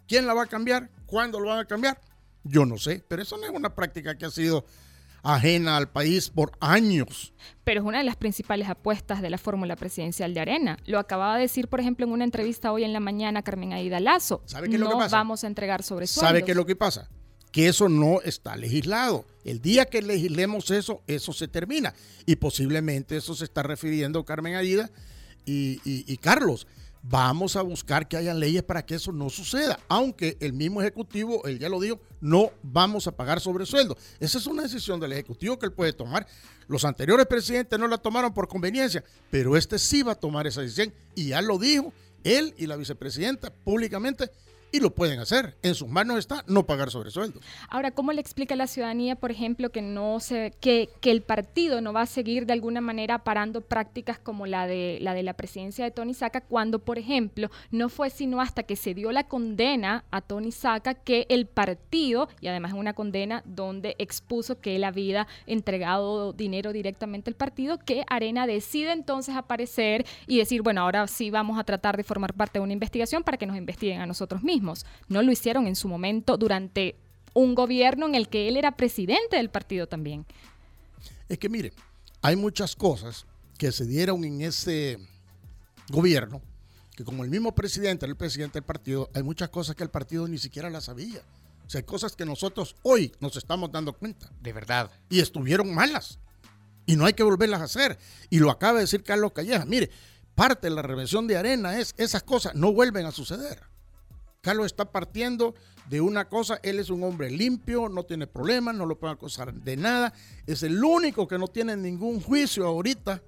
¿Quién 0.07 0.27
la 0.27 0.35
va 0.35 0.45
a 0.45 0.47
cambiar? 0.47 0.91
¿Cuándo 1.07 1.41
lo 1.41 1.49
van 1.49 1.59
a 1.59 1.65
cambiar? 1.67 2.01
Yo 2.45 2.67
no 2.67 2.79
sé, 2.79 3.05
pero 3.09 3.23
eso 3.23 3.37
no 3.37 3.45
es 3.45 3.51
una 3.51 3.75
práctica 3.75 4.17
que 4.17 4.27
ha 4.27 4.31
sido 4.31 4.65
ajena 5.23 5.77
al 5.77 5.89
país 5.89 6.31
por 6.31 6.53
años. 6.61 7.33
Pero 7.65 7.81
es 7.81 7.87
una 7.87 7.99
de 7.99 8.05
las 8.05 8.17
principales 8.17 8.69
apuestas 8.69 9.23
de 9.23 9.31
la 9.31 9.39
fórmula 9.39 9.77
presidencial 9.77 10.35
de 10.35 10.41
Arena. 10.41 10.79
Lo 10.85 10.99
acababa 10.99 11.37
de 11.37 11.43
decir, 11.43 11.69
por 11.69 11.81
ejemplo, 11.81 12.05
en 12.05 12.13
una 12.13 12.25
entrevista 12.25 12.73
hoy 12.73 12.85
en 12.85 12.93
la 12.93 13.01
mañana 13.01 13.43
Carmen 13.43 13.73
Aida 13.73 14.01
Lazo. 14.01 14.43
¿Sabe 14.47 14.69
qué 14.69 14.75
es 14.75 14.81
lo 14.81 14.91
que 14.91 14.97
pasa? 14.97 15.17
vamos 15.17 15.45
a 15.45 15.47
entregar 15.47 15.83
sobre 15.83 16.07
¿Sabe 16.07 16.45
qué 16.45 16.53
es 16.53 16.57
lo 16.57 16.67
que 16.67 16.77
pasa? 16.77 17.09
Que 17.53 17.69
eso 17.69 17.89
no 17.89 18.21
está 18.23 18.57
legislado. 18.57 19.25
El 19.45 19.61
día 19.61 19.85
que 19.85 20.03
legislemos 20.03 20.71
eso, 20.71 21.03
eso 21.07 21.33
se 21.33 21.49
termina. 21.49 21.95
Y 22.27 22.37
posiblemente 22.37 23.17
eso 23.17 23.35
se 23.35 23.45
está 23.45 23.63
refiriendo 23.63 24.25
Carmen 24.25 24.55
Aida 24.55 24.91
y, 25.45 25.81
y 25.85 26.17
Carlos 26.17 26.67
vamos 27.03 27.57
a 27.57 27.63
buscar 27.63 28.07
que 28.07 28.17
hayan 28.17 28.39
leyes 28.39 28.63
para 28.63 28.85
que 28.87 28.95
eso 28.95 29.13
no 29.13 29.29
suceda. 29.29 29.79
Aunque 29.89 30.37
el 30.41 30.53
mismo 30.53 30.81
Ejecutivo, 30.81 31.45
él 31.47 31.59
ya 31.59 31.69
lo 31.69 31.81
dijo, 31.81 32.01
no 32.21 32.51
vamos 32.63 33.07
a 33.07 33.17
pagar 33.17 33.41
sobresueldo. 33.41 33.97
Esa 34.21 34.39
es 34.39 34.47
una 34.47 34.63
decisión 34.63 35.01
del 35.01 35.13
Ejecutivo 35.13 35.59
que 35.59 35.67
él 35.67 35.73
puede 35.73 35.93
tomar. 35.93 36.27
Los 36.69 36.85
anteriores 36.85 37.27
presidentes 37.27 37.79
no 37.79 37.89
la 37.89 37.99
tomaron 37.99 38.33
por 38.33 38.49
conveniencia, 38.49 39.05
pero 39.31 39.57
este 39.57 39.79
sí 39.79 40.03
va 40.03 40.13
a 40.13 40.17
tomar 40.17 40.47
esa 40.47 40.61
decisión 40.61 40.93
y 41.15 41.29
ya 41.29 41.43
lo 41.43 41.59
dijo 41.59 41.93
él 42.25 42.55
y 42.57 42.67
la 42.67 42.77
vicepresidenta 42.77 43.53
públicamente 43.53 44.31
y 44.73 44.81
lo 44.81 44.91
pueden 44.91 45.21
hacer. 45.21 45.57
En 45.63 45.75
sus 45.75 45.89
manos 45.89 46.19
está 46.19 46.43
no 46.49 46.67
pagar 46.67 46.91
sobresueldo. 46.91 47.41
Ahora, 47.69 47.91
¿cómo 47.91 48.13
le 48.13 48.21
explica 48.21 48.55
a 48.55 48.57
la 48.57 48.67
ciudadanía, 48.67 49.17
por 49.17 49.31
ejemplo, 49.31 49.71
que 49.71 49.83
no 49.83 50.19
se, 50.19 50.55
que, 50.61 50.89
que 51.01 51.11
el 51.11 51.23
partido 51.23 51.81
no 51.81 51.93
va 51.93 52.03
a 52.03 52.07
seguir 52.07 52.47
de 52.47 52.55
alguna 52.55 52.81
manera 52.81 53.23
parando 53.23 53.61
prácticas 53.61 54.19
como 54.19 54.47
la 54.47 54.67
de 54.67 54.99
la 55.01 55.15
de 55.15 55.23
la 55.23 55.35
presidencia 55.35 55.85
de 55.85 55.91
Tony 55.91 56.15
Saca, 56.15 56.41
cuando, 56.41 56.79
por 56.79 56.99
ejemplo, 56.99 57.51
no 57.71 57.91
fue 57.91 58.09
sino 58.11 58.41
hasta 58.41 58.63
que 58.63 58.77
se 58.77 58.95
dio 58.95 59.13
la 59.13 59.25
condena 59.25 60.05
a 60.11 60.23
Tony 60.23 60.53
Saca 60.53 60.95
que 60.95 61.27
el 61.29 61.47
partido, 61.47 62.29
y 62.41 62.49
además 62.49 62.73
una 62.73 62.95
condena 62.95 63.43
donde 63.45 63.95
expuso 63.99 64.61
que 64.61 64.77
él 64.77 64.85
había 64.85 65.27
entregado 65.47 66.33
dinero 66.33 66.73
directamente 66.73 67.31
al 67.31 67.37
partido, 67.37 67.79
que 67.79 68.05
Arena 68.09 68.47
decide 68.47 68.93
entonces 68.93 69.37
aparecer 69.37 70.07
y 70.27 70.39
decir, 70.39 70.63
bueno, 70.63 70.81
ahora 70.81 71.07
sí 71.07 71.31
vamos 71.31 71.59
a 71.59 71.65
tratar 71.65 71.97
de 71.97 72.05
formar 72.05 72.33
parte 72.33 72.59
de 72.59 72.63
una 72.65 72.73
investigación 72.73 73.23
para 73.23 73.37
que 73.37 73.47
nos 73.47 73.57
investiguen 73.57 74.01
a 74.01 74.07
nosotros 74.07 74.43
mismos. 74.43 74.62
No 75.09 75.23
lo 75.23 75.33
hicieron 75.33 75.67
en 75.67 75.77
su 75.77 75.89
momento 75.89 76.37
durante 76.37 76.97
un 77.35 77.55
gobierno 77.55 78.07
en 78.07 78.15
el 78.15 78.29
que 78.29 78.49
él 78.49 78.57
era 78.57 78.77
presidente 78.77 79.37
del 79.37 79.51
partido 79.51 79.87
también. 79.87 80.27
Es 81.29 81.39
que 81.39 81.49
mire, 81.49 81.73
hay 82.21 82.37
muchas 82.37 82.77
cosas 82.77 83.27
que 83.59 83.73
se 83.73 83.87
dieron 83.87 84.25
en 84.25 84.43
ese 84.43 84.99
gobierno, 85.89 86.43
que 86.97 87.05
como 87.05 87.25
el 87.25 87.31
mismo 87.31 87.55
presidente 87.55 88.07
era 88.07 88.11
el 88.11 88.17
presidente 88.17 88.55
del 88.55 88.65
partido, 88.65 89.11
hay 89.15 89.23
muchas 89.23 89.49
cosas 89.49 89.75
que 89.75 89.83
el 89.83 89.91
partido 89.91 90.29
ni 90.29 90.39
siquiera 90.39 90.69
las 90.71 90.85
sabía. 90.85 91.23
O 91.67 91.71
sea, 91.71 91.79
hay 91.79 91.85
cosas 91.85 92.15
que 92.17 92.27
nosotros 92.27 92.77
hoy 92.83 93.13
nos 93.21 93.37
estamos 93.37 93.71
dando 93.71 93.93
cuenta. 93.95 94.31
De 94.41 94.53
verdad. 94.53 94.91
Y 95.09 95.21
estuvieron 95.21 95.75
malas. 95.75 96.19
Y 96.85 96.97
no 96.97 97.07
hay 97.07 97.15
que 97.15 97.23
volverlas 97.23 97.61
a 97.61 97.65
hacer. 97.65 97.99
Y 98.29 98.41
lo 98.41 98.51
acaba 98.51 98.75
de 98.75 98.81
decir 98.81 99.03
Carlos 99.03 99.33
Calleja. 99.33 99.65
Mire, 99.65 99.91
parte 100.35 100.69
de 100.69 100.75
la 100.75 100.83
revención 100.83 101.27
de 101.27 101.37
arena 101.37 101.79
es 101.79 101.95
esas 101.97 102.23
cosas 102.23 102.55
no 102.55 102.73
vuelven 102.73 103.07
a 103.07 103.13
suceder. 103.13 103.63
Carlos 104.43 104.67
está 104.67 104.91
partiendo 104.91 105.55
de 105.89 106.01
una 106.01 106.29
cosa, 106.29 106.59
él 106.65 106.81
es 106.81 106.91
un 106.91 107.05
hombre 107.05 107.31
limpio, 107.31 107.89
no 107.89 108.03
tiene 108.03 108.27
problemas, 108.27 108.75
no 108.75 108.87
lo 108.87 108.99
pueden 108.99 109.15
acusar 109.15 109.55
de 109.55 109.77
nada, 109.77 110.13
es 110.49 110.65
el 110.65 110.83
único 110.83 111.29
que 111.29 111.39
no 111.39 111.47
tiene 111.47 111.77
ningún 111.77 112.21
juicio 112.21 112.67
ahorita 112.67 113.23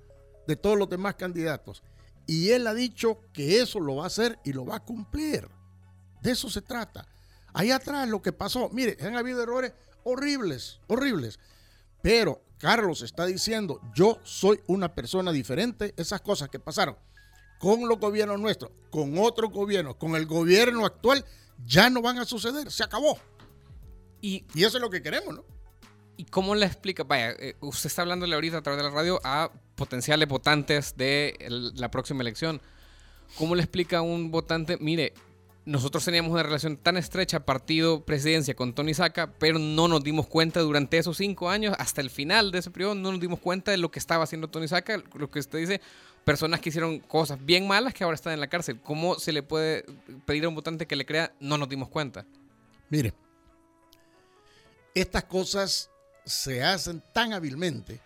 de 0.48 0.57
todos 0.57 0.77
los 0.77 0.90
demás 0.90 1.14
candidatos. 1.14 1.85
Y 2.27 2.50
él 2.50 2.66
ha 2.66 2.74
dicho 2.74 3.20
que 3.33 3.61
eso 3.61 3.79
lo 3.79 3.96
va 3.96 4.05
a 4.05 4.07
hacer 4.09 4.40
y 4.44 4.53
lo 4.53 4.66
va 4.66 4.77
a 4.77 4.85
cumplir. 4.85 5.48
De 6.20 6.33
eso 6.33 6.50
se 6.50 6.62
trata. 6.62 7.07
Ahí 7.53 7.70
atrás 7.70 8.09
lo 8.09 8.20
que 8.20 8.33
pasó, 8.33 8.68
mire, 8.70 8.96
han 9.00 9.16
habido 9.16 9.40
errores 9.40 9.72
horribles, 10.03 10.81
horribles. 10.88 11.38
Pero 12.03 12.42
Carlos 12.59 13.03
está 13.03 13.24
diciendo, 13.24 13.81
yo 13.94 14.18
soy 14.24 14.61
una 14.66 14.96
persona 14.96 15.31
diferente, 15.31 15.94
esas 15.96 16.20
cosas 16.22 16.48
que 16.48 16.59
pasaron 16.59 16.96
con 17.59 17.88
los 17.88 17.99
gobiernos 17.99 18.40
nuestros, 18.40 18.71
con 18.90 19.19
otros 19.19 19.51
gobiernos, 19.51 19.97
con 19.97 20.14
el 20.17 20.27
gobierno 20.27 20.85
actual, 20.85 21.25
ya 21.64 21.90
no 21.90 22.03
van 22.03 22.19
a 22.19 22.25
suceder. 22.25 22.71
Se 22.71 22.85
acabó. 22.85 23.19
Y, 24.21 24.45
eso 24.55 24.79
es 24.79 24.81
lo 24.81 24.90
que 24.90 25.03
queremos, 25.03 25.35
¿no? 25.35 25.45
¿Y 26.17 26.25
cómo 26.25 26.55
le 26.55 26.67
explica? 26.67 27.03
Vaya, 27.05 27.33
eh, 27.33 27.57
usted 27.61 27.88
está 27.88 28.03
hablándole 28.03 28.35
ahorita 28.35 28.59
a 28.59 28.62
través 28.62 28.79
de 28.79 28.88
la 28.88 28.95
radio 28.95 29.21
a 29.25 29.51
potenciales 29.75 30.29
votantes 30.29 30.97
de 30.97 31.37
la 31.75 31.90
próxima 31.90 32.23
elección. 32.23 32.61
¿Cómo 33.37 33.55
le 33.55 33.62
explica 33.62 33.99
a 33.99 34.03
un 34.03 34.31
votante? 34.31 34.79
Mire, 34.79 35.12
nosotros 35.64 36.05
teníamos 36.05 36.31
una 36.33 36.43
relación 36.43 36.77
tan 36.77 36.97
estrecha 36.97 37.45
partido-presidencia 37.45 38.55
con 38.55 38.75
Tony 38.75 38.95
Saca, 38.95 39.33
pero 39.38 39.59
no 39.59 39.88
nos 39.88 40.05
dimos 40.05 40.27
cuenta 40.27 40.61
durante 40.61 40.99
esos 40.99 41.17
cinco 41.17 41.49
años, 41.49 41.75
hasta 41.79 42.01
el 42.01 42.11
final 42.11 42.51
de 42.51 42.59
ese 42.59 42.71
periodo, 42.71 42.95
no 42.95 43.11
nos 43.11 43.21
dimos 43.21 43.40
cuenta 43.40 43.71
de 43.71 43.79
lo 43.79 43.90
que 43.90 43.99
estaba 43.99 44.25
haciendo 44.25 44.49
Tony 44.49 44.69
Saca, 44.69 45.03
lo 45.14 45.31
que 45.31 45.38
usted 45.38 45.59
dice, 45.59 45.81
personas 46.24 46.60
que 46.60 46.70
hicieron 46.70 47.00
cosas 47.00 47.38
bien 47.44 47.66
malas 47.66 47.94
que 47.94 48.04
ahora 48.04 48.14
están 48.14 48.32
en 48.32 48.40
la 48.40 48.48
cárcel. 48.48 48.80
¿Cómo 48.80 49.18
se 49.18 49.32
le 49.32 49.42
puede 49.42 49.84
pedir 50.24 50.44
a 50.44 50.48
un 50.48 50.54
votante 50.54 50.87
que 50.87 50.96
le 50.96 51.06
crea, 51.06 51.32
no 51.40 51.58
nos 51.58 51.68
dimos 51.68 51.88
cuenta? 51.88 52.26
Mire, 52.90 53.14
estas 54.94 55.24
cosas 55.24 55.90
se 56.24 56.62
hacen 56.62 57.02
tan 57.12 57.32
hábilmente 57.32 58.00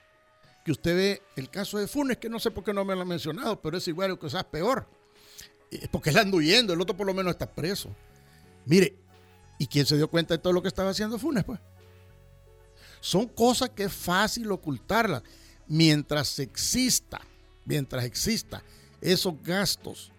que 0.65 0.73
usted 0.73 0.97
ve 0.97 1.23
el 1.37 1.49
caso 1.49 1.79
de 1.79 1.87
Funes, 1.87 2.19
que 2.19 2.29
no 2.29 2.39
sé 2.39 2.51
por 2.51 2.65
qué 2.65 2.73
no 2.73 2.85
me 2.85 2.95
lo 2.95 3.03
ha 3.03 3.07
mencionado, 3.07 3.61
pero 3.61 3.79
es 3.79 3.89
igual 3.89 4.11
o 4.11 4.19
quizás 4.19 4.45
peor 4.45 4.87
porque 5.91 6.11
él 6.11 6.19
anda 6.19 6.37
huyendo, 6.37 6.73
el 6.73 6.81
otro 6.81 6.97
por 6.97 7.07
lo 7.07 7.15
menos 7.15 7.33
está 7.33 7.47
preso. 7.47 7.95
Mire, 8.65 8.97
¿y 9.59 9.67
quién 9.67 9.87
se 9.87 9.97
dio 9.97 10.09
cuenta 10.09 10.35
de 10.35 10.39
todo 10.39 10.53
lo 10.53 10.63
que 10.63 10.69
estaba 10.69 10.91
haciendo 10.91 11.19
Funes? 11.19 11.45
Pues? 11.45 11.61
Son 13.01 13.27
cosas 13.27 13.71
que 13.71 13.85
es 13.85 13.93
fácil 13.93 14.51
ocultarlas. 14.51 15.23
Mientras 15.67 16.39
exista, 16.39 17.21
mientras 17.69 18.05
exista 18.05 18.63
esos 19.01 19.35
gastos 19.45 20.11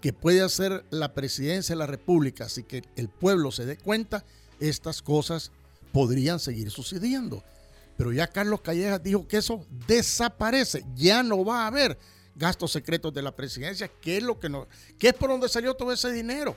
que 0.00 0.12
puede 0.12 0.42
hacer 0.42 0.84
la 0.90 1.14
presidencia 1.14 1.74
de 1.74 1.78
la 1.78 1.86
República, 1.86 2.44
así 2.44 2.64
que 2.64 2.82
el 2.96 3.08
pueblo 3.08 3.50
se 3.50 3.64
dé 3.64 3.78
cuenta, 3.78 4.24
estas 4.60 5.00
cosas 5.00 5.52
podrían 5.92 6.38
seguir 6.38 6.70
sucediendo. 6.70 7.42
Pero 7.96 8.12
ya 8.12 8.26
Carlos 8.26 8.60
Callejas 8.60 9.02
dijo 9.02 9.26
que 9.26 9.38
eso 9.38 9.64
desaparece, 9.86 10.84
ya 10.94 11.22
no 11.22 11.44
va 11.44 11.62
a 11.62 11.66
haber 11.68 11.98
gastos 12.34 12.72
secretos 12.72 13.14
de 13.14 13.22
la 13.22 13.34
presidencia, 13.34 13.90
¿qué 14.02 14.18
es 14.18 14.22
lo 14.22 14.38
que 14.38 14.50
no, 14.50 14.68
qué 14.98 15.08
es 15.08 15.14
por 15.14 15.30
donde 15.30 15.48
salió 15.48 15.74
todo 15.74 15.92
ese 15.92 16.12
dinero? 16.12 16.56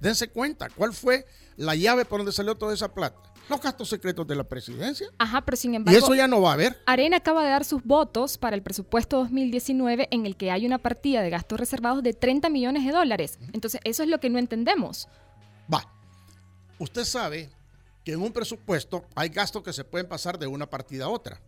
Dense 0.00 0.28
cuenta, 0.28 0.68
¿cuál 0.68 0.92
fue 0.92 1.24
la 1.56 1.74
llave 1.74 2.04
por 2.04 2.18
donde 2.18 2.32
salió 2.32 2.56
toda 2.56 2.74
esa 2.74 2.92
plata? 2.92 3.33
Los 3.48 3.60
gastos 3.60 3.88
secretos 3.88 4.26
de 4.26 4.34
la 4.34 4.44
presidencia. 4.44 5.08
Ajá, 5.18 5.42
pero 5.42 5.56
sin 5.56 5.74
Y 5.74 5.76
embargo, 5.76 5.98
eso 5.98 6.14
ya 6.14 6.26
no 6.26 6.40
va 6.40 6.50
a 6.50 6.54
haber. 6.54 6.80
Arena 6.86 7.18
acaba 7.18 7.44
de 7.44 7.50
dar 7.50 7.64
sus 7.64 7.84
votos 7.84 8.38
para 8.38 8.56
el 8.56 8.62
presupuesto 8.62 9.18
2019 9.18 10.08
en 10.10 10.24
el 10.24 10.36
que 10.36 10.50
hay 10.50 10.64
una 10.64 10.78
partida 10.78 11.20
de 11.22 11.30
gastos 11.30 11.60
reservados 11.60 12.02
de 12.02 12.14
30 12.14 12.48
millones 12.48 12.84
de 12.86 12.92
dólares. 12.92 13.38
Entonces, 13.52 13.80
eso 13.84 14.02
es 14.02 14.08
lo 14.08 14.18
que 14.18 14.30
no 14.30 14.38
entendemos. 14.38 15.08
Va. 15.72 15.84
Usted 16.78 17.04
sabe 17.04 17.50
que 18.04 18.12
en 18.12 18.22
un 18.22 18.32
presupuesto 18.32 19.04
hay 19.14 19.28
gastos 19.28 19.62
que 19.62 19.72
se 19.72 19.84
pueden 19.84 20.08
pasar 20.08 20.38
de 20.38 20.46
una 20.46 20.68
partida 20.68 21.04
a 21.04 21.08
otra. 21.08 21.40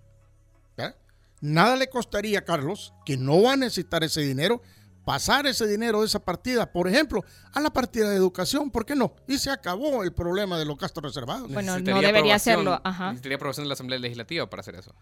¿verdad? 0.76 0.96
Nada 1.40 1.76
le 1.76 1.88
costaría, 1.88 2.44
Carlos, 2.44 2.92
que 3.04 3.16
no 3.16 3.42
va 3.42 3.52
a 3.52 3.56
necesitar 3.56 4.02
ese 4.04 4.22
dinero, 4.22 4.62
pasar 5.06 5.46
ese 5.46 5.68
dinero 5.68 6.00
de 6.00 6.06
esa 6.06 6.18
partida, 6.18 6.72
por 6.72 6.88
ejemplo, 6.88 7.24
a 7.52 7.60
la 7.60 7.70
partida 7.70 8.10
de 8.10 8.16
educación. 8.16 8.72
¿Por 8.72 8.84
qué 8.84 8.96
no? 8.96 9.14
Y 9.28 9.38
se 9.38 9.50
acabó 9.50 10.02
el 10.02 10.12
problema 10.12 10.58
de 10.58 10.64
los 10.64 10.76
gastos 10.76 11.04
reservados. 11.04 11.48
Bueno, 11.48 11.78
no 11.78 12.00
debería 12.00 12.34
hacerlo, 12.34 12.80
ajá. 12.82 13.10
Necesitaría 13.10 13.36
aprobación 13.36 13.64
de 13.64 13.68
la 13.68 13.74
Asamblea 13.74 14.00
Legislativa 14.00 14.50
para 14.50 14.62
hacer 14.62 14.74
eso. 14.74 14.92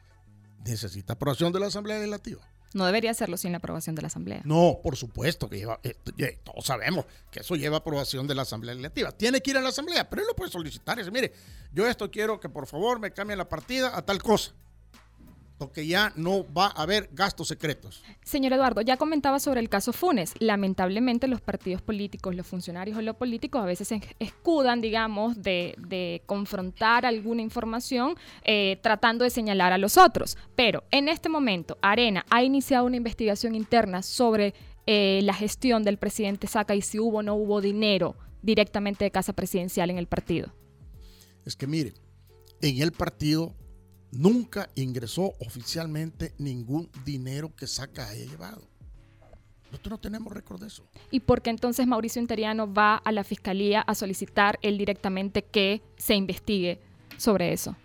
Necesita 0.62 1.14
aprobación 1.14 1.55
de 1.55 1.61
la 1.61 1.66
Asamblea 1.68 1.96
Legislativa. 1.96 2.42
No 2.74 2.84
debería 2.84 3.12
hacerlo 3.12 3.38
sin 3.38 3.52
la 3.52 3.59
aprobación 3.59 3.94
de 3.94 4.02
la 4.02 4.09
Asamblea. 4.09 4.42
No, 4.44 4.78
por 4.82 4.94
supuesto 4.96 5.48
que 5.48 5.57
lleva, 5.57 5.80
eh, 5.82 5.96
eh, 6.18 6.38
todos 6.44 6.66
sabemos 6.66 7.07
que 7.30 7.40
eso 7.40 7.55
lleva 7.57 7.78
aprobación 7.78 8.26
de 8.26 8.34
la 8.34 8.42
Asamblea 8.42 8.74
Legislativa. 8.74 9.11
Tiene 9.12 9.40
que 9.40 9.52
ir 9.52 9.57
a 9.57 9.62
la 9.62 9.70
Asamblea, 9.70 10.11
pero 10.11 10.20
él 10.20 10.28
lo 10.28 10.36
puede 10.36 10.50
solicitar. 10.50 10.98
y 10.98 11.00
decir, 11.00 11.12
mire, 11.14 11.32
yo 11.72 11.88
esto 11.88 12.11
quiero 12.11 12.38
que 12.40 12.50
por 12.50 12.66
favor 12.66 13.00
me 13.00 13.11
cambien 13.11 13.38
la 13.38 13.48
partida 13.48 13.96
a 13.96 14.02
tal 14.02 14.22
cosa. 14.22 14.52
Porque 15.59 15.86
ya 15.86 16.12
no 16.16 16.44
va 16.52 16.66
a 16.66 16.82
haber 16.82 17.09
gastos 17.12 17.48
secretos. 17.48 18.02
Señor 18.22 18.52
Eduardo, 18.52 18.80
ya 18.80 18.96
comentaba 18.96 19.38
sobre 19.38 19.61
el 19.61 19.68
caso 19.68 19.92
Funes. 19.92 20.34
Lamentablemente 20.40 21.28
los 21.28 21.40
partidos 21.40 21.80
políticos, 21.80 22.34
los 22.34 22.46
funcionarios 22.46 22.98
o 22.98 23.02
los 23.02 23.16
políticos 23.16 23.62
a 23.62 23.66
veces 23.66 23.88
se 23.88 24.00
escudan, 24.18 24.80
digamos, 24.80 25.40
de, 25.42 25.74
de 25.78 26.22
confrontar 26.26 27.07
alguna 27.07 27.42
información 27.42 28.16
eh, 28.42 28.78
tratando 28.82 29.24
de 29.24 29.30
señalar 29.30 29.72
a 29.72 29.78
los 29.78 29.96
otros. 29.96 30.36
Pero 30.57 30.84
en 30.90 31.09
este 31.09 31.28
momento, 31.28 31.78
Arena 31.82 32.26
ha 32.30 32.42
iniciado 32.42 32.86
una 32.86 32.96
investigación 32.96 33.55
interna 33.55 34.02
sobre 34.02 34.55
eh, 34.86 35.20
la 35.22 35.32
gestión 35.32 35.82
del 35.82 35.96
presidente 35.96 36.46
Saca 36.46 36.74
y 36.74 36.82
si 36.82 36.98
hubo 36.98 37.18
o 37.18 37.22
no 37.22 37.34
hubo 37.34 37.61
dinero 37.61 38.16
directamente 38.42 39.05
de 39.05 39.11
casa 39.11 39.32
presidencial 39.32 39.88
en 39.90 39.98
el 39.98 40.07
partido. 40.07 40.52
Es 41.46 41.57
que 41.57 41.66
mire, 41.66 41.94
en 42.61 42.82
el 42.82 42.92
partido 42.92 43.55
nunca 44.15 44.71
ingresó 44.75 45.35
oficialmente 45.41 46.33
ningún 46.39 46.91
dinero 47.05 47.55
que 47.55 47.67
saca 47.67 48.09
haya 48.09 48.25
llevado. 48.25 48.62
Nosotros 49.71 49.91
no 49.91 49.99
tenemos 49.99 50.33
récord 50.33 50.61
de 50.61 50.69
eso. 50.69 50.85
¿Y 51.11 51.21
por 51.21 51.43
qué 51.43 51.51
entonces 51.51 51.87
Mauricio 51.87 52.23
Interiano 52.23 52.73
va 52.73 52.97
a 52.97 53.11
la 53.11 53.25
fiscalía 53.25 53.81
a 53.81 53.95
solicitar 53.97 54.59
él 54.62 54.79
directamente 54.79 55.43
que 55.43 55.83
se 55.97 56.15
investigue 56.15 56.81
sobre 57.17 57.53
eso? 57.53 57.77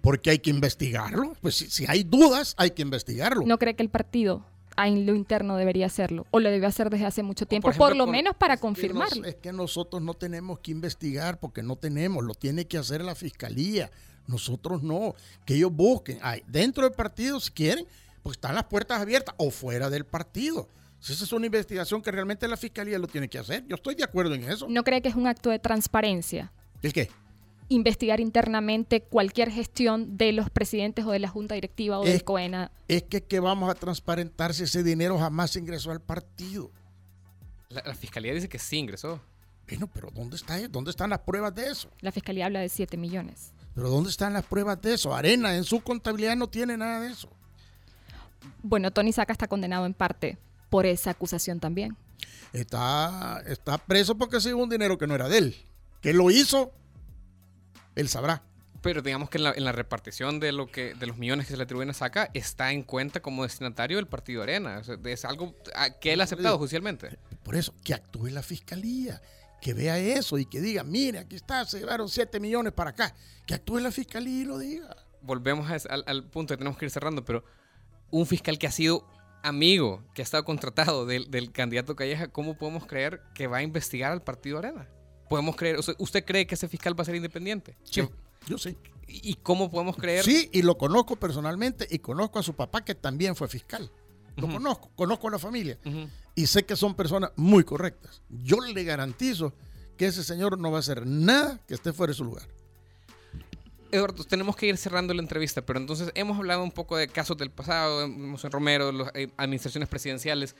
Porque 0.00 0.30
hay 0.30 0.40
que 0.40 0.50
investigarlo. 0.50 1.34
Pues 1.40 1.54
si, 1.54 1.70
si 1.70 1.84
hay 1.86 2.02
dudas, 2.02 2.54
hay 2.56 2.72
que 2.72 2.82
investigarlo. 2.82 3.44
¿No 3.46 3.56
cree 3.58 3.76
que 3.76 3.84
el 3.84 3.88
partido 3.88 4.44
ah, 4.76 4.88
en 4.88 5.06
lo 5.06 5.14
interno 5.14 5.56
debería 5.56 5.86
hacerlo? 5.86 6.26
¿O 6.32 6.40
lo 6.40 6.50
debió 6.50 6.66
hacer 6.66 6.90
desde 6.90 7.06
hace 7.06 7.22
mucho 7.22 7.46
tiempo? 7.46 7.66
Por, 7.68 7.74
ejemplo, 7.74 7.94
lo 7.94 8.04
con- 8.06 8.12
menos 8.12 8.34
para 8.36 8.56
confirmarlo. 8.56 9.24
Es 9.24 9.36
que 9.36 9.52
nosotros 9.52 10.02
no 10.02 10.14
tenemos 10.14 10.58
que 10.58 10.72
investigar 10.72 11.38
porque 11.38 11.62
no 11.62 11.76
tenemos, 11.76 12.24
lo 12.24 12.34
tiene 12.34 12.66
que 12.66 12.78
hacer 12.78 13.04
la 13.04 13.14
fiscalía. 13.14 13.92
Nosotros 14.26 14.82
no. 14.82 15.14
Que 15.44 15.54
ellos 15.54 15.72
busquen. 15.72 16.18
Ay, 16.22 16.42
dentro 16.46 16.84
del 16.84 16.92
partido, 16.92 17.40
si 17.40 17.50
quieren, 17.50 17.86
pues 18.22 18.36
están 18.36 18.54
las 18.54 18.64
puertas 18.64 19.00
abiertas 19.00 19.34
o 19.38 19.50
fuera 19.50 19.90
del 19.90 20.04
partido. 20.04 20.68
Si 21.00 21.12
esa 21.12 21.24
es 21.24 21.32
una 21.32 21.46
investigación 21.46 22.00
que 22.00 22.12
realmente 22.12 22.46
la 22.46 22.56
fiscalía 22.56 22.98
lo 22.98 23.08
tiene 23.08 23.28
que 23.28 23.38
hacer. 23.38 23.64
Yo 23.66 23.74
estoy 23.74 23.94
de 23.96 24.04
acuerdo 24.04 24.34
en 24.34 24.44
eso. 24.44 24.66
¿No 24.68 24.84
cree 24.84 25.02
que 25.02 25.08
es 25.08 25.16
un 25.16 25.26
acto 25.26 25.50
de 25.50 25.58
transparencia? 25.58 26.52
¿El 26.80 26.92
qué? 26.92 27.10
Investigar 27.68 28.20
internamente 28.20 29.02
cualquier 29.02 29.50
gestión 29.50 30.16
de 30.16 30.32
los 30.32 30.50
presidentes 30.50 31.04
o 31.04 31.10
de 31.10 31.18
la 31.18 31.28
junta 31.28 31.54
directiva 31.56 31.98
o 31.98 32.04
Es- 32.04 32.10
del 32.12 32.24
COENA. 32.24 32.70
Es 32.86 33.02
que, 33.02 33.22
que 33.24 33.40
vamos 33.40 33.68
a 33.70 33.74
transparentar 33.74 34.54
si 34.54 34.62
ese 34.64 34.82
dinero 34.84 35.18
jamás 35.18 35.56
ingresó 35.56 35.90
al 35.90 36.00
partido. 36.00 36.70
La, 37.70 37.82
la 37.86 37.94
fiscalía 37.94 38.32
dice 38.34 38.48
que 38.48 38.58
sí 38.58 38.76
ingresó. 38.76 39.20
Bueno, 39.68 39.88
pero 39.92 40.10
¿dónde, 40.12 40.36
está, 40.36 40.58
eso? 40.58 40.68
¿dónde 40.68 40.90
están 40.90 41.10
las 41.10 41.20
pruebas 41.20 41.54
de 41.54 41.68
eso? 41.68 41.88
La 42.00 42.12
fiscalía 42.12 42.46
habla 42.46 42.60
de 42.60 42.68
7 42.68 42.96
millones. 42.96 43.52
Pero 43.74 43.88
¿dónde 43.88 44.10
están 44.10 44.32
las 44.32 44.44
pruebas 44.44 44.80
de 44.82 44.94
eso? 44.94 45.14
Arena 45.14 45.56
en 45.56 45.64
su 45.64 45.80
contabilidad 45.80 46.36
no 46.36 46.48
tiene 46.48 46.76
nada 46.76 47.00
de 47.00 47.12
eso. 47.12 47.28
Bueno, 48.62 48.90
Tony 48.90 49.12
Saca 49.12 49.32
está 49.32 49.48
condenado 49.48 49.86
en 49.86 49.94
parte 49.94 50.38
por 50.68 50.86
esa 50.86 51.10
acusación 51.10 51.60
también. 51.60 51.96
Está, 52.52 53.42
está 53.46 53.78
preso 53.78 54.16
porque 54.16 54.40
se 54.40 54.50
llevó 54.50 54.62
un 54.62 54.70
dinero 54.70 54.98
que 54.98 55.06
no 55.06 55.14
era 55.14 55.28
de 55.28 55.38
él. 55.38 55.56
¿Qué 56.00 56.12
lo 56.12 56.30
hizo? 56.30 56.72
Él 57.94 58.08
sabrá. 58.08 58.42
Pero 58.82 59.00
digamos 59.00 59.30
que 59.30 59.38
en 59.38 59.44
la, 59.44 59.52
en 59.52 59.64
la 59.64 59.72
repartición 59.72 60.40
de 60.40 60.50
lo 60.50 60.66
que 60.66 60.94
de 60.94 61.06
los 61.06 61.16
millones 61.16 61.46
que 61.46 61.52
se 61.52 61.56
le 61.56 61.62
atribuyen 61.62 61.90
a 61.90 61.94
Saca 61.94 62.30
está 62.34 62.72
en 62.72 62.82
cuenta 62.82 63.20
como 63.20 63.44
destinatario 63.44 63.96
del 63.96 64.08
partido 64.08 64.42
Arena. 64.42 64.78
O 64.78 64.84
sea, 64.84 64.96
es 65.04 65.24
algo 65.24 65.54
que 66.00 66.12
él 66.12 66.20
ha 66.20 66.24
aceptado 66.24 66.58
judicialmente. 66.58 67.16
Por 67.44 67.54
eso, 67.54 67.72
que 67.84 67.94
actúe 67.94 68.26
la 68.26 68.42
fiscalía, 68.42 69.22
que 69.62 69.72
vea 69.74 69.96
eso 69.96 70.36
y 70.38 70.44
que 70.44 70.60
diga, 70.60 70.82
mire, 70.82 71.20
aquí 71.20 71.36
está, 71.36 71.64
se 71.64 71.78
llevaron 71.78 72.08
7 72.08 72.40
millones 72.40 72.72
para 72.72 72.90
acá. 72.90 73.14
Que 73.46 73.54
actúe 73.54 73.78
la 73.78 73.92
fiscalía 73.92 74.42
y 74.42 74.44
lo 74.44 74.58
diga. 74.58 74.94
Volvemos 75.22 75.70
a 75.70 75.88
al, 75.88 76.04
al 76.06 76.24
punto 76.24 76.52
que 76.52 76.58
tenemos 76.58 76.76
que 76.76 76.84
ir 76.86 76.90
cerrando, 76.90 77.24
pero 77.24 77.44
un 78.10 78.26
fiscal 78.26 78.58
que 78.58 78.66
ha 78.66 78.72
sido 78.72 79.06
amigo, 79.44 80.02
que 80.14 80.22
ha 80.22 80.24
estado 80.24 80.44
contratado 80.44 81.06
del, 81.06 81.30
del 81.30 81.52
candidato 81.52 81.94
Calleja, 81.94 82.28
¿cómo 82.28 82.58
podemos 82.58 82.86
creer 82.86 83.22
que 83.34 83.46
va 83.46 83.58
a 83.58 83.62
investigar 83.62 84.10
al 84.10 84.22
partido 84.22 84.58
Arena? 84.58 84.88
¿Podemos 85.28 85.54
creer, 85.54 85.78
o 85.78 85.82
sea, 85.82 85.94
¿Usted 85.98 86.24
cree 86.24 86.46
que 86.46 86.56
ese 86.56 86.68
fiscal 86.68 86.98
va 86.98 87.02
a 87.02 87.06
ser 87.06 87.14
independiente? 87.14 87.76
Sí, 87.84 88.02
yo 88.46 88.58
sí. 88.58 88.76
¿Y 89.06 89.34
cómo 89.34 89.70
podemos 89.70 89.96
creer? 89.96 90.24
Sí, 90.24 90.50
y 90.52 90.62
lo 90.62 90.76
conozco 90.76 91.16
personalmente 91.16 91.86
y 91.88 92.00
conozco 92.00 92.38
a 92.38 92.42
su 92.42 92.54
papá 92.54 92.84
que 92.84 92.94
también 92.94 93.36
fue 93.36 93.46
fiscal. 93.46 93.90
Lo 94.36 94.48
conozco, 94.48 94.90
conozco 94.94 95.28
a 95.28 95.30
la 95.32 95.38
familia 95.38 95.78
y 96.34 96.46
sé 96.46 96.64
que 96.64 96.76
son 96.76 96.94
personas 96.94 97.32
muy 97.36 97.64
correctas. 97.64 98.22
Yo 98.28 98.60
le 98.60 98.84
garantizo 98.84 99.54
que 99.96 100.06
ese 100.06 100.24
señor 100.24 100.58
no 100.58 100.70
va 100.70 100.78
a 100.78 100.80
hacer 100.80 101.06
nada 101.06 101.60
que 101.66 101.74
esté 101.74 101.92
fuera 101.92 102.12
de 102.12 102.16
su 102.16 102.24
lugar. 102.24 102.48
Eduardo, 103.90 104.24
tenemos 104.24 104.56
que 104.56 104.66
ir 104.66 104.78
cerrando 104.78 105.12
la 105.12 105.20
entrevista, 105.20 105.60
pero 105.60 105.78
entonces 105.78 106.10
hemos 106.14 106.38
hablado 106.38 106.62
un 106.62 106.72
poco 106.72 106.96
de 106.96 107.08
casos 107.08 107.36
del 107.36 107.50
pasado, 107.50 108.02
en 108.04 108.36
Romero, 108.50 108.90
las 108.90 109.12
administraciones 109.36 109.88
presidenciales. 109.88 110.56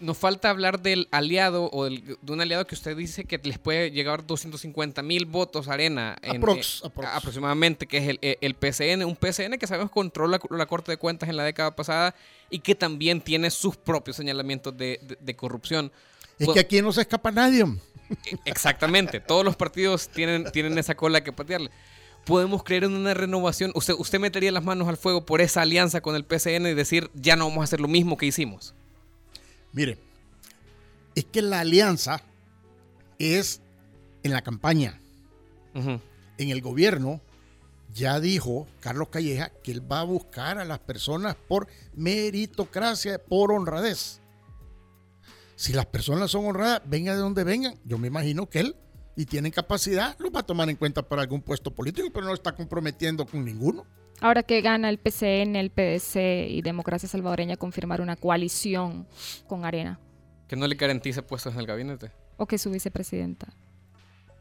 Nos 0.00 0.16
falta 0.18 0.50
hablar 0.50 0.80
del 0.80 1.08
aliado 1.10 1.68
o 1.72 1.84
del- 1.84 2.16
de 2.20 2.32
un 2.32 2.40
aliado 2.40 2.66
que 2.66 2.74
usted 2.74 2.96
dice 2.96 3.24
que 3.24 3.38
les 3.42 3.58
puede 3.58 3.90
llegar 3.90 4.26
250 4.26 5.02
mil 5.02 5.26
votos 5.26 5.68
arena 5.68 6.16
en- 6.22 6.36
Aprox, 6.36 6.82
eh, 6.82 6.86
aprox. 6.86 7.08
aproximadamente, 7.14 7.86
que 7.86 7.98
es 7.98 8.08
el, 8.08 8.18
el 8.22 8.54
PCN, 8.54 9.04
un 9.04 9.16
PCN 9.16 9.58
que 9.58 9.66
sabemos 9.66 9.90
controla 9.90 10.38
la 10.50 10.66
Corte 10.66 10.92
de 10.92 10.96
Cuentas 10.98 11.28
en 11.28 11.36
la 11.36 11.44
década 11.44 11.74
pasada 11.74 12.14
y 12.50 12.60
que 12.60 12.74
también 12.74 13.20
tiene 13.20 13.50
sus 13.50 13.76
propios 13.76 14.16
señalamientos 14.16 14.76
de, 14.76 15.00
de- 15.02 15.18
de 15.20 15.36
corrupción. 15.36 15.92
Es 16.38 16.46
Bueno, 16.46 16.54
que 16.54 16.60
aquí 16.60 16.80
no 16.82 16.92
se 16.92 17.00
escapa 17.00 17.30
nadie. 17.32 17.64
Exactamente, 18.44 19.20
todos 19.20 19.44
los 19.44 19.56
partidos 19.56 20.08
tienen, 20.08 20.50
tienen 20.52 20.78
esa 20.78 20.94
cola 20.94 21.22
que 21.22 21.32
patearle. 21.32 21.70
Podemos 22.24 22.62
creer 22.62 22.84
en 22.84 22.94
una 22.94 23.14
renovación. 23.14 23.72
Usted, 23.74 23.94
usted 23.98 24.18
metería 24.20 24.52
las 24.52 24.64
manos 24.64 24.88
al 24.88 24.96
fuego 24.96 25.24
por 25.24 25.40
esa 25.40 25.62
alianza 25.62 26.00
con 26.00 26.14
el 26.14 26.24
PCN 26.24 26.66
y 26.70 26.74
decir, 26.74 27.10
ya 27.14 27.36
no 27.36 27.46
vamos 27.48 27.62
a 27.62 27.64
hacer 27.64 27.80
lo 27.80 27.88
mismo 27.88 28.16
que 28.16 28.26
hicimos. 28.26 28.74
Mire, 29.78 29.96
es 31.14 31.24
que 31.26 31.40
la 31.40 31.60
alianza 31.60 32.20
es 33.20 33.60
en 34.24 34.32
la 34.32 34.42
campaña. 34.42 35.00
En 35.72 36.50
el 36.50 36.60
gobierno 36.60 37.20
ya 37.94 38.18
dijo 38.18 38.66
Carlos 38.80 39.06
Calleja 39.10 39.52
que 39.62 39.70
él 39.70 39.80
va 39.80 40.00
a 40.00 40.02
buscar 40.02 40.58
a 40.58 40.64
las 40.64 40.80
personas 40.80 41.36
por 41.36 41.68
meritocracia, 41.94 43.22
por 43.22 43.52
honradez. 43.52 44.20
Si 45.54 45.72
las 45.72 45.86
personas 45.86 46.32
son 46.32 46.46
honradas, 46.46 46.82
vengan 46.84 47.14
de 47.14 47.20
donde 47.20 47.44
vengan, 47.44 47.78
yo 47.84 47.98
me 47.98 48.08
imagino 48.08 48.50
que 48.50 48.58
él, 48.58 48.76
y 49.14 49.26
tienen 49.26 49.52
capacidad, 49.52 50.16
los 50.18 50.34
va 50.34 50.40
a 50.40 50.46
tomar 50.46 50.68
en 50.68 50.74
cuenta 50.74 51.08
para 51.08 51.22
algún 51.22 51.40
puesto 51.40 51.72
político, 51.72 52.08
pero 52.12 52.26
no 52.26 52.34
está 52.34 52.52
comprometiendo 52.52 53.24
con 53.26 53.44
ninguno. 53.44 53.86
Ahora 54.20 54.42
que 54.42 54.60
gana 54.60 54.88
el 54.88 54.98
PCN, 54.98 55.56
el 55.56 55.70
PDC 55.70 56.48
y 56.50 56.62
Democracia 56.62 57.08
Salvadoreña 57.08 57.56
confirmar 57.56 58.00
una 58.00 58.16
coalición 58.16 59.06
con 59.46 59.64
Arena 59.64 60.00
Que 60.48 60.56
no 60.56 60.66
le 60.66 60.74
garantice 60.74 61.22
puestos 61.22 61.54
en 61.54 61.60
el 61.60 61.66
gabinete. 61.66 62.10
o 62.36 62.46
que 62.46 62.58
su 62.58 62.70
vicepresidenta. 62.70 63.48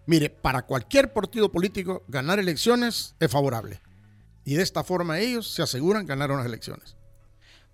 Mire, 0.05 0.29
para 0.29 0.61
cualquier 0.63 1.11
partido 1.13 1.51
político, 1.51 2.03
ganar 2.07 2.39
elecciones 2.39 3.15
es 3.19 3.31
favorable. 3.31 3.81
Y 4.45 4.55
de 4.55 4.63
esta 4.63 4.83
forma 4.83 5.19
ellos 5.19 5.47
se 5.51 5.61
aseguran 5.61 6.05
ganar 6.05 6.31
unas 6.31 6.45
elecciones. 6.45 6.95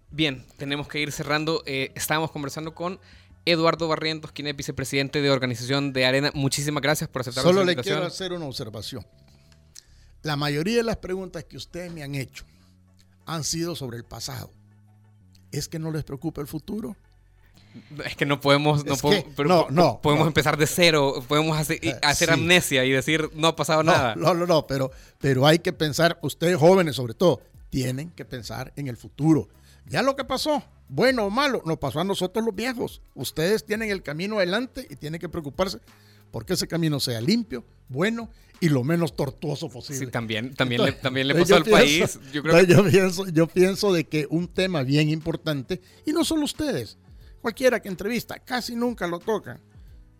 Bien, 0.09 0.43
tenemos 0.57 0.87
que 0.87 0.99
ir 0.99 1.11
cerrando. 1.11 1.61
Eh, 1.67 1.91
estábamos 1.95 2.31
conversando 2.31 2.73
con 2.73 2.99
Eduardo 3.45 3.87
Barrientos, 3.87 4.31
quien 4.31 4.47
es 4.47 4.55
vicepresidente 4.55 5.21
de 5.21 5.29
organización 5.29 5.93
de 5.93 6.05
Arena. 6.05 6.31
Muchísimas 6.33 6.81
gracias 6.81 7.09
por 7.09 7.21
aceptar 7.21 7.43
Solo 7.43 7.63
nuestra 7.63 7.65
le 7.67 7.71
invitación. 7.73 7.97
quiero 7.99 8.07
hacer 8.07 8.33
una 8.33 8.45
observación. 8.45 9.05
La 10.23 10.35
mayoría 10.35 10.77
de 10.77 10.83
las 10.83 10.97
preguntas 10.97 11.43
que 11.43 11.57
ustedes 11.57 11.91
me 11.91 12.03
han 12.03 12.15
hecho 12.15 12.45
han 13.25 13.43
sido 13.43 13.75
sobre 13.75 13.97
el 13.97 14.03
pasado. 14.05 14.49
¿Es 15.51 15.67
que 15.67 15.79
no 15.79 15.91
les 15.91 16.03
preocupa 16.03 16.41
el 16.41 16.47
futuro? 16.47 16.95
Es 18.05 18.15
que 18.15 18.25
no 18.25 18.39
podemos, 18.39 18.85
no, 18.85 18.95
podemos, 18.95 19.33
que- 19.35 19.43
no, 19.45 19.67
no, 19.69 19.99
podemos 20.01 20.25
no. 20.25 20.27
empezar 20.29 20.57
de 20.57 20.67
cero, 20.67 21.23
podemos 21.27 21.57
hacer, 21.57 21.79
Eh, 21.81 21.97
hacer 22.03 22.27
sí. 22.29 22.33
amnesia 22.33 22.85
y 22.85 22.91
decir 22.91 23.29
no 23.33 23.47
ha 23.49 23.55
pasado 23.55 23.81
nada. 23.83 24.15
no, 24.15 24.33
no, 24.33 24.45
no, 24.45 24.67
pero, 24.67 24.91
pero 25.19 25.45
hay 25.47 25.59
que 25.59 25.73
pensar, 25.73 26.19
ustedes 26.21 26.57
jóvenes 26.57 26.95
sobre 26.95 27.13
todo, 27.15 27.41
tienen 27.69 28.11
que 28.11 28.25
pensar 28.25 28.71
en 28.75 28.87
el 28.87 28.95
futuro. 28.97 29.49
Ya 29.87 30.03
lo 30.03 30.15
que 30.15 30.23
pasó, 30.23 30.63
bueno 30.87 31.25
o 31.25 31.29
malo, 31.31 31.61
nos 31.65 31.79
pasó 31.79 31.99
a 31.99 32.03
nosotros 32.03 32.45
los 32.45 32.55
viejos. 32.55 33.01
Ustedes 33.15 33.65
tienen 33.65 33.89
el 33.89 34.03
camino 34.03 34.37
adelante 34.37 34.85
y 34.89 34.95
tienen 34.95 35.19
que 35.19 35.27
preocuparse 35.29 35.79
porque 36.33 36.53
ese 36.53 36.67
camino 36.67 36.99
sea 36.99 37.21
limpio, 37.21 37.63
bueno 37.89 38.31
y 38.59 38.69
lo 38.69 38.83
menos 38.83 39.15
tortuoso 39.15 39.69
posible. 39.69 40.05
Sí, 40.07 40.11
también, 40.11 40.55
también, 40.55 40.83
le, 40.83 40.93
también 40.93 41.27
le 41.27 41.35
pasó 41.35 41.57
al 41.57 41.63
pienso- 41.63 41.77
país. 42.19 42.19
Yo 42.33 42.41
creo 42.41 42.55
que 42.55 42.65
yo 42.73 42.83
pienso, 42.89 43.27
yo 43.29 43.47
pienso 43.47 43.93
de 43.93 44.05
que 44.05 44.25
un 44.29 44.47
tema 44.47 44.81
bien 44.83 45.09
importante, 45.09 45.79
y 46.07 46.11
no 46.11 46.23
solo 46.25 46.43
ustedes, 46.45 46.97
cualquiera 47.39 47.79
que 47.81 47.89
entrevista, 47.89 48.39
casi 48.39 48.75
nunca 48.75 49.05
lo 49.05 49.19
tocan, 49.19 49.59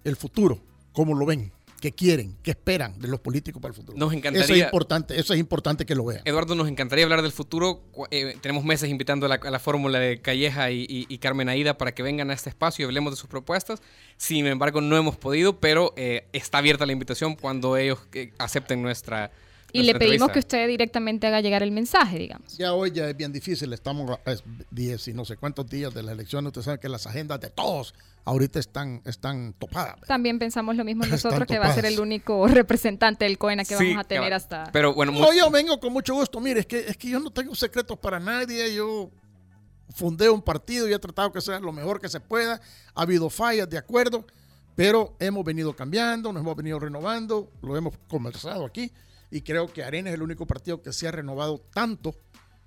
el 0.03 0.15
futuro, 0.15 0.61
cómo 0.91 1.15
lo 1.15 1.25
ven, 1.25 1.51
qué 1.83 1.91
quieren, 1.91 2.37
qué 2.41 2.51
esperan 2.51 2.97
de 2.97 3.09
los 3.09 3.19
políticos 3.19 3.61
para 3.61 3.73
el 3.73 3.75
futuro. 3.75 3.97
Nos 3.97 4.07
Eso 4.13 4.17
encantaría- 4.17 4.55
es 4.55 4.63
importante, 4.63 5.19
eso 5.19 5.33
es 5.33 5.39
importante 5.41 5.85
que 5.85 5.95
lo 5.95 6.05
vean. 6.05 6.21
Eduardo, 6.23 6.55
nos 6.55 6.69
encantaría 6.69 7.03
hablar 7.03 7.21
del 7.21 7.33
futuro. 7.33 7.81
Eh, 8.09 8.37
tenemos 8.39 8.63
meses 8.63 8.89
invitando 8.89 9.25
a 9.25 9.29
la, 9.29 9.35
a 9.35 9.51
la 9.51 9.59
fórmula 9.59 9.99
de 9.99 10.21
Calleja 10.21 10.71
y, 10.71 10.83
y- 10.87 11.07
y 11.09 11.17
Carmen 11.17 11.49
Aida 11.49 11.77
para 11.77 11.93
que 11.93 12.01
vengan 12.01 12.31
a 12.31 12.33
este 12.35 12.49
espacio 12.49 12.83
y 12.83 12.85
hablemos 12.85 13.11
de 13.11 13.17
sus 13.17 13.29
propuestas. 13.29 13.81
Sin 14.15 14.45
embargo, 14.47 14.79
no 14.79 14.95
hemos 14.95 15.17
podido, 15.17 15.59
pero 15.59 15.93
eh, 15.97 16.25
está 16.31 16.59
abierta 16.59 16.85
la 16.85 16.93
invitación 16.93 17.35
cuando 17.35 17.75
ellos 17.75 17.99
eh, 18.13 18.31
acepten 18.37 18.81
nuestra. 18.81 19.31
Y 19.73 19.83
le 19.83 19.95
pedimos 19.95 20.29
que 20.31 20.39
usted 20.39 20.65
directamente 20.69 21.27
haga 21.27 21.41
llegar 21.41 21.63
el 21.63 21.71
mensaje, 21.71 22.17
digamos. 22.17 22.57
Ya 22.57 22.71
hoy 22.73 22.91
ya 22.91 23.09
es 23.09 23.17
bien 23.17 23.33
difícil, 23.33 23.73
estamos 23.73 24.17
a 24.25 24.31
es 24.31 24.41
10 24.71 25.07
y 25.09 25.13
no 25.13 25.25
sé 25.25 25.35
cuántos 25.35 25.67
días 25.69 25.93
de 25.93 26.01
la 26.03 26.13
elección, 26.13 26.45
ustedes 26.47 26.63
saben 26.65 26.79
que 26.79 26.87
las 26.87 27.07
agendas 27.07 27.41
de 27.41 27.49
todos 27.49 27.93
ahorita 28.25 28.59
están, 28.59 29.01
están 29.05 29.53
topadas. 29.53 29.99
También 30.07 30.39
pensamos 30.39 30.75
lo 30.75 30.83
mismo 30.83 31.05
nosotros, 31.09 31.47
que 31.47 31.59
va 31.59 31.67
a 31.67 31.73
ser 31.73 31.85
el 31.85 31.99
único 31.99 32.47
representante 32.49 33.25
del 33.25 33.37
COENA 33.37 33.63
que 33.65 33.75
Sí, 33.75 33.89
vamos 33.89 34.05
a 34.05 34.07
tener 34.07 34.33
hasta... 34.33 34.69
Pero 34.71 34.93
bueno, 34.93 35.11
No, 35.11 35.33
yo 35.33 35.49
vengo 35.51 35.79
con 35.79 35.93
mucho 35.93 36.13
gusto. 36.13 36.39
Mire, 36.39 36.61
es 36.61 36.65
que, 36.65 36.79
es 36.79 36.97
que 36.97 37.09
yo 37.09 37.19
no 37.19 37.31
tengo 37.31 37.53
secretos 37.55 37.97
para 37.99 38.19
nadie. 38.19 38.73
Yo 38.73 39.11
fundé 39.93 40.29
un 40.29 40.41
partido 40.41 40.87
y 40.87 40.93
he 40.93 40.99
tratado 40.99 41.31
que 41.31 41.41
sea 41.41 41.59
lo 41.59 41.71
mejor 41.71 41.99
que 41.99 42.09
se 42.09 42.19
pueda. 42.19 42.61
Ha 42.95 43.01
habido 43.01 43.29
fallas, 43.29 43.69
de 43.69 43.77
acuerdo, 43.77 44.25
pero 44.75 45.15
hemos 45.19 45.43
venido 45.43 45.75
cambiando, 45.75 46.33
nos 46.33 46.41
hemos 46.41 46.55
venido 46.55 46.79
renovando, 46.79 47.51
lo 47.61 47.77
hemos 47.77 47.97
conversado 48.07 48.65
aquí 48.65 48.91
y 49.29 49.41
creo 49.41 49.71
que 49.71 49.83
Arena 49.83 50.09
es 50.09 50.15
el 50.15 50.21
único 50.21 50.45
partido 50.45 50.81
que 50.81 50.93
se 50.93 51.07
ha 51.07 51.11
renovado 51.11 51.59
tanto 51.73 52.15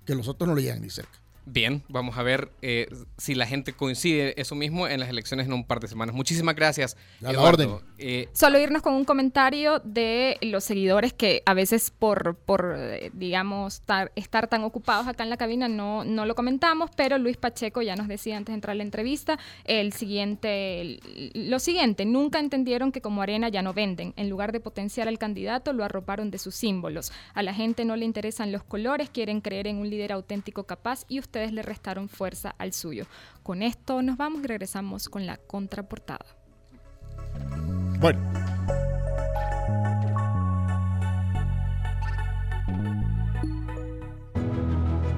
que 0.05 0.15
los 0.15 0.27
otros 0.27 0.47
no 0.47 0.55
le 0.55 0.63
llegan 0.63 0.81
ni 0.81 0.89
cerca. 0.89 1.19
Bien, 1.49 1.81
vamos 1.87 2.17
a 2.17 2.23
ver 2.23 2.51
eh, 2.61 2.87
si 3.17 3.33
la 3.33 3.45
gente 3.47 3.71
coincide 3.73 4.39
eso 4.39 4.53
mismo 4.53 4.87
en 4.87 4.99
las 4.99 5.09
elecciones 5.09 5.45
en 5.47 5.53
un 5.53 5.63
par 5.65 5.79
de 5.79 5.87
semanas. 5.87 6.13
Muchísimas 6.13 6.55
gracias. 6.55 6.97
A 7.25 7.31
la 7.31 7.41
orden. 7.41 7.69
Eh, 7.97 8.27
Solo 8.33 8.59
irnos 8.59 8.81
con 8.81 8.93
un 8.93 9.05
comentario 9.05 9.79
de 9.83 10.37
los 10.41 10.63
seguidores 10.65 11.13
que 11.13 11.43
a 11.45 11.53
veces 11.53 11.89
por, 11.89 12.35
por 12.35 12.75
eh, 12.77 13.11
digamos, 13.13 13.75
estar, 13.75 14.11
estar 14.15 14.47
tan 14.47 14.63
ocupados 14.63 15.07
acá 15.07 15.23
en 15.23 15.29
la 15.29 15.37
cabina 15.37 15.67
no, 15.69 16.03
no 16.03 16.25
lo 16.25 16.35
comentamos, 16.35 16.89
pero 16.95 17.17
Luis 17.17 17.37
Pacheco 17.37 17.81
ya 17.81 17.95
nos 17.95 18.07
decía 18.07 18.35
antes 18.35 18.51
de 18.51 18.55
entrar 18.55 18.71
a 18.73 18.75
la 18.75 18.83
entrevista 18.83 19.39
el 19.63 19.93
siguiente, 19.93 20.81
el- 20.81 21.31
lo 21.33 21.59
siguiente, 21.59 22.05
nunca 22.05 22.39
entendieron 22.39 22.91
que 22.91 23.01
como 23.01 23.21
arena 23.21 23.49
ya 23.49 23.61
no 23.61 23.73
venden. 23.73 24.13
En 24.17 24.29
lugar 24.29 24.51
de 24.51 24.59
potenciar 24.59 25.07
al 25.07 25.17
candidato, 25.17 25.71
lo 25.73 25.83
arroparon 25.83 26.29
de 26.31 26.37
sus 26.39 26.55
símbolos. 26.55 27.11
A 27.33 27.41
la 27.43 27.53
gente 27.53 27.85
no 27.85 27.95
le 27.95 28.03
interesan 28.05 28.51
los 28.51 28.63
colores, 28.63 29.09
quieren 29.09 29.39
creer 29.41 29.67
en 29.67 29.77
un 29.77 29.89
líder 29.89 30.11
auténtico 30.11 30.65
capaz 30.65 31.05
y 31.07 31.19
ustedes 31.37 31.53
le 31.53 31.61
restaron 31.61 32.09
fuerza 32.09 32.55
al 32.57 32.73
suyo. 32.73 33.05
Con 33.43 33.61
esto 33.61 34.01
nos 34.01 34.17
vamos 34.17 34.43
y 34.43 34.47
regresamos 34.47 35.07
con 35.07 35.27
la 35.27 35.37
contraportada. 35.37 36.25
Bueno, 37.99 38.19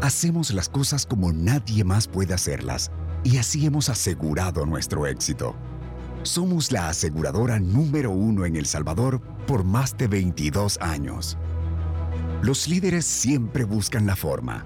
Hacemos 0.02 0.52
las 0.54 0.70
cosas 0.70 1.06
como 1.06 1.32
nadie 1.32 1.84
más 1.84 2.08
puede 2.08 2.34
hacerlas 2.34 2.90
y 3.24 3.38
así 3.38 3.66
hemos 3.66 3.90
asegurado 3.90 4.66
nuestro 4.66 5.06
éxito. 5.06 5.56
Somos 6.24 6.72
la 6.72 6.90
aseguradora 6.90 7.60
número 7.60 8.10
uno 8.10 8.46
en 8.46 8.56
El 8.56 8.66
Salvador 8.66 9.22
por 9.46 9.64
más 9.64 9.98
de 9.98 10.08
22 10.08 10.80
años. 10.82 11.38
Los 12.42 12.68
líderes 12.68 13.06
siempre 13.06 13.66
buscan 13.66 14.08
la 14.08 14.16
forma. 14.16 14.66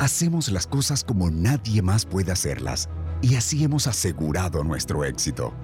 Hacemos 0.00 0.50
las 0.50 0.66
cosas 0.66 1.04
como 1.04 1.30
nadie 1.30 1.80
más 1.80 2.04
puede 2.04 2.32
hacerlas 2.32 2.88
y 3.22 3.36
así 3.36 3.62
hemos 3.62 3.86
asegurado 3.86 4.64
nuestro 4.64 5.04
éxito. 5.04 5.54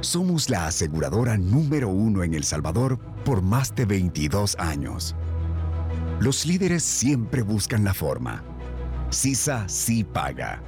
Somos 0.00 0.48
la 0.48 0.66
aseguradora 0.66 1.36
número 1.36 1.88
uno 1.88 2.22
en 2.22 2.34
El 2.34 2.44
Salvador 2.44 3.00
por 3.24 3.42
más 3.42 3.74
de 3.74 3.84
22 3.84 4.56
años. 4.60 5.16
Los 6.20 6.46
líderes 6.46 6.84
siempre 6.84 7.42
buscan 7.42 7.82
la 7.82 7.94
forma. 7.94 8.44
CISA 9.10 9.68
sí 9.68 10.04
paga. 10.04 10.62